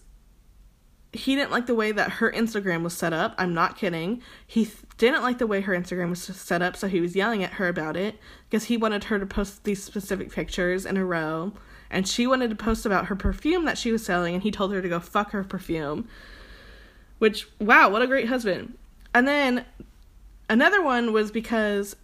he 1.13 1.35
didn't 1.35 1.51
like 1.51 1.67
the 1.67 1.75
way 1.75 1.93
that 1.93 2.13
her 2.13 2.31
Instagram 2.33 2.83
was 2.83 2.95
set 2.97 3.13
up. 3.13 3.35
I'm 3.39 3.55
not 3.55 3.77
kidding. 3.77 4.21
He 4.47 4.65
th- 4.65 4.79
didn't 4.99 5.23
like 5.23 5.39
the 5.39 5.47
way 5.47 5.61
her 5.63 5.75
Instagram 5.75 6.11
was 6.11 6.23
set 6.23 6.63
up, 6.63 6.77
so 6.77 6.89
he 6.89 7.01
was 7.01 7.17
yelling 7.17 7.43
at 7.43 7.55
her 7.55 7.69
about 7.69 7.97
it 7.97 8.19
because 8.49 8.65
he 8.65 8.77
wanted 8.77 9.05
her 9.05 9.19
to 9.19 9.27
post 9.27 9.65
these 9.65 9.83
specific 9.83 10.31
pictures 10.31 10.85
in 10.85 10.97
a 10.97 11.05
row. 11.05 11.53
And 11.91 12.07
she 12.07 12.27
wanted 12.27 12.51
to 12.51 12.57
post 12.57 12.85
about 12.85 13.07
her 13.07 13.17
perfume 13.17 13.65
that 13.65 13.79
she 13.79 13.93
was 13.93 14.05
selling, 14.05 14.35
and 14.35 14.43
he 14.43 14.51
told 14.51 14.73
her 14.73 14.83
to 14.83 14.89
go 14.89 15.01
fuck 15.01 15.31
her 15.31 15.45
perfume. 15.45 16.09
Which, 17.19 17.49
wow, 17.61 17.89
what 17.89 18.03
a 18.03 18.07
great 18.07 18.29
husband. 18.29 18.77
And 19.15 19.27
then 19.27 19.65
another 20.51 20.83
one 20.83 21.13
was 21.13 21.31
because 21.31 21.97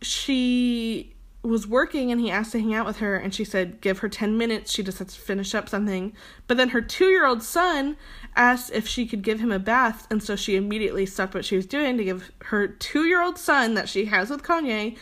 she 0.00 1.14
was 1.42 1.66
working 1.66 2.10
and 2.10 2.20
he 2.20 2.30
asked 2.30 2.52
to 2.52 2.60
hang 2.60 2.74
out 2.74 2.86
with 2.86 2.98
her 2.98 3.16
and 3.16 3.32
she 3.32 3.44
said 3.44 3.80
give 3.80 4.00
her 4.00 4.08
10 4.08 4.36
minutes. 4.36 4.72
She 4.72 4.82
just 4.82 4.98
has 4.98 5.14
to 5.14 5.20
finish 5.20 5.54
up 5.54 5.68
something. 5.68 6.12
But 6.46 6.56
then 6.56 6.70
her 6.70 6.80
two-year-old 6.80 7.42
son 7.42 7.96
asked 8.34 8.72
if 8.72 8.88
she 8.88 9.06
could 9.06 9.22
give 9.22 9.40
him 9.40 9.52
a 9.52 9.58
bath 9.58 10.06
and 10.10 10.22
so 10.22 10.34
she 10.34 10.56
immediately 10.56 11.06
stopped 11.06 11.34
what 11.34 11.44
she 11.44 11.56
was 11.56 11.66
doing 11.66 11.96
to 11.96 12.04
give 12.04 12.32
her 12.46 12.66
two-year-old 12.66 13.38
son 13.38 13.74
that 13.74 13.88
she 13.88 14.06
has 14.06 14.30
with 14.30 14.42
kanye 14.42 14.96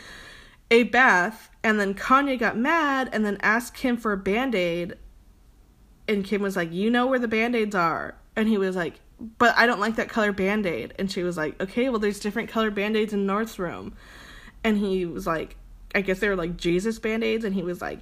a 0.71 0.85
bath. 0.85 1.51
And 1.63 1.81
then 1.81 1.95
kanye 1.95 2.39
got 2.39 2.57
mad 2.57 3.09
and 3.13 3.25
then 3.25 3.39
asked 3.41 3.75
kim 3.75 3.97
for 3.97 4.13
a 4.13 4.19
band-aid. 4.19 4.95
And 6.07 6.25
kim 6.25 6.43
was 6.43 6.55
like 6.55 6.73
you 6.73 6.91
know 6.91 7.07
where 7.07 7.19
the 7.19 7.29
band-aids 7.29 7.75
are. 7.75 8.15
And 8.37 8.49
he 8.49 8.59
was 8.59 8.77
like 8.77 9.01
but 9.39 9.57
i 9.57 9.65
don't 9.65 9.81
like 9.81 9.97
that 9.97 10.11
color 10.11 10.33
band-aid. 10.33 10.93
And 10.99 11.11
she 11.11 11.23
was 11.23 11.39
like 11.39 11.59
okay 11.63 11.89
well 11.89 11.99
there's 11.99 12.21
different 12.21 12.51
color 12.51 12.71
band-aids 12.71 13.15
in 13.15 13.25
north's 13.25 13.59
room 13.59 13.95
and 14.63 14.79
he 14.79 15.07
was 15.07 15.27
like 15.27 15.57
I 15.95 16.01
guess 16.03 16.19
they 16.19 16.29
were 16.29 16.37
like 16.37 16.57
Jesus 16.57 16.99
band 16.99 17.25
aids, 17.25 17.45
and 17.45 17.55
he 17.55 17.63
was 17.63 17.81
like, 17.81 18.01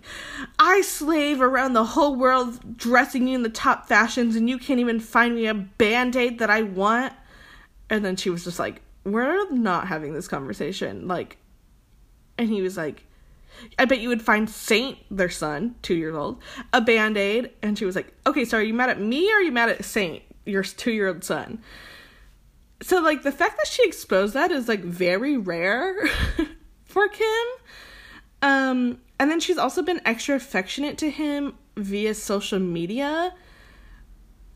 I 0.59 0.81
slave 0.81 1.41
around 1.41 1.75
the 1.75 1.85
whole 1.85 2.17
world 2.17 2.77
dressing 2.77 3.29
you 3.29 3.35
in 3.35 3.43
the 3.43 3.49
top 3.49 3.89
fashions, 3.89 4.37
and 4.37 4.49
you 4.49 4.59
can't 4.59 4.81
even 4.81 5.01
find 5.01 5.35
me 5.35 5.47
a 5.47 5.55
band 5.55 6.17
aid 6.17 6.39
that 6.39 6.51
I 6.51 6.63
want. 6.63 7.13
And 7.91 8.05
then 8.05 8.17
she 8.17 8.31
was 8.31 8.45
just 8.45 8.59
like, 8.59 8.81
We're 9.05 9.51
not 9.51 9.87
having 9.87 10.15
this 10.15 10.29
conversation. 10.29 11.07
Like, 11.07 11.37
and 12.39 12.49
he 12.49 12.63
was 12.63 12.77
like, 12.77 13.05
I 13.79 13.85
bet 13.85 14.01
you 14.01 14.09
would 14.09 14.23
find 14.23 14.51
Saint, 14.51 14.99
their 15.11 15.31
son, 15.31 15.77
two 15.83 15.95
years 15.95 16.17
old, 16.17 16.43
a 16.73 16.81
band 16.81 17.17
aid. 17.17 17.51
And 17.63 17.79
she 17.79 17.85
was 17.85 17.95
like, 17.95 18.13
Okay, 18.27 18.45
so 18.45 18.59
are 18.59 18.63
you 18.63 18.75
mad 18.75 18.91
at 18.91 19.01
me 19.01 19.31
or 19.31 19.37
are 19.37 19.43
you 19.43 19.53
mad 19.53 19.69
at 19.69 19.85
Saint, 19.85 20.23
your 20.45 20.63
two 20.63 20.93
year 20.93 21.09
old 21.09 21.23
son? 21.23 21.63
So, 22.83 23.01
like, 23.01 23.23
the 23.23 23.33
fact 23.33 23.57
that 23.57 23.67
she 23.67 23.87
exposed 23.87 24.35
that 24.35 24.51
is 24.51 24.69
like 24.69 24.83
very 24.83 25.37
rare 25.37 25.95
for 26.85 27.09
Kim. 27.09 27.47
Um, 28.45 28.99
and 29.19 29.31
then 29.31 29.41
she's 29.41 29.57
also 29.57 29.83
been 29.83 30.03
extra 30.05 30.37
affectionate 30.37 30.99
to 30.99 31.09
him 31.09 31.55
via 31.79 32.13
social 32.15 32.59
media. 32.59 33.33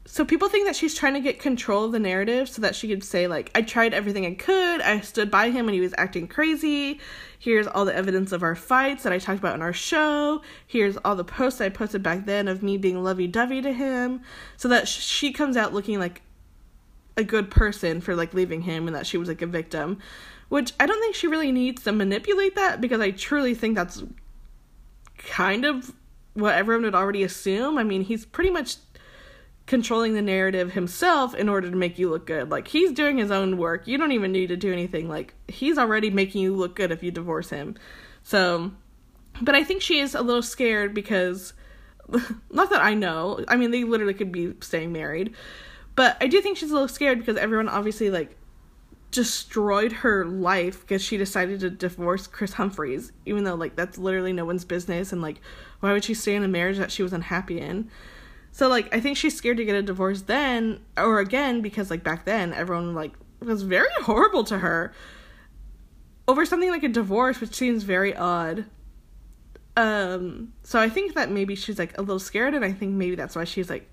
so 0.05 0.25
people 0.25 0.49
think 0.49 0.67
that 0.67 0.77
she's 0.77 0.95
trying 0.95 1.15
to 1.15 1.21
get 1.21 1.39
control 1.39 1.85
of 1.85 1.93
the 1.93 1.99
narrative 1.99 2.49
so 2.49 2.63
that 2.63 2.75
she 2.75 2.89
could 2.89 3.03
say 3.03 3.27
like 3.27 3.51
I 3.55 3.63
tried 3.63 3.95
everything 3.95 4.27
I 4.27 4.35
could. 4.35 4.83
I 4.83 5.01
stood 5.01 5.31
by 5.31 5.51
him 5.51 5.65
when 5.67 5.75
he 5.75 5.81
was 5.81 5.95
acting 5.97 6.29
crazy. 6.29 7.01
Here's 7.39 7.67
all 7.67 7.87
the 7.87 7.95
evidence 7.95 8.31
of 8.33 8.43
our 8.43 8.55
fights 8.55 9.05
that 9.05 9.13
I 9.13 9.19
talked 9.19 9.39
about 9.39 9.55
in 9.55 9.63
our 9.63 9.73
show. 9.73 10.43
Here's 10.67 10.99
all 10.99 11.17
the 11.17 11.25
posts 11.25 11.61
I 11.61 11.71
posted 11.71 12.03
back 12.03 12.27
then 12.27 12.47
of 12.47 12.63
me 12.63 12.77
being 12.77 13.03
lovey-dovey 13.03 13.63
to 13.63 13.73
him 13.73 14.21
so 14.59 14.69
that 14.69 14.87
she 14.87 15.33
comes 15.33 15.57
out 15.57 15.73
looking 15.73 15.99
like 15.99 16.21
a 17.17 17.25
good 17.25 17.51
person 17.51 18.01
for 18.01 18.15
like 18.15 18.35
leaving 18.35 18.63
him 18.63 18.87
and 18.87 18.95
that 18.95 19.07
she 19.07 19.17
was 19.17 19.29
like 19.29 19.43
a 19.43 19.47
victim. 19.47 19.99
Which 20.49 20.73
I 20.81 20.87
don't 20.87 21.01
think 21.01 21.15
she 21.15 21.27
really 21.27 21.53
needs 21.53 21.85
to 21.85 21.93
manipulate 21.93 22.55
that 22.55 22.81
because 22.81 23.01
I 23.01 23.11
truly 23.11 23.55
think 23.55 23.77
that's 23.77 24.03
kind 25.19 25.65
of 25.65 25.93
what 26.35 26.55
everyone 26.55 26.85
would 26.85 26.95
already 26.95 27.23
assume. 27.23 27.77
I 27.77 27.85
mean, 27.85 28.03
he's 28.03 28.25
pretty 28.25 28.51
much 28.51 28.77
controlling 29.69 30.15
the 30.15 30.23
narrative 30.23 30.73
himself 30.73 31.35
in 31.35 31.49
order 31.49 31.71
to 31.71 31.77
make 31.77 31.99
you 31.99 32.09
look 32.09 32.27
good. 32.27 32.51
Like 32.51 32.69
he's 32.69 32.91
doing 32.91 33.19
his 33.19 33.31
own 33.31 33.59
work. 33.59 33.87
You 33.87 33.99
don't 33.99 34.13
even 34.13 34.33
need 34.33 34.47
to 34.47 34.57
do 34.57 34.73
anything. 34.73 35.09
Like 35.09 35.35
he's 35.47 35.77
already 35.77 36.09
making 36.09 36.41
you 36.41 36.57
look 36.57 36.75
good 36.75 36.91
if 36.91 37.03
you 37.03 37.11
divorce 37.11 37.51
him. 37.51 37.77
So, 38.23 38.73
but 39.43 39.55
I 39.55 39.63
think 39.63 39.83
she 39.83 40.01
is 40.01 40.15
a 40.15 40.23
little 40.23 40.43
scared 40.43 40.95
because 40.95 41.53
not 42.51 42.71
that 42.71 42.83
I 42.83 42.95
know. 42.95 43.45
I 43.47 43.57
mean, 43.57 43.71
they 43.71 43.85
literally 43.85 44.15
could 44.15 44.33
be 44.33 44.55
staying 44.61 44.93
married. 44.93 45.35
But 45.95 46.17
I 46.21 46.29
do 46.29 46.41
think 46.41 46.57
she's 46.57 46.71
a 46.71 46.75
little 46.75 46.89
scared 46.89 47.19
because 47.19 47.37
everyone 47.37 47.69
obviously 47.69 48.09
like 48.09 48.38
destroyed 49.11 49.93
her 49.93 50.25
life 50.25 50.81
because 50.83 51.03
she 51.03 51.17
decided 51.17 51.61
to 51.61 51.71
divorce 51.71 52.27
Kris 52.27 52.55
Humphries, 52.55 53.13
even 53.25 53.45
though 53.45 53.55
like 53.55 53.75
that's 53.75 53.97
literally 53.97 54.33
no 54.33 54.45
one's 54.45 54.65
business 54.65 55.13
and 55.13 55.23
like 55.23 55.41
why 55.81 55.93
would 55.93 56.05
she 56.05 56.15
stay 56.15 56.35
in 56.35 56.45
a 56.45 56.49
marriage 56.49 56.79
that 56.79 56.93
she 56.93 57.03
was 57.03 57.13
unhappy 57.13 57.61
in? 57.61 57.91
So 58.53 58.69
like 58.69 58.95
I 58.95 59.01
think 59.01 59.17
she's 59.17 59.37
scared 59.37 59.57
to 59.59 59.65
get 59.65 59.77
a 59.77 59.83
divorce 59.83 60.23
then 60.23 60.81
or 60.97 61.21
again 61.21 61.63
because 61.63 61.91
like 61.91 62.03
back 62.05 62.25
then 62.25 62.53
everyone 62.53 62.95
like 62.95 63.13
was 63.41 63.63
very 63.63 63.89
horrible 64.03 64.45
to 64.45 64.59
her 64.59 64.93
over 66.27 66.45
something 66.45 66.71
like 66.71 66.83
a 66.83 66.89
divorce 66.89 67.41
which 67.41 67.55
seems 67.55 67.85
very 67.85 68.15
odd. 68.15 68.67
Um 69.77 70.53
so 70.63 70.79
I 70.79 70.91
think 70.91 71.15
that 71.15 71.31
maybe 71.31 71.55
she's 71.55 71.79
like 71.79 71.97
a 71.97 72.03
little 72.03 72.19
scared 72.19 72.53
and 72.53 72.65
I 72.65 72.73
think 72.73 72.93
maybe 72.93 73.17
that's 73.17 73.37
why 73.37 73.45
she's 73.45 73.71
like 73.71 73.89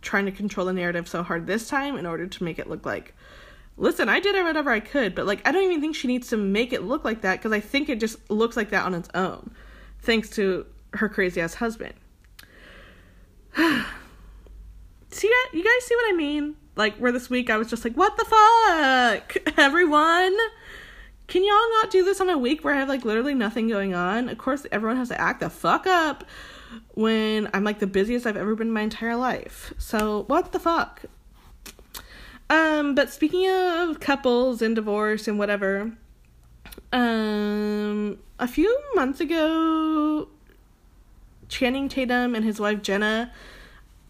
trying 0.00 0.24
to 0.26 0.32
control 0.32 0.66
the 0.66 0.72
narrative 0.72 1.06
so 1.08 1.22
hard 1.22 1.46
this 1.46 1.68
time 1.68 1.96
in 1.96 2.06
order 2.06 2.26
to 2.26 2.44
make 2.44 2.58
it 2.58 2.68
look 2.68 2.84
like 2.84 3.14
listen, 3.78 4.08
I 4.08 4.20
did 4.20 4.34
it 4.34 4.44
whatever 4.44 4.70
I 4.70 4.80
could, 4.80 5.14
but 5.14 5.26
like 5.26 5.46
I 5.48 5.52
don't 5.52 5.64
even 5.64 5.80
think 5.80 5.96
she 5.96 6.08
needs 6.08 6.28
to 6.28 6.36
make 6.36 6.72
it 6.72 6.82
look 6.82 7.04
like 7.04 7.22
that 7.22 7.38
because 7.38 7.52
I 7.52 7.60
think 7.60 7.88
it 7.88 8.00
just 8.00 8.30
looks 8.30 8.56
like 8.56 8.70
that 8.70 8.84
on 8.84 8.94
its 8.94 9.08
own 9.14 9.50
thanks 10.00 10.30
to 10.30 10.66
her 10.94 11.08
crazy 11.08 11.40
ass 11.40 11.54
husband. 11.54 11.94
see 13.56 15.28
that? 15.28 15.48
You 15.52 15.64
guys 15.64 15.84
see 15.86 15.96
what 15.96 16.14
I 16.14 16.16
mean? 16.16 16.56
Like, 16.76 16.96
where 16.96 17.12
this 17.12 17.28
week 17.28 17.50
I 17.50 17.56
was 17.56 17.68
just 17.68 17.84
like, 17.84 17.94
what 17.94 18.16
the 18.16 18.24
fuck? 18.24 19.36
Everyone? 19.58 20.36
Can 21.26 21.44
y'all 21.44 21.70
not 21.82 21.90
do 21.90 22.04
this 22.04 22.20
on 22.20 22.30
a 22.30 22.38
week 22.38 22.64
where 22.64 22.74
I 22.74 22.78
have 22.78 22.88
like 22.88 23.04
literally 23.04 23.34
nothing 23.34 23.68
going 23.68 23.94
on? 23.94 24.28
Of 24.28 24.38
course, 24.38 24.66
everyone 24.72 24.96
has 24.96 25.08
to 25.08 25.20
act 25.20 25.40
the 25.40 25.50
fuck 25.50 25.86
up 25.86 26.24
when 26.94 27.50
I'm 27.52 27.64
like 27.64 27.80
the 27.80 27.86
busiest 27.86 28.26
I've 28.26 28.36
ever 28.36 28.54
been 28.54 28.68
in 28.68 28.72
my 28.72 28.82
entire 28.82 29.16
life. 29.16 29.74
So, 29.76 30.24
what 30.28 30.52
the 30.52 30.58
fuck? 30.58 31.02
Um, 32.50 32.94
but 32.94 33.10
speaking 33.10 33.48
of 33.48 34.00
couples 34.00 34.62
and 34.62 34.74
divorce 34.74 35.28
and 35.28 35.38
whatever, 35.38 35.92
um, 36.92 38.18
a 38.38 38.48
few 38.48 38.80
months 38.94 39.20
ago, 39.20 40.28
Channing 41.48 41.88
Tatum 41.88 42.34
and 42.34 42.44
his 42.44 42.60
wife 42.60 42.82
Jenna. 42.82 43.32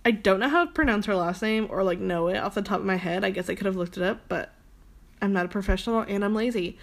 I 0.05 0.11
don't 0.11 0.41
know 0.41 0.49
how 0.49 0.65
to 0.65 0.71
pronounce 0.71 1.07
her 1.07 1.15
last 1.15 1.43
name 1.43 1.67
or 1.71 1.83
like 1.83 1.99
know 1.99 2.29
it 2.29 2.37
off 2.39 2.55
the 2.55 2.63
top 2.63 2.81
of 2.81 2.87
my 2.87 2.97
head. 2.97 3.25
I 3.25 3.31
guess 3.31 3.51
I 3.51 3.55
could 3.55 3.67
have 3.67 3.77
looked 3.77 3.97
it 3.97 4.03
up, 4.03 4.21
but 4.29 4.53
I'm 5.21 5.33
not 5.33 5.47
a 5.47 5.49
professional 5.49 6.01
and 6.01 6.25
I'm 6.25 6.35
lazy. 6.35 6.79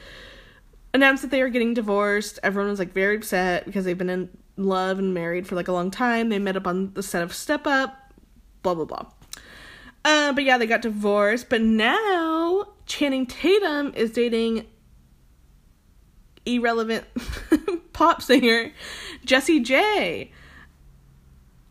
Announced 0.94 1.24
that 1.24 1.32
they 1.32 1.42
were 1.42 1.50
getting 1.50 1.74
divorced. 1.74 2.40
Everyone 2.44 2.70
was 2.70 2.80
like 2.80 2.94
very 2.94 3.16
upset 3.16 3.66
because 3.66 3.86
they've 3.86 3.98
been 3.98 4.10
in 4.10 4.30
love 4.58 5.00
and 5.00 5.14
married 5.14 5.48
for 5.48 5.56
like 5.56 5.68
a 5.68 5.74
long 5.74 5.92
time. 5.92 6.30
They 6.30 6.40
met 6.40 6.56
up 6.56 6.68
on 6.68 6.94
the 6.94 7.04
set 7.04 7.24
of 7.24 7.34
Step 7.34 7.68
Up, 7.68 8.14
blah 8.64 8.76
blah 8.76 8.86
blah. 8.86 9.06
Uh, 10.06 10.32
but 10.34 10.44
yeah, 10.44 10.58
they 10.60 10.68
got 10.68 10.84
divorced. 10.84 11.50
But 11.50 11.62
now 11.62 12.68
Channing 12.86 13.26
Tatum 13.26 13.92
is 13.96 14.12
dating 14.12 14.68
irrelevant 16.46 17.06
pop 17.94 18.22
singer 18.22 18.72
Jessie 19.26 19.60
J. 19.60 20.32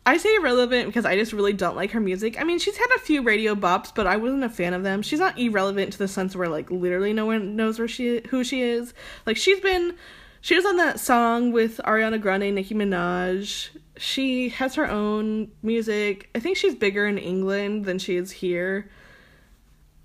I 0.07 0.17
say 0.17 0.35
irrelevant 0.35 0.85
because 0.85 1.05
I 1.05 1.15
just 1.15 1.33
really 1.33 1.53
don't 1.53 1.75
like 1.75 1.91
her 1.91 1.99
music. 1.99 2.39
I 2.39 2.43
mean, 2.43 2.59
she's 2.59 2.77
had 2.77 2.89
a 2.95 2.99
few 2.99 3.23
radio 3.23 3.55
bops, 3.55 3.91
but 3.95 4.05
I 4.05 4.17
wasn't 4.17 4.43
a 4.43 4.49
fan 4.49 4.75
of 4.75 4.83
them. 4.83 5.01
She's 5.01 5.19
not 5.19 5.39
irrelevant 5.39 5.93
to 5.93 5.97
the 5.97 6.07
sense 6.07 6.35
where 6.35 6.49
like 6.49 6.69
literally 6.69 7.13
no 7.13 7.25
one 7.25 7.55
knows 7.55 7.79
where 7.79 7.87
she 7.87 8.21
who 8.29 8.43
she 8.43 8.61
is. 8.61 8.93
Like 9.25 9.37
she's 9.37 9.61
been 9.61 9.95
she 10.41 10.55
was 10.55 10.65
on 10.65 10.75
that 10.75 10.99
song 10.99 11.53
with 11.53 11.77
Ariana 11.85 12.21
Grande, 12.21 12.53
Nicki 12.53 12.75
Minaj. 12.75 13.69
She 13.97 14.49
has 14.49 14.75
her 14.75 14.89
own 14.89 15.51
music. 15.63 16.29
I 16.35 16.39
think 16.39 16.57
she's 16.57 16.75
bigger 16.75 17.07
in 17.07 17.17
England 17.17 17.85
than 17.85 17.99
she 17.99 18.15
is 18.17 18.31
here. 18.31 18.89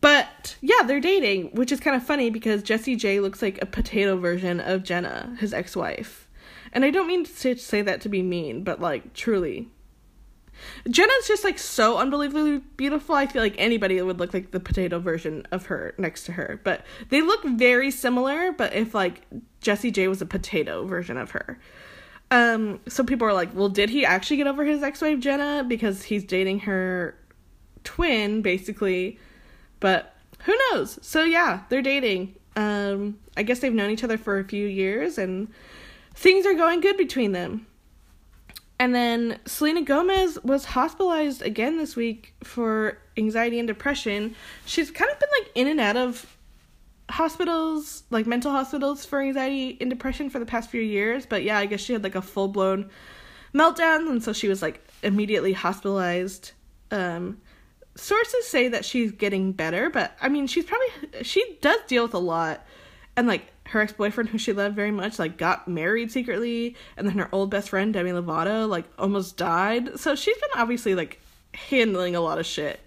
But 0.00 0.56
yeah, 0.60 0.82
they're 0.86 1.00
dating, 1.00 1.50
which 1.54 1.72
is 1.72 1.80
kind 1.80 1.96
of 1.96 2.02
funny 2.02 2.30
because 2.30 2.62
Jessie 2.62 2.96
J 2.96 3.20
looks 3.20 3.42
like 3.42 3.60
a 3.60 3.66
potato 3.66 4.16
version 4.16 4.60
of 4.60 4.82
Jenna, 4.82 5.36
his 5.38 5.52
ex-wife. 5.52 6.28
And 6.72 6.84
I 6.84 6.90
don't 6.90 7.08
mean 7.08 7.24
to 7.24 7.56
say 7.56 7.82
that 7.82 8.00
to 8.02 8.08
be 8.08 8.22
mean, 8.22 8.62
but 8.64 8.80
like 8.80 9.12
truly, 9.12 9.68
Jenna's 10.88 11.26
just 11.26 11.44
like 11.44 11.58
so 11.58 11.98
unbelievably 11.98 12.58
beautiful. 12.76 13.14
I 13.14 13.26
feel 13.26 13.42
like 13.42 13.56
anybody 13.58 14.00
would 14.00 14.18
look 14.18 14.32
like 14.32 14.52
the 14.52 14.60
potato 14.60 14.98
version 14.98 15.46
of 15.50 15.66
her 15.66 15.94
next 15.98 16.24
to 16.24 16.32
her. 16.32 16.60
But 16.64 16.84
they 17.08 17.22
look 17.22 17.44
very 17.44 17.90
similar, 17.90 18.52
but 18.52 18.74
if 18.74 18.94
like 18.94 19.26
Jessie 19.60 19.90
J 19.90 20.08
was 20.08 20.22
a 20.22 20.26
potato 20.26 20.86
version 20.86 21.16
of 21.16 21.32
her. 21.32 21.58
Um 22.30 22.80
so 22.88 23.04
people 23.04 23.26
are 23.26 23.32
like, 23.32 23.54
"Well, 23.54 23.68
did 23.68 23.90
he 23.90 24.04
actually 24.04 24.36
get 24.36 24.46
over 24.46 24.64
his 24.64 24.82
ex-wife 24.82 25.18
Jenna 25.18 25.64
because 25.66 26.04
he's 26.04 26.24
dating 26.24 26.60
her 26.60 27.16
twin 27.84 28.42
basically?" 28.42 29.18
But 29.80 30.14
who 30.44 30.56
knows? 30.70 30.98
So 31.02 31.24
yeah, 31.24 31.62
they're 31.68 31.82
dating. 31.82 32.36
Um 32.56 33.18
I 33.36 33.42
guess 33.42 33.60
they've 33.60 33.72
known 33.72 33.90
each 33.90 34.04
other 34.04 34.18
for 34.18 34.38
a 34.38 34.44
few 34.44 34.66
years 34.66 35.18
and 35.18 35.48
things 36.14 36.46
are 36.46 36.54
going 36.54 36.80
good 36.80 36.96
between 36.96 37.32
them. 37.32 37.66
And 38.78 38.94
then 38.94 39.38
Selena 39.44 39.82
Gomez 39.82 40.38
was 40.42 40.64
hospitalized 40.64 41.42
again 41.42 41.76
this 41.76 41.96
week 41.96 42.34
for 42.42 42.96
anxiety 43.18 43.58
and 43.58 43.68
depression. 43.68 44.34
She's 44.64 44.90
kind 44.90 45.10
of 45.10 45.18
been 45.20 45.28
like 45.38 45.50
in 45.54 45.66
and 45.68 45.78
out 45.78 45.98
of 45.98 46.38
hospitals, 47.10 48.04
like 48.10 48.26
mental 48.26 48.52
hospitals 48.52 49.04
for 49.04 49.20
anxiety 49.20 49.76
and 49.80 49.90
depression 49.90 50.30
for 50.30 50.38
the 50.38 50.46
past 50.46 50.70
few 50.70 50.80
years. 50.80 51.26
But 51.26 51.42
yeah, 51.42 51.58
I 51.58 51.66
guess 51.66 51.80
she 51.80 51.92
had 51.92 52.02
like 52.02 52.14
a 52.14 52.22
full 52.22 52.48
blown 52.48 52.90
meltdown, 53.54 54.08
and 54.08 54.22
so 54.22 54.32
she 54.32 54.48
was 54.48 54.62
like 54.62 54.86
immediately 55.02 55.52
hospitalized. 55.52 56.52
Um, 56.90 57.40
sources 57.94 58.46
say 58.46 58.68
that 58.68 58.84
she's 58.84 59.12
getting 59.12 59.52
better, 59.52 59.90
but 59.90 60.16
I 60.20 60.28
mean, 60.28 60.46
she's 60.46 60.64
probably 60.64 61.22
she 61.22 61.58
does 61.60 61.80
deal 61.86 62.02
with 62.04 62.14
a 62.14 62.18
lot, 62.18 62.64
and 63.16 63.26
like 63.26 63.52
her 63.70 63.80
ex-boyfriend 63.80 64.28
who 64.28 64.38
she 64.38 64.52
loved 64.52 64.74
very 64.74 64.90
much 64.90 65.18
like 65.18 65.36
got 65.36 65.68
married 65.68 66.10
secretly 66.10 66.74
and 66.96 67.06
then 67.06 67.16
her 67.16 67.28
old 67.30 67.50
best 67.50 67.68
friend 67.68 67.94
demi 67.94 68.10
lovato 68.10 68.68
like 68.68 68.84
almost 68.98 69.36
died 69.36 69.96
so 69.98 70.16
she's 70.16 70.36
been 70.38 70.50
obviously 70.56 70.96
like 70.96 71.20
handling 71.54 72.16
a 72.16 72.20
lot 72.20 72.38
of 72.38 72.44
shit 72.44 72.80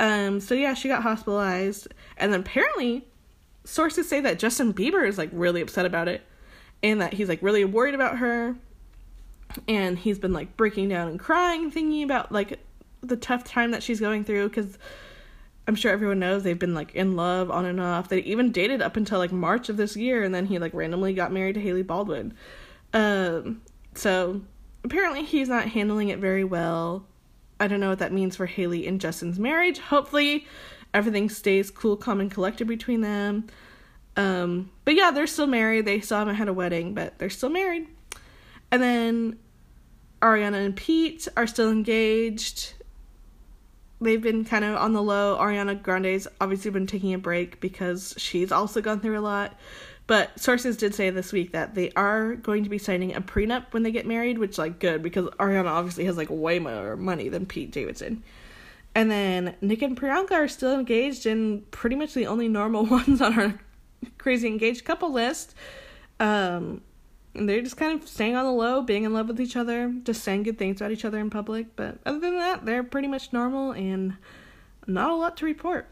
um 0.00 0.40
so 0.40 0.54
yeah 0.54 0.74
she 0.74 0.88
got 0.88 1.02
hospitalized 1.04 1.86
and 2.16 2.32
then 2.32 2.40
apparently 2.40 3.06
sources 3.68 4.08
say 4.08 4.20
that 4.20 4.38
justin 4.38 4.72
bieber 4.72 5.06
is 5.06 5.18
like 5.18 5.30
really 5.32 5.60
upset 5.60 5.84
about 5.84 6.08
it 6.08 6.22
and 6.82 7.00
that 7.00 7.12
he's 7.12 7.28
like 7.28 7.42
really 7.42 7.64
worried 7.64 7.94
about 7.94 8.18
her 8.18 8.56
and 9.66 9.98
he's 9.98 10.18
been 10.18 10.32
like 10.32 10.56
breaking 10.56 10.88
down 10.88 11.08
and 11.08 11.18
crying 11.18 11.70
thinking 11.70 12.02
about 12.02 12.30
like 12.32 12.58
the 13.00 13.16
tough 13.16 13.44
time 13.44 13.70
that 13.70 13.82
she's 13.82 14.00
going 14.00 14.24
through 14.24 14.48
because 14.48 14.78
I'm 15.68 15.74
sure 15.74 15.92
everyone 15.92 16.18
knows 16.18 16.44
they've 16.44 16.58
been 16.58 16.74
like 16.74 16.94
in 16.94 17.14
love 17.14 17.50
on 17.50 17.66
and 17.66 17.78
off. 17.78 18.08
They 18.08 18.20
even 18.20 18.52
dated 18.52 18.80
up 18.80 18.96
until 18.96 19.18
like 19.18 19.32
March 19.32 19.68
of 19.68 19.76
this 19.76 19.96
year, 19.96 20.22
and 20.22 20.34
then 20.34 20.46
he 20.46 20.58
like 20.58 20.72
randomly 20.72 21.12
got 21.12 21.30
married 21.30 21.56
to 21.56 21.60
Hailey 21.60 21.82
Baldwin. 21.82 22.32
Um, 22.94 23.60
so 23.94 24.40
apparently 24.82 25.24
he's 25.24 25.50
not 25.50 25.68
handling 25.68 26.08
it 26.08 26.20
very 26.20 26.42
well. 26.42 27.04
I 27.60 27.68
don't 27.68 27.80
know 27.80 27.90
what 27.90 27.98
that 27.98 28.12
means 28.12 28.34
for 28.34 28.46
Hailey 28.46 28.86
and 28.86 28.98
Justin's 28.98 29.38
marriage. 29.38 29.78
Hopefully 29.78 30.46
everything 30.94 31.28
stays 31.28 31.70
cool, 31.70 31.96
calm, 31.96 32.20
and 32.20 32.30
collected 32.30 32.66
between 32.66 33.00
them. 33.00 33.46
Um, 34.16 34.70
but 34.84 34.94
yeah, 34.94 35.10
they're 35.10 35.26
still 35.26 35.46
married. 35.46 35.84
They 35.84 36.00
still 36.00 36.18
haven't 36.18 36.36
had 36.36 36.48
a 36.48 36.52
wedding, 36.52 36.94
but 36.94 37.18
they're 37.18 37.30
still 37.30 37.50
married. 37.50 37.86
And 38.70 38.82
then 38.82 39.38
Ariana 40.20 40.64
and 40.64 40.76
Pete 40.76 41.28
are 41.36 41.46
still 41.46 41.70
engaged 41.70 42.74
they've 44.00 44.22
been 44.22 44.44
kind 44.44 44.64
of 44.64 44.76
on 44.76 44.92
the 44.92 45.02
low. 45.02 45.36
Ariana 45.38 45.80
Grande's 45.80 46.28
obviously 46.40 46.70
been 46.70 46.86
taking 46.86 47.14
a 47.14 47.18
break 47.18 47.60
because 47.60 48.14
she's 48.16 48.52
also 48.52 48.80
gone 48.80 49.00
through 49.00 49.18
a 49.18 49.20
lot. 49.20 49.58
But 50.06 50.40
sources 50.40 50.76
did 50.78 50.94
say 50.94 51.10
this 51.10 51.32
week 51.32 51.52
that 51.52 51.74
they 51.74 51.90
are 51.94 52.34
going 52.34 52.64
to 52.64 52.70
be 52.70 52.78
signing 52.78 53.14
a 53.14 53.20
prenup 53.20 53.66
when 53.72 53.82
they 53.82 53.90
get 53.90 54.06
married, 54.06 54.38
which 54.38 54.56
like 54.56 54.78
good 54.78 55.02
because 55.02 55.28
Ariana 55.38 55.66
obviously 55.66 56.04
has 56.06 56.16
like 56.16 56.28
way 56.30 56.58
more 56.58 56.96
money 56.96 57.28
than 57.28 57.44
Pete 57.44 57.70
Davidson. 57.70 58.22
And 58.98 59.12
then 59.12 59.54
Nick 59.60 59.82
and 59.82 59.96
Priyanka 59.96 60.32
are 60.32 60.48
still 60.48 60.76
engaged 60.76 61.24
and 61.24 61.70
pretty 61.70 61.94
much 61.94 62.14
the 62.14 62.26
only 62.26 62.48
normal 62.48 62.84
ones 62.98 63.22
on 63.22 63.38
our 63.38 63.60
crazy 64.18 64.48
engaged 64.48 64.84
couple 64.84 65.12
list. 65.12 65.54
Um, 66.18 66.80
and 67.32 67.48
they're 67.48 67.62
just 67.62 67.76
kind 67.76 68.02
of 68.02 68.08
staying 68.08 68.34
on 68.34 68.44
the 68.44 68.50
low, 68.50 68.82
being 68.82 69.04
in 69.04 69.12
love 69.12 69.28
with 69.28 69.40
each 69.40 69.54
other, 69.54 69.94
just 70.02 70.24
saying 70.24 70.42
good 70.42 70.58
things 70.58 70.80
about 70.80 70.90
each 70.90 71.04
other 71.04 71.20
in 71.20 71.30
public. 71.30 71.76
But 71.76 71.98
other 72.04 72.18
than 72.18 72.38
that, 72.38 72.66
they're 72.66 72.82
pretty 72.82 73.06
much 73.06 73.32
normal 73.32 73.70
and 73.70 74.16
not 74.88 75.10
a 75.10 75.14
lot 75.14 75.36
to 75.36 75.44
report. 75.44 75.88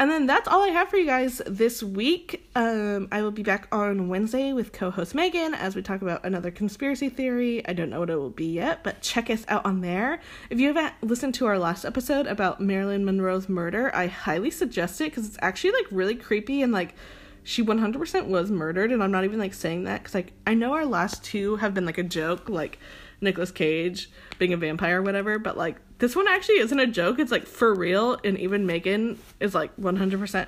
And 0.00 0.10
then 0.10 0.24
that's 0.24 0.48
all 0.48 0.62
I 0.62 0.68
have 0.68 0.88
for 0.88 0.96
you 0.96 1.04
guys 1.04 1.42
this 1.46 1.82
week. 1.82 2.48
Um, 2.56 3.08
I 3.12 3.20
will 3.20 3.32
be 3.32 3.42
back 3.42 3.68
on 3.70 4.08
Wednesday 4.08 4.54
with 4.54 4.72
co 4.72 4.90
host 4.90 5.14
Megan 5.14 5.52
as 5.52 5.76
we 5.76 5.82
talk 5.82 6.00
about 6.00 6.24
another 6.24 6.50
conspiracy 6.50 7.10
theory. 7.10 7.62
I 7.68 7.74
don't 7.74 7.90
know 7.90 8.00
what 8.00 8.08
it 8.08 8.16
will 8.16 8.30
be 8.30 8.46
yet, 8.46 8.82
but 8.82 9.02
check 9.02 9.28
us 9.28 9.44
out 9.48 9.66
on 9.66 9.82
there. 9.82 10.20
If 10.48 10.58
you 10.58 10.68
haven't 10.68 10.94
listened 11.02 11.34
to 11.34 11.46
our 11.46 11.58
last 11.58 11.84
episode 11.84 12.26
about 12.26 12.62
Marilyn 12.62 13.04
Monroe's 13.04 13.46
murder, 13.46 13.94
I 13.94 14.06
highly 14.06 14.50
suggest 14.50 15.02
it 15.02 15.10
because 15.10 15.26
it's 15.26 15.38
actually 15.42 15.72
like 15.72 15.88
really 15.90 16.14
creepy 16.14 16.62
and 16.62 16.72
like 16.72 16.94
she 17.42 17.62
100% 17.62 18.26
was 18.26 18.50
murdered. 18.50 18.92
And 18.92 19.02
I'm 19.02 19.12
not 19.12 19.24
even 19.24 19.38
like 19.38 19.52
saying 19.52 19.84
that 19.84 19.98
because 19.98 20.14
like 20.14 20.32
I 20.46 20.54
know 20.54 20.72
our 20.72 20.86
last 20.86 21.22
two 21.22 21.56
have 21.56 21.74
been 21.74 21.84
like 21.84 21.98
a 21.98 22.02
joke, 22.02 22.48
like 22.48 22.78
Nicolas 23.20 23.50
Cage 23.50 24.10
being 24.38 24.52
a 24.52 24.56
vampire 24.56 25.00
or 25.00 25.02
whatever, 25.02 25.38
but 25.38 25.56
like 25.56 25.76
this 25.98 26.16
one 26.16 26.26
actually 26.28 26.58
isn't 26.58 26.78
a 26.78 26.86
joke. 26.86 27.18
It's 27.18 27.30
like 27.30 27.46
for 27.46 27.74
real, 27.74 28.18
and 28.24 28.38
even 28.38 28.66
Megan 28.66 29.18
is 29.38 29.54
like 29.54 29.76
100% 29.76 30.46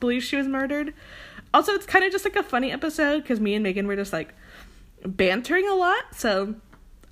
believes 0.00 0.24
she 0.24 0.36
was 0.36 0.48
murdered. 0.48 0.94
Also, 1.52 1.72
it's 1.72 1.86
kind 1.86 2.04
of 2.04 2.12
just 2.12 2.24
like 2.24 2.36
a 2.36 2.42
funny 2.42 2.72
episode 2.72 3.22
because 3.22 3.40
me 3.40 3.54
and 3.54 3.62
Megan 3.62 3.86
were 3.86 3.96
just 3.96 4.12
like 4.12 4.34
bantering 5.04 5.68
a 5.68 5.74
lot. 5.74 6.14
So 6.14 6.54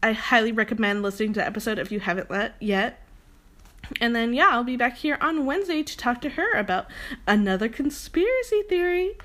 I 0.02 0.12
highly 0.12 0.52
recommend 0.52 1.02
listening 1.02 1.32
to 1.34 1.40
the 1.40 1.46
episode 1.46 1.78
if 1.78 1.90
you 1.90 2.00
haven't 2.00 2.30
let 2.30 2.54
yet. 2.60 3.02
And 4.00 4.14
then, 4.14 4.34
yeah, 4.34 4.48
I'll 4.50 4.64
be 4.64 4.76
back 4.76 4.98
here 4.98 5.18
on 5.20 5.46
Wednesday 5.46 5.82
to 5.82 5.96
talk 5.96 6.20
to 6.22 6.30
her 6.30 6.52
about 6.58 6.86
another 7.26 7.68
conspiracy 7.68 8.62
theory. 8.68 9.16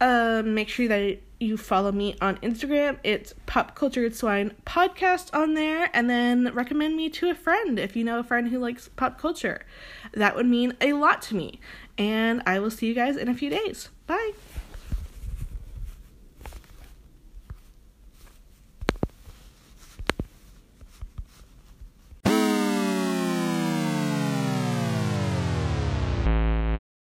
Um, 0.00 0.54
make 0.54 0.68
sure 0.68 0.88
that 0.88 1.18
you 1.42 1.56
follow 1.56 1.92
me 1.92 2.16
on 2.20 2.36
Instagram. 2.38 2.98
It's 3.02 3.34
Pop 3.46 3.74
Culture 3.74 4.08
Swine 4.10 4.54
Podcast 4.64 5.34
on 5.34 5.54
there, 5.54 5.90
and 5.92 6.08
then 6.08 6.54
recommend 6.54 6.96
me 6.96 7.10
to 7.10 7.30
a 7.30 7.34
friend 7.34 7.78
if 7.78 7.96
you 7.96 8.04
know 8.04 8.20
a 8.20 8.24
friend 8.24 8.48
who 8.48 8.58
likes 8.58 8.88
pop 8.88 9.18
culture. 9.18 9.66
That 10.12 10.36
would 10.36 10.46
mean 10.46 10.74
a 10.80 10.92
lot 10.92 11.20
to 11.22 11.34
me. 11.34 11.60
And 11.98 12.42
I 12.46 12.58
will 12.58 12.70
see 12.70 12.86
you 12.86 12.94
guys 12.94 13.16
in 13.16 13.28
a 13.28 13.34
few 13.34 13.50
days. 13.50 13.88
Bye. 14.06 14.32